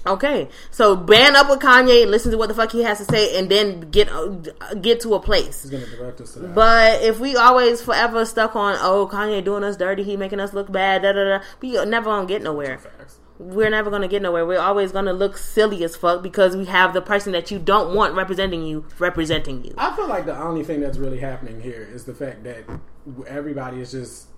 [0.04, 3.38] Okay, so band up with Kanye, listen to what the fuck he has to say,
[3.38, 4.08] and then get
[4.80, 5.62] get to a place.
[5.62, 6.54] He's gonna direct us to that.
[6.56, 10.52] But if we always forever stuck on, oh, Kanye doing us dirty, he making us
[10.52, 12.78] look bad, da da da, we never gonna get nowhere.
[12.78, 13.20] Facts.
[13.42, 14.46] We're never gonna get nowhere.
[14.46, 17.94] We're always gonna look silly as fuck because we have the person that you don't
[17.94, 19.74] want representing you representing you.
[19.76, 22.64] I feel like the only thing that's really happening here is the fact that
[23.26, 24.28] everybody is just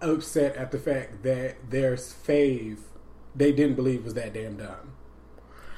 [0.00, 2.78] upset at the fact that their fave
[3.34, 4.92] they didn't believe was that damn dumb.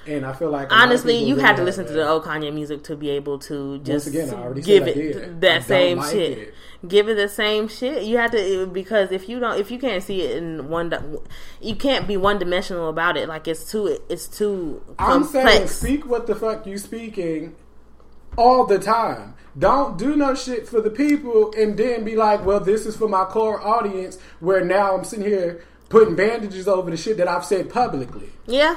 [0.07, 2.25] And I feel like a lot of Honestly, you have to listen to the old
[2.25, 5.41] Kanye music to be able to just again, give it.
[5.41, 6.39] That same like shit.
[6.39, 6.55] it.
[6.87, 8.03] Give it the same shit.
[8.05, 10.93] You have to because if you don't, if you can't see it in one,
[11.61, 13.29] you can't be one dimensional about it.
[13.29, 17.55] Like it's too, it's too I'm saying speak what the fuck you speaking
[18.37, 19.35] all the time.
[19.57, 23.09] Don't do no shit for the people and then be like, well, this is for
[23.09, 24.19] my core audience.
[24.41, 28.31] Where now I'm sitting here putting bandages over the shit that I've said publicly.
[28.47, 28.77] yeah,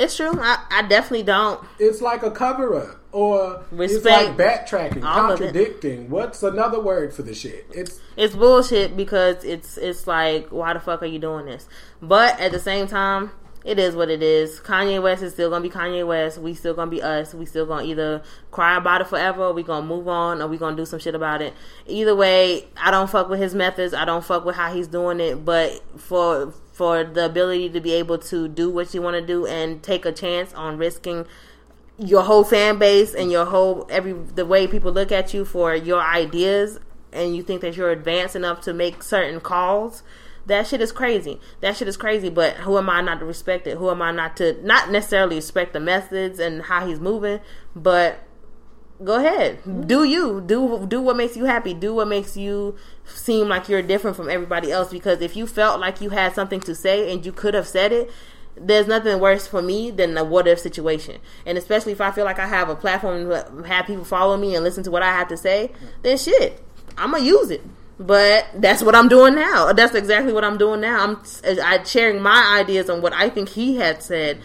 [0.00, 0.32] it's true.
[0.40, 1.62] I, I definitely don't.
[1.78, 4.06] It's like a cover up or Respect.
[4.06, 6.10] it's like backtracking, contradicting.
[6.10, 7.66] What's another word for the shit?
[7.72, 11.68] It's it's bullshit because it's it's like why the fuck are you doing this?
[12.00, 13.32] But at the same time,
[13.64, 14.60] it is what it is.
[14.60, 16.38] Kanye West is still gonna be Kanye West.
[16.38, 17.34] We still gonna be us.
[17.34, 20.56] We still gonna either cry about it forever, or we gonna move on, or we
[20.56, 21.52] gonna do some shit about it.
[21.86, 23.92] Either way, I don't fuck with his methods.
[23.92, 25.44] I don't fuck with how he's doing it.
[25.44, 29.44] But for for the ability to be able to do what you want to do
[29.44, 31.26] and take a chance on risking
[31.98, 35.74] your whole fan base and your whole every the way people look at you for
[35.74, 36.80] your ideas
[37.12, 40.02] and you think that you're advanced enough to make certain calls
[40.46, 41.38] that shit is crazy.
[41.60, 43.76] That shit is crazy but who am i not to respect it?
[43.76, 47.40] Who am i not to not necessarily respect the methods and how he's moving
[47.76, 48.20] but
[49.02, 49.86] go ahead.
[49.86, 50.40] Do you.
[50.40, 51.74] Do do what makes you happy.
[51.74, 54.90] Do what makes you seem like you're different from everybody else.
[54.90, 57.92] Because if you felt like you had something to say and you could have said
[57.92, 58.10] it
[58.56, 61.20] there's nothing worse for me than a what if situation.
[61.46, 63.30] And especially if i feel like i have a platform
[63.64, 65.72] have people follow me and listen to what i have to say
[66.02, 66.62] then shit
[66.98, 67.62] i'm gonna use it.
[67.98, 69.72] But that's what i'm doing now.
[69.72, 71.02] That's exactly what i'm doing now.
[71.02, 71.22] I'm
[71.62, 74.40] i sharing my ideas on what i think he had said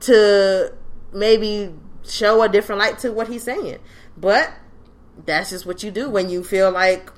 [0.00, 0.72] to
[1.12, 1.72] maybe
[2.06, 3.78] show a different light to what he's saying.
[4.16, 4.52] But
[5.24, 7.10] that's just what you do when you feel like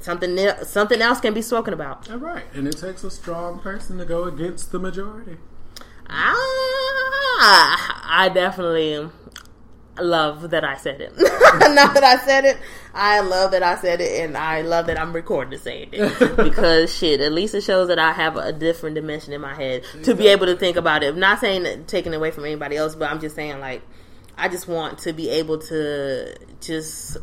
[0.00, 2.10] something something else can be spoken about.
[2.10, 5.36] all right, and it takes a strong person to go against the majority.
[6.08, 9.10] Ah, I definitely
[10.02, 11.12] love that I said it.
[11.74, 12.58] Not that I said it.
[12.94, 16.36] I love that I said it, and I love that I'm recording to saying it
[16.36, 17.20] because shit.
[17.20, 20.28] At least it shows that I have a different dimension in my head to be
[20.28, 21.08] able to think about it.
[21.08, 23.82] I'm not saying that taking away from anybody else, but I'm just saying like
[24.36, 27.16] I just want to be able to just.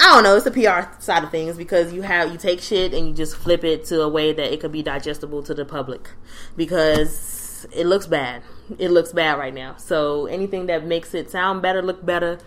[0.00, 0.36] I don't know.
[0.36, 3.34] It's the PR side of things because you have you take shit and you just
[3.34, 6.10] flip it to a way that it could be digestible to the public
[6.56, 8.42] because it looks bad.
[8.78, 9.76] It looks bad right now.
[9.76, 12.38] So anything that makes it sound better, look better,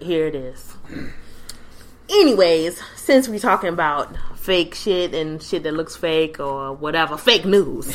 [0.00, 0.74] here it is.
[2.10, 7.44] Anyways, since we're talking about fake shit and shit that looks fake or whatever, fake
[7.44, 7.94] news.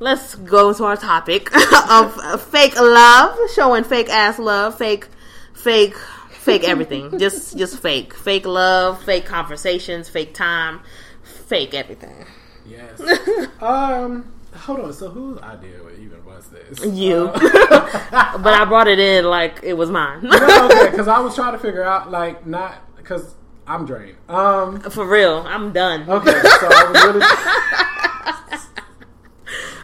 [0.00, 1.48] Let's go into our topic
[1.90, 5.06] of fake love, showing fake ass love, fake,
[5.54, 5.96] fake,
[6.30, 7.18] fake everything.
[7.18, 10.80] just, just fake, fake love, fake conversations, fake time,
[11.22, 12.26] fake everything.
[12.66, 13.00] Yes.
[13.60, 14.32] um.
[14.54, 14.92] Hold on.
[14.92, 16.84] So whose idea even this?
[16.84, 20.20] You, Uh, but I brought it in like it was mine.
[20.24, 23.34] no, okay, because I was trying to figure out like not because
[23.66, 24.16] I'm drained.
[24.28, 24.80] Um.
[24.80, 26.08] For real, I'm done.
[26.08, 26.30] Okay.
[26.32, 27.26] So I was really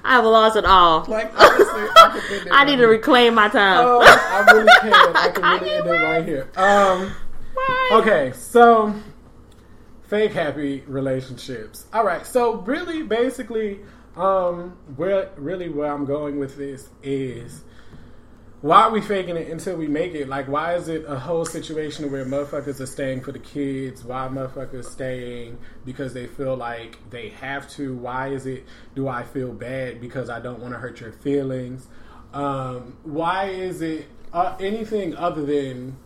[0.04, 1.04] I have lost it all.
[1.06, 3.84] like honestly, I could end it I need to reclaim my time.
[3.86, 5.16] Oh, I really can.
[5.16, 6.50] I can really end it right here.
[6.56, 7.12] Um.
[7.92, 8.94] Okay, so
[10.04, 11.86] fake happy relationships.
[11.92, 13.80] All right, so really, basically,
[14.18, 17.62] um, where really where I'm going with this is
[18.60, 20.28] why are we faking it until we make it?
[20.28, 24.02] Like, why is it a whole situation where motherfuckers are staying for the kids?
[24.02, 27.94] Why motherfuckers staying because they feel like they have to?
[27.94, 28.64] Why is it?
[28.96, 31.86] Do I feel bad because I don't want to hurt your feelings?
[32.34, 35.96] Um, why is it uh, anything other than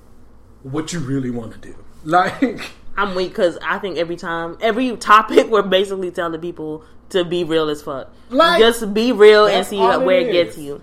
[0.62, 1.74] what you really want to do?
[2.04, 2.60] Like,
[2.96, 7.44] I'm weak because I think every time, every topic, we're basically telling people to be
[7.44, 8.12] real as fuck.
[8.30, 10.32] Like, Just be real and that's see all it where it is.
[10.54, 10.82] gets you.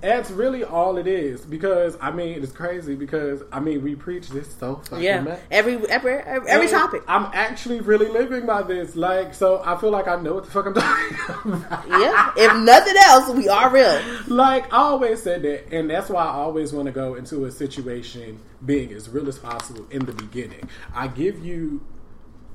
[0.00, 1.40] that's really all it is.
[1.44, 2.94] Because I mean, it's crazy.
[2.94, 5.40] Because I mean, we preach this so fucking Yeah, much.
[5.50, 7.02] every every every, every And topic.
[7.08, 8.94] I'm actually really living by this.
[8.96, 11.88] Like, so I feel like I know what the fuck I'm talking about.
[11.88, 14.00] Yeah, if nothing else, we are real.
[14.28, 15.72] Like, I always said that.
[15.74, 19.38] And that's why I always want to go into a situation being as real as
[19.38, 20.68] possible in the beginning.
[20.94, 21.80] I give you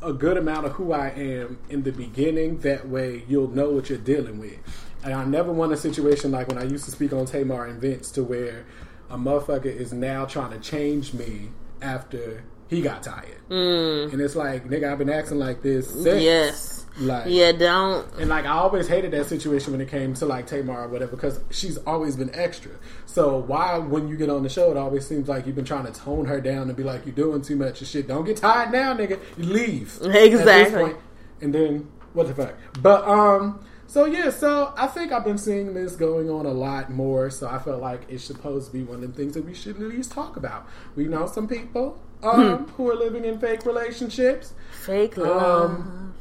[0.04, 2.60] a good amount of who I am in the beginning.
[2.60, 4.58] That way you'll know what you're dealing with.
[5.04, 7.82] And I never want a situation like when I used to speak on Tamar and
[7.82, 8.66] Vince to where
[9.10, 11.50] a motherfucker is now trying to change me
[11.82, 13.42] after he got tired.
[13.50, 14.14] Mm.
[14.14, 16.24] And it's like, nigga, I've been acting like this since.
[16.24, 16.83] Yes.
[17.00, 18.08] Like, Yeah, don't.
[18.20, 21.16] And like I always hated that situation when it came to like Tamar or whatever
[21.16, 22.72] because she's always been extra.
[23.06, 25.86] So why when you get on the show it always seems like you've been trying
[25.86, 28.08] to tone her down and be like you're doing too much and shit.
[28.08, 29.20] Don't get tired now, nigga.
[29.38, 30.00] You leave.
[30.04, 30.94] Exactly.
[31.42, 32.56] And then what the fuck?
[32.82, 36.90] But um so yeah, so I think I've been seeing this going on a lot
[36.90, 37.30] more.
[37.30, 39.76] So I felt like it's supposed to be one of the things that we should
[39.76, 40.68] at least talk about.
[40.96, 44.54] We know some people um, who are living in fake relationships.
[44.72, 45.72] Fake love.
[45.72, 46.13] Um,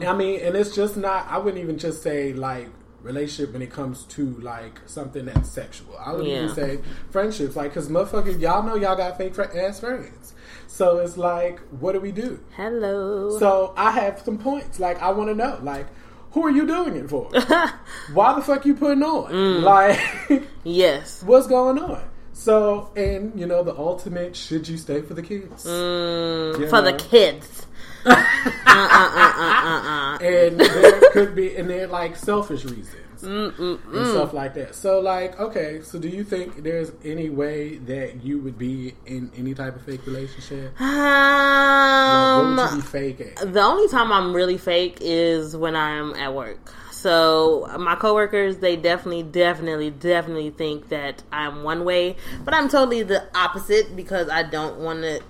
[0.00, 1.26] I mean, and it's just not.
[1.28, 2.68] I wouldn't even just say like
[3.02, 5.96] relationship when it comes to like something that's sexual.
[5.98, 9.80] I would even say friendships, like because motherfuckers, y'all know y'all got fake fr- ass
[9.80, 10.34] friends.
[10.66, 12.40] So it's like, what do we do?
[12.56, 13.38] Hello.
[13.38, 14.80] So I have some points.
[14.80, 15.86] Like I want to know, like.
[16.32, 17.24] Who are you doing it for?
[18.14, 19.30] Why the fuck you putting on?
[19.30, 19.62] Mm.
[19.62, 21.22] Like, yes.
[21.26, 22.02] what's going on?
[22.32, 25.64] So, and you know, the ultimate: should you stay for the kids?
[25.64, 27.61] Mm, for the kids.
[28.04, 34.74] Uh, and there could be and they're like selfish reasons and stuff like that.
[34.74, 39.30] So like okay so do you think there's any way that you would be in
[39.36, 40.74] any type of fake relationship?
[40.80, 43.52] Like, Um, what would you be fake at?
[43.52, 46.72] the only time I'm really fake is when I'm at work.
[46.90, 52.14] So my coworkers, they definitely, definitely, definitely think that I'm one way,
[52.44, 55.20] but I'm totally the opposite because I don't want to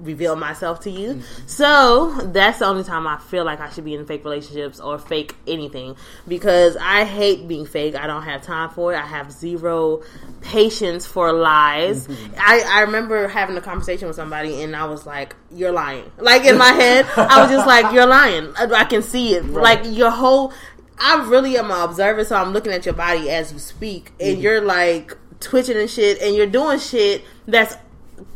[0.00, 1.14] reveal myself to you.
[1.14, 1.46] Mm-hmm.
[1.46, 4.98] So that's the only time I feel like I should be in fake relationships or
[4.98, 5.96] fake anything
[6.26, 7.94] because I hate being fake.
[7.94, 8.96] I don't have time for it.
[8.96, 10.02] I have zero
[10.40, 12.06] patience for lies.
[12.06, 12.34] Mm-hmm.
[12.38, 16.44] I, I remember having a conversation with somebody and I was like, "You're lying." Like
[16.44, 19.44] in my head, I was just like, "You're lying." I, I can see it.
[19.46, 20.52] Like your whole.
[21.00, 24.32] I really am an observer, so I'm looking at your body as you speak, and
[24.32, 24.40] mm-hmm.
[24.40, 27.76] you're like twitching and shit, and you're doing shit that's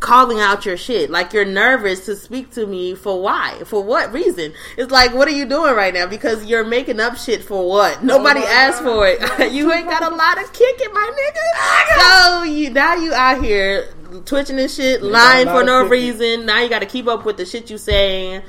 [0.01, 1.11] calling out your shit.
[1.11, 3.63] Like you're nervous to speak to me for why?
[3.65, 4.53] For what reason?
[4.77, 6.07] It's like, what are you doing right now?
[6.07, 7.99] Because you're making up shit for what?
[8.01, 8.95] Oh Nobody my asked God.
[8.95, 9.53] for it.
[9.53, 11.39] you ain't got a lot of kicking, my nigga.
[12.03, 13.89] So you now you out here
[14.25, 16.47] twitching and shit, a lying for no reason.
[16.47, 18.43] Now you got to keep up with the shit you saying.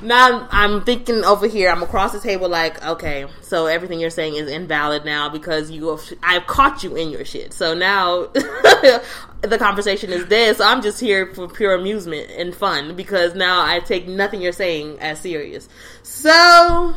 [0.00, 1.70] Now I'm thinking over here.
[1.70, 5.88] I'm across the table, like, okay, so everything you're saying is invalid now because you
[5.88, 7.52] have, I've caught you in your shit.
[7.52, 8.28] So now
[9.40, 10.56] the conversation is.
[10.56, 14.52] So I'm just here for pure amusement and fun because now I take nothing you're
[14.52, 15.68] saying as serious.
[16.02, 16.94] So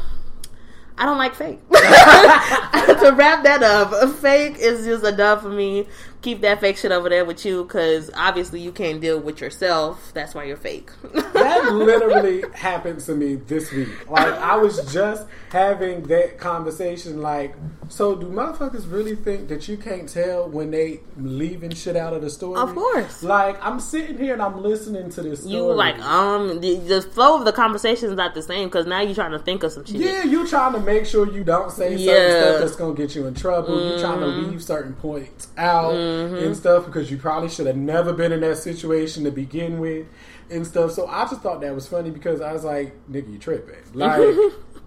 [0.97, 1.59] I don't like fake.
[1.71, 5.87] to wrap that up, fake is just a enough for me.
[6.21, 10.11] Keep that fake shit over there with you because obviously you can't deal with yourself.
[10.13, 10.91] That's why you're fake.
[11.13, 17.55] that literally happened to me this week like i was just having that conversation like
[17.89, 22.21] so do motherfuckers really think that you can't tell when they leaving shit out of
[22.21, 23.23] the story Of course.
[23.23, 25.55] like i'm sitting here and i'm listening to this story.
[25.55, 29.01] you like um the, the flow of the conversation is not the same because now
[29.01, 29.95] you're trying to think of some shit.
[29.95, 32.13] Yeah, you trying to make sure you don't say certain Yeah.
[32.13, 32.47] Mm-hmm.
[32.49, 33.89] stuff that's gonna get you in trouble.
[33.89, 38.13] You're trying to leave certain points out and stuff because you probably should have never
[38.13, 40.07] been in that situation to begin with
[40.49, 40.91] and stuff.
[40.91, 44.35] So I just thought that was funny because I was like, "Nigga, you tripping?" Like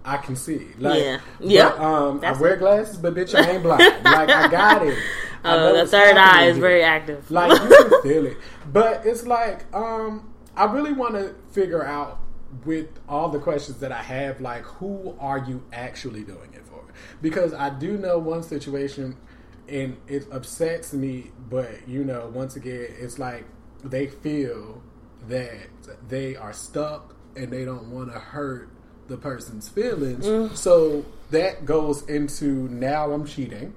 [0.07, 0.67] I can see.
[0.77, 1.69] Like, Yeah.
[1.69, 1.79] but.
[1.79, 3.81] Um, I wear glasses, but bitch, I ain't blind.
[4.03, 4.97] like I got it.
[5.43, 7.29] Uh, the third eye is very active.
[7.31, 8.37] Like you can feel it.
[8.71, 12.19] But it's like, um, I really want to figure out
[12.65, 16.81] with all the questions that I have, like who are you actually doing it for?
[17.21, 19.17] Because I do know one situation
[19.67, 23.45] and it upsets me, but you know, once again, it's like
[23.83, 24.81] they feel
[25.27, 25.67] that
[26.07, 28.69] they are stuck and they don't want to hurt
[29.07, 30.25] the person's feelings.
[30.59, 33.73] So that goes into now I'm cheating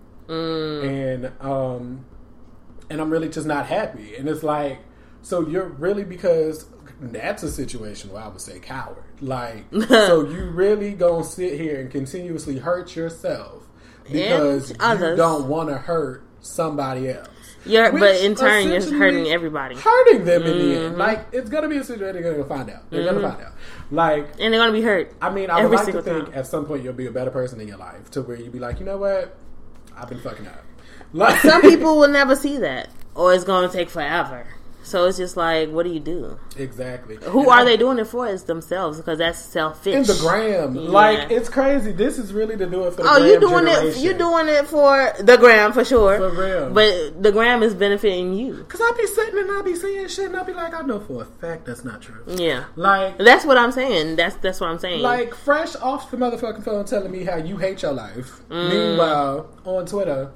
[0.82, 2.04] and um
[2.90, 4.16] and I'm really just not happy.
[4.16, 4.78] And it's like,
[5.22, 6.66] so you're really because
[7.00, 9.04] that's a situation where I would say coward.
[9.20, 13.67] Like, so you really gonna sit here and continuously hurt yourself
[14.10, 17.28] because And you don't want to hurt somebody else.
[17.66, 20.84] You're, but in turn, you're hurting everybody, Hurting them in the Mm-hmm.
[20.86, 20.96] end.
[20.98, 22.88] Like, it's gonna be a situation they're gonna find out.
[22.90, 23.52] They're gonna find out.
[23.90, 25.12] Like, and they're gonna be hurt.
[25.20, 26.34] I mean, I would like to think time.
[26.34, 28.58] at some point you'll be a better person in your life to where you'd be
[28.58, 29.36] like, you know what,
[29.96, 30.64] I've been fucking up.
[31.12, 34.46] Like Some people will never see that, or it's gonna take forever.
[34.88, 36.38] So it's just like, what do you do?
[36.56, 37.16] exactly.
[37.22, 38.26] Who And are I- they doing it for?
[38.26, 39.94] Is themselves because that's selfish.
[39.94, 40.74] in the gram?
[40.74, 40.88] Yeah.
[40.90, 41.92] Like it's crazy.
[41.92, 43.88] This is really to do it for the Oh, you doing generation.
[43.88, 44.04] it?
[44.04, 46.16] You doing it for the gram for sure.
[46.16, 46.70] For real.
[46.70, 48.64] But the gram is benefiting you.
[48.68, 51.00] Cause I be sitting and I be seeing shit and I be like, I know
[51.00, 52.22] for a fact that's not true.
[52.26, 54.16] Yeah, Like, that's what I'm saying.
[54.16, 55.02] That's that's what I'm saying.
[55.02, 58.40] like fresh off the motherfucking phone telling me how you hate your life.
[58.50, 58.70] Mm.
[58.70, 60.30] Meanwhile, on Twitter,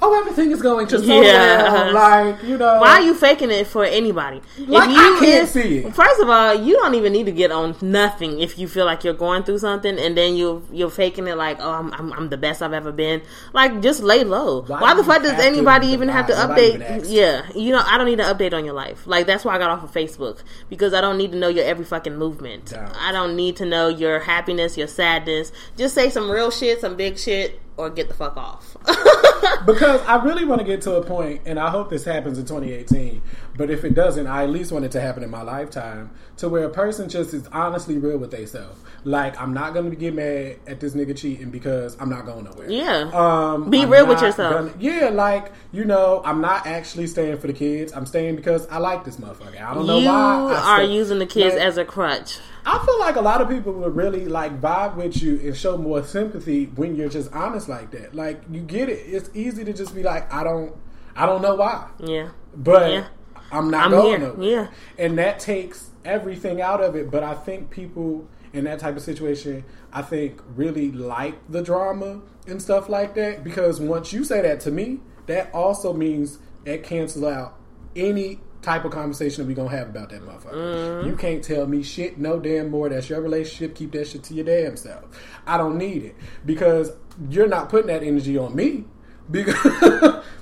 [0.00, 1.62] oh, everything is going just so Yeah.
[1.62, 1.76] well.
[1.76, 1.92] Uh-huh.
[1.92, 2.80] Like, you know.
[2.80, 4.40] Why are you faking it for anybody?
[4.58, 5.94] Like, I can't see it.
[5.94, 9.04] First of all, you don't even need to get on nothing if you feel like
[9.04, 12.28] you're going through something, and then you you're faking it like, oh, I'm, I'm, I'm
[12.28, 13.22] the best I've ever been.
[13.52, 14.62] Like, just lay low.
[14.62, 16.48] Why Why, the fuck does anybody even have to divide?
[16.48, 17.06] Nobody even update?
[17.08, 19.06] Yeah, you know, I don't need an update on your life.
[19.06, 21.64] Like, that's why I got off of Facebook because I don't need to know your
[21.64, 22.66] every fucking movement.
[22.66, 22.96] Don't.
[22.96, 25.52] I don't need to know your happiness, your sadness.
[25.76, 28.76] Just say some real shit, some big shit, or get the fuck off.
[29.66, 32.44] because I really want to get to a point, and I hope this happens in
[32.44, 33.22] 2018.
[33.56, 36.48] But if it doesn't, I at least want it to happen in my lifetime, to
[36.48, 38.80] where a person just is honestly real with themselves.
[39.04, 42.26] Like, I'm not going to be get mad at this nigga cheating because I'm not
[42.26, 42.68] going nowhere.
[42.70, 43.10] yeah.
[43.12, 44.52] Um, Be I'm real with yourself.
[44.54, 47.92] gonna- yeah, like you know, I'm not actually staying for the kids.
[47.92, 49.60] I'm staying because I like this motherfucker.
[49.60, 50.52] I don't know why.
[50.54, 52.38] I are stay- using the kids Like, as a crutch.
[52.70, 55.78] I feel like a lot of people would really like vibe with you and show
[55.78, 58.14] more sympathy when you're just honest like that.
[58.14, 59.00] Like you get it.
[59.06, 60.74] It's easy to just be like, I don't,
[61.16, 62.28] I don't know why, Yeah.
[62.54, 63.06] but Yeah.
[63.50, 64.28] I'm not I'm going here.
[64.28, 64.48] nowhere.
[64.48, 64.66] Yeah.
[65.04, 67.10] and that takes everything out of it.
[67.10, 72.20] But I think people in that type of situation, I think really like the drama
[72.46, 76.82] and stuff like that because once you say that to me, that also means that
[76.82, 77.54] cancels out
[77.96, 80.52] any type of conversation that we gonna have about that motherfucker.
[80.52, 81.08] Mm-hmm.
[81.08, 82.88] You can't tell me shit no damn more.
[82.88, 83.74] That's your relationship.
[83.76, 85.04] Keep that shit to your damn self.
[85.46, 86.92] I don't need it because
[87.30, 88.84] you're not putting that energy on me
[89.30, 89.54] because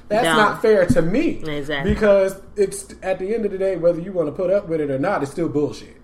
[0.08, 0.36] that's No.
[0.36, 1.42] not fair to me.
[1.44, 1.92] Exactly.
[1.92, 4.80] Because it's at the end of the day, whether you want to put up with
[4.80, 5.96] it or not, it's still bullshit.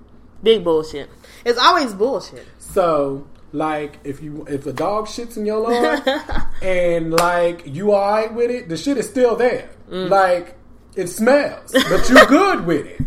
[0.43, 1.09] Big bullshit.
[1.45, 2.45] It's always bullshit.
[2.59, 6.03] So, like, if you if a dog shits in your lawn
[6.63, 9.71] and like you alright with it, the shit is still there.
[9.89, 10.09] Mm.
[10.11, 10.57] Like,
[10.97, 13.01] it smells, but you're good with it.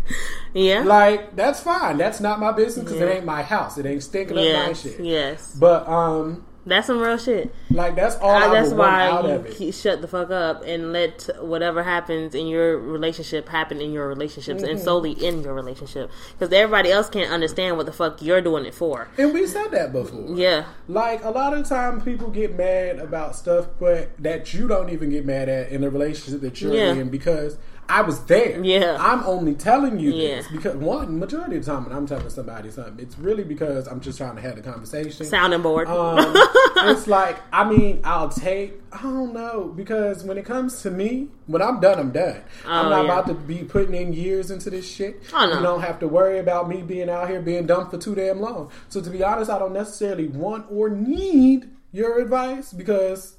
[0.54, 0.84] Yeah.
[0.84, 1.98] Like, that's fine.
[1.98, 3.08] That's not my business because Yeah.
[3.08, 3.76] it ain't my house.
[3.76, 4.98] It ain't stinking up my shit.
[5.00, 5.54] Yes.
[5.54, 7.54] But um, That's some real shit.
[7.70, 9.74] like that's all Uh, I that's why out you of it.
[9.74, 14.62] shut the fuck up and let whatever happens in your relationship happen in your relationships
[14.62, 14.70] Mm-hmm.
[14.70, 18.64] and solely in your relationship because everybody else can't understand what the fuck you're doing
[18.64, 19.08] it for.
[19.18, 20.34] and we said that before.
[20.38, 20.64] Yeah.
[20.88, 25.10] Like a lot of time, people get mad about stuff, but that you don't even
[25.10, 26.92] get mad at in the relationship that you're Yeah.
[26.94, 27.58] in because
[27.88, 28.62] I was there.
[28.64, 28.96] Yeah.
[29.00, 30.36] I'm only telling you Yeah.
[30.36, 33.86] this because one majority of the time when I'm telling somebody something, it's really because
[33.86, 35.24] I'm just trying to have a conversation.
[35.26, 35.88] Sounding board.
[35.88, 36.18] Um,
[36.76, 38.80] it's like I mean, I'll take.
[38.92, 42.40] I don't know because when it comes to me, when I'm done, I'm done.
[42.66, 43.12] I'm Oh, not yeah.
[43.12, 45.22] about to be putting in years into this shit.
[45.34, 45.54] Oh, no.
[45.58, 48.40] You don't have to worry about me being out here being dumb for too damn
[48.40, 48.70] long.
[48.88, 53.35] So to be honest, I don't necessarily want or need your advice because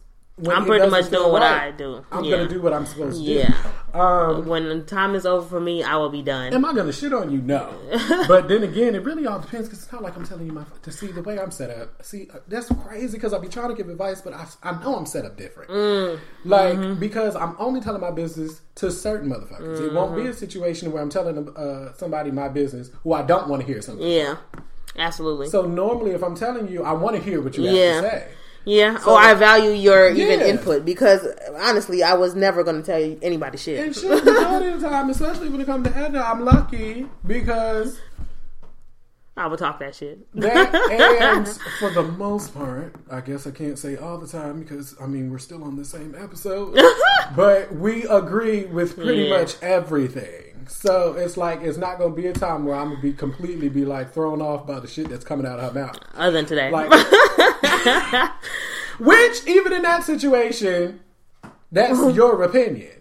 [0.48, 2.06] I'm pretty much doing what right, I do.
[2.12, 2.38] I'm Yeah.
[2.38, 3.56] gonna do what I'm supposed to Yeah.
[3.94, 4.00] do.
[4.00, 6.54] Um, when the time is over for me, I will be done.
[6.54, 7.40] Am I gonna shit on you?
[7.42, 7.74] No.
[8.28, 10.64] but then again, it really all depends because it's not like I'm telling you my
[10.84, 12.04] to see the way I'm set up.
[12.04, 14.96] See, uh, that's crazy because I be trying to give advice, but I, I know
[14.96, 15.72] I'm set up different.
[15.72, 16.20] Mm.
[16.46, 17.00] Like Mm-hmm.
[17.00, 19.82] because I'm only telling my business to certain motherfuckers.
[19.82, 20.24] It won't Mm-hmm.
[20.24, 23.66] be a situation where I'm telling uh, somebody my business who I don't want to
[23.66, 24.06] hear something.
[24.08, 24.36] yeah.
[25.00, 25.50] Absolutely.
[25.50, 27.94] So normally, if I'm telling you, I want to hear what you Yeah.
[28.02, 28.28] have to say.
[28.68, 28.98] Yeah.
[28.98, 31.26] or oh, I value your even input because
[31.58, 33.80] honestly, I was never going to tell you anybody shit.
[33.80, 37.98] And shit, majority of the time, especially when it comes to Edna, I'm lucky because
[39.38, 40.32] I would talk that shit.
[40.34, 41.48] That and
[41.80, 45.32] for the most part, I guess I can't say all the time because I mean
[45.32, 46.78] we're still on the same episode,
[47.36, 49.38] but we agree with pretty Yeah.
[49.38, 50.44] much everything.
[50.68, 53.86] So it's like it's not gonna be a time where I'm gonna be completely be
[53.86, 56.00] like thrown off by the shit that's coming out of her mouth.
[56.16, 56.72] Other than today.
[56.72, 56.90] Like,
[59.00, 61.00] which even in that situation,
[61.72, 62.92] that's your opinion.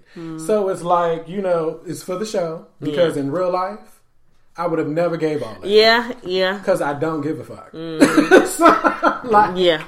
[0.46, 3.22] So it's like you know it's for the show because Yeah.
[3.24, 4.00] in real life,
[4.56, 6.12] I would have never gave all that yeah.
[6.24, 6.56] Yeah.
[6.56, 7.70] because I don't give a fuck.
[7.72, 8.46] Mm.
[9.22, 9.84] so, like, Yeah.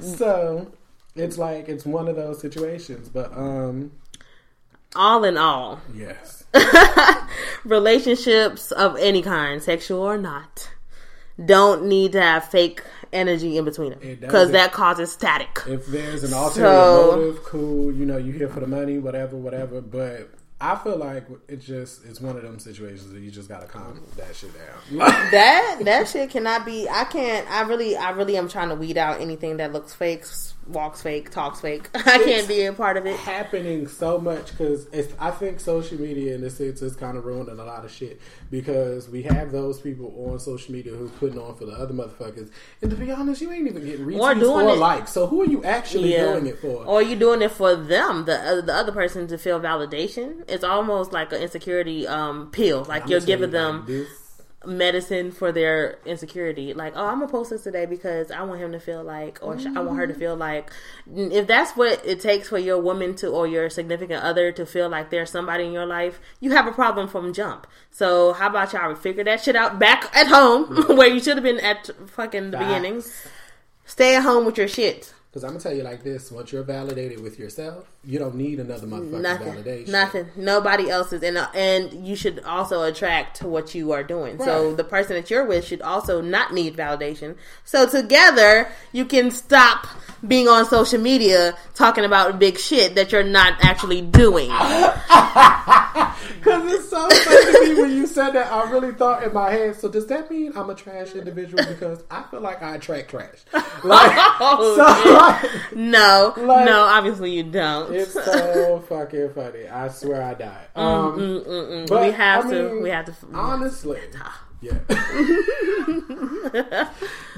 [0.00, 0.70] so
[1.16, 3.08] it's like it's one of those situations.
[3.08, 3.90] But um,
[4.94, 6.44] All in all, yes,
[7.64, 10.70] relationships of any kind, sexual or not,
[11.44, 12.82] don't need to have fake
[13.12, 15.60] energy in between them It because that causes static.
[15.66, 17.92] if there's an ulterior So- motive, cool.
[17.92, 19.80] You know, you here for the money, whatever, whatever.
[19.80, 20.30] But
[20.60, 24.00] I feel like it just it's one of them situations that you just gotta calm
[24.16, 24.98] that shit down.
[25.32, 26.88] that that shit cannot be.
[26.88, 27.50] I can't.
[27.50, 30.24] I really, I really am trying to weed out anything that looks fake,
[30.66, 31.88] walks fake, talks fake.
[31.94, 33.16] I can't be a part of it.
[33.16, 35.12] happening so much because it's.
[35.18, 38.20] I think social media in this sense is kind of ruining a lot of shit
[38.50, 42.50] because we have those people on social media who's putting on for the other motherfuckers,
[42.80, 45.12] and to be honest, you ain't even getting retweets or, doing it- likes.
[45.12, 46.32] So who are you actually Yeah.
[46.32, 46.84] doing it for?
[46.84, 50.44] Or you doing it for them, the uh, the other person to feel validation.
[50.48, 52.84] It's almost like an insecurity um pill.
[52.88, 53.86] Like I'ma you're giving you them.
[53.88, 54.06] like.
[54.64, 56.74] Medicine for their insecurity.
[56.74, 59.58] Like, oh, I'm gonna post this today because I want him to feel like, or
[59.58, 60.70] sh I want her to feel like.
[61.14, 64.88] If that's what it takes for your woman to, or your significant other to feel
[64.88, 67.66] like there's somebody in your life, you have a problem from jump.
[67.90, 71.44] So how about y'all figure that shit out back at home where you should have
[71.44, 73.26] been at fucking the beginnings.
[73.84, 75.12] Stay at home with your shit.
[75.30, 78.58] Because I'm gonna tell you like this: once you're validated with yourself, you don't need
[78.58, 79.52] another motherfucking Nothing.
[79.54, 79.88] validation.
[79.88, 80.26] Nothing.
[80.36, 84.38] Nobody else's, and uh, and you should also attract to what you are doing.
[84.38, 87.36] So the person that you're with should also not need validation.
[87.64, 89.86] So together you can stop
[90.26, 94.50] being on social media talking about big shit that you're not actually doing.
[96.42, 98.50] Because it's so funny to me when you said that.
[98.52, 99.76] I really thought in my head.
[99.76, 101.64] So does that mean I'm a trash individual?
[101.64, 103.38] Because I feel like I attract trash.
[103.84, 107.91] Like, Oh, so like, no, Like- no, obviously you don't.
[107.94, 109.68] It's so fucking funny.
[109.68, 110.66] I swear I died.
[110.76, 111.88] Mm, mm, um, Mm-mm.
[111.88, 112.68] but, we have I to.
[112.72, 113.14] mean, we have to.
[113.34, 114.00] Honestly,
[114.60, 114.78] yeah.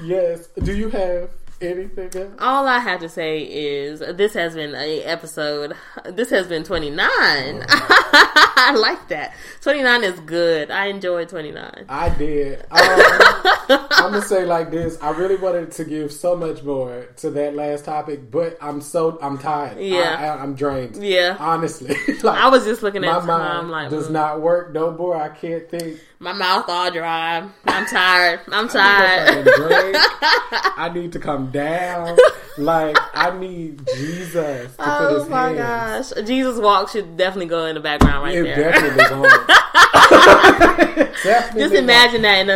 [0.03, 0.47] yes.
[0.61, 1.29] Do you have
[1.61, 2.33] anything else?
[2.39, 5.73] All I have to say is this has been a episode.
[6.05, 6.97] This has been 29.
[8.57, 9.33] I like that.
[9.61, 10.71] 29 is good.
[10.71, 11.85] I enjoyed 29.
[11.89, 12.65] I did.
[13.67, 15.01] Um, I'm gonna say like this.
[15.01, 19.17] I really wanted to give so much more to that last topic, but I'm so
[19.21, 19.79] I'm tired.
[19.79, 20.37] Yeah.
[20.39, 21.03] I, am drained.
[21.03, 21.35] Yeah.
[21.39, 21.95] honestly.
[22.23, 23.27] like, I was just looking my at time.
[23.27, 25.15] mind like, does mm, not work no more.
[25.15, 25.99] I can't think.
[26.25, 27.47] My mouth all dry.
[27.67, 28.39] I'm tired.
[28.51, 29.45] I'm I tired.
[29.45, 29.93] fucking.
[30.77, 32.17] I need to come down.
[32.57, 36.11] Like I need Jesus to put Oh my hands.
[36.13, 36.25] gosh.
[36.25, 38.71] Jesus Walk should definitely go in the background right It there.
[38.71, 38.97] definitely
[41.23, 42.55] definitely Just imagine that in a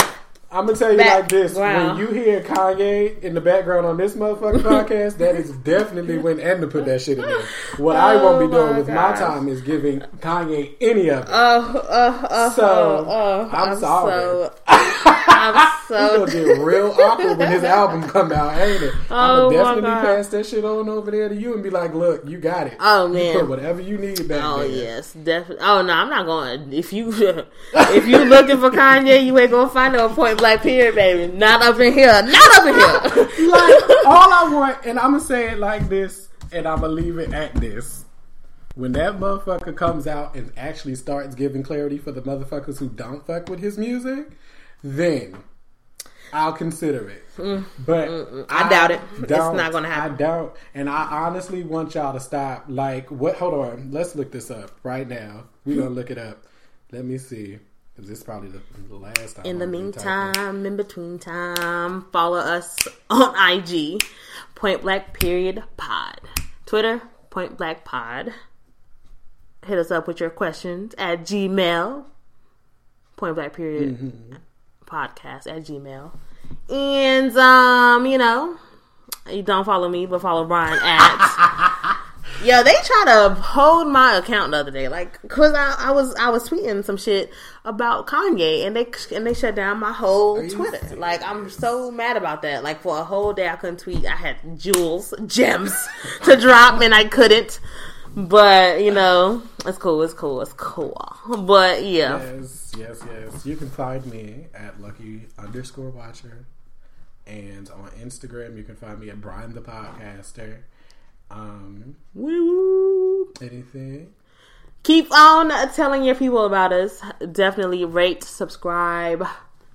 [0.51, 4.15] I'm gonna tell you like this: when you hear Kanye in the background on this
[4.15, 7.45] motherfucking podcast, that is definitely when Edna put that shit in there.
[7.77, 11.25] What I won't be Oh doing my with my time is giving Kanye any of
[11.25, 11.29] it.
[11.29, 14.11] Oh, oh, oh, So, oh, oh, I'm sorry.
[14.11, 14.53] So,
[15.05, 18.93] I'm It's so gonna get real awkward when his album come out, ain't it?
[19.09, 21.95] Oh, I'm gonna definitely pass that shit on over there to you and be like,
[21.95, 22.75] "Look, you got it.
[22.79, 23.39] Oh, you man.
[23.39, 25.65] put whatever you need back Oh there." yes, definitely.
[25.65, 26.71] Oh no, I'm not going.
[26.71, 27.09] If you
[27.73, 31.33] if you looking for Kanye, you ain't gonna find no point blank period, baby.
[31.35, 32.21] Not up in here.
[32.21, 33.49] Not up in here.
[33.49, 37.17] like all I want, and I'm gonna say it like this, and I'm gonna leave
[37.17, 38.05] it at this.
[38.75, 43.25] When that motherfucker comes out and actually starts giving clarity for the motherfuckers who don't
[43.25, 44.27] fuck with his music,
[44.83, 45.35] then
[46.33, 47.23] I'll consider it.
[47.37, 48.99] But Mm, I doubt it.
[49.17, 50.13] It's not gonna happen.
[50.13, 52.65] I doubt, and I honestly want y'all to stop.
[52.67, 53.35] Like, what?
[53.37, 55.45] Hold on, let's look this up right now.
[55.65, 56.43] We're gonna look it up.
[56.91, 57.59] Let me see.
[57.95, 59.45] 'Cause this is probably the, the last time.
[59.45, 60.41] In the I'm gonna be typing.
[60.41, 62.77] meantime, in between time, follow us
[63.09, 63.99] on IG,
[64.55, 66.21] Point Black Period Pod,
[66.65, 68.33] Twitter, Point Black Pod.
[69.65, 72.05] Hit us up with your questions at Gmail,
[73.17, 74.35] Point Black Period Mm-hmm.
[74.89, 76.11] Podcast at Gmail,
[76.69, 78.57] and um, you know,
[79.31, 81.95] you don't follow me, but follow Brian at.
[82.43, 86.15] Yo, they try to hold my account the other day, like, cause I, I was
[86.15, 87.33] I was tweeting some shit
[87.65, 90.77] about Kanye, and they and they shut down my whole Twitter.
[90.77, 90.97] serious?
[90.97, 92.63] Like, I'm so mad about that.
[92.63, 94.05] Like, for a whole day, I couldn't tweet.
[94.05, 95.73] I had jewels, gems
[96.23, 97.59] to drop, and I couldn't.
[98.15, 100.01] But you know, it's cool.
[100.03, 100.41] It's cool.
[100.41, 100.97] It's cool.
[101.27, 103.45] But yeah, Yes, yes, yes.
[103.45, 106.45] You can find me at lucky underscore watcher.
[107.27, 110.59] And on Instagram, you can find me at Brian the Podcaster.
[111.29, 113.31] Um, Woo.
[113.39, 114.13] anything?
[114.83, 117.01] keep on telling your people about us.
[117.31, 119.25] Definitely rate, subscribe,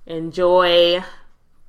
[0.06, 1.02] enjoy,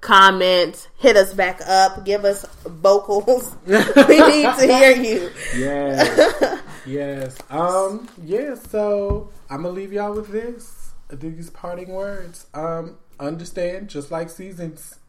[0.06, 3.56] comment, hit us back up, give us vocals.
[3.66, 5.32] we need to hear you.
[5.58, 7.38] Yes, yes.
[7.50, 8.54] Um, yeah.
[8.54, 10.92] So I'm gonna leave y'all with this.
[11.10, 12.46] These parting words.
[12.54, 15.00] Um, understand, just like seasons,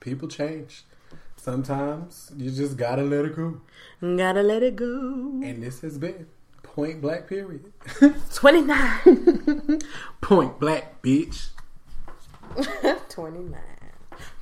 [0.00, 0.84] people change.
[1.36, 3.62] Sometimes you just gotta let it go.
[4.00, 5.40] Gotta let it go.
[5.42, 6.26] And this has been
[6.62, 7.28] Point Black.
[7.28, 7.72] Period.
[8.34, 9.80] 29.
[10.20, 11.48] Point Black, bitch.
[13.08, 13.73] 29.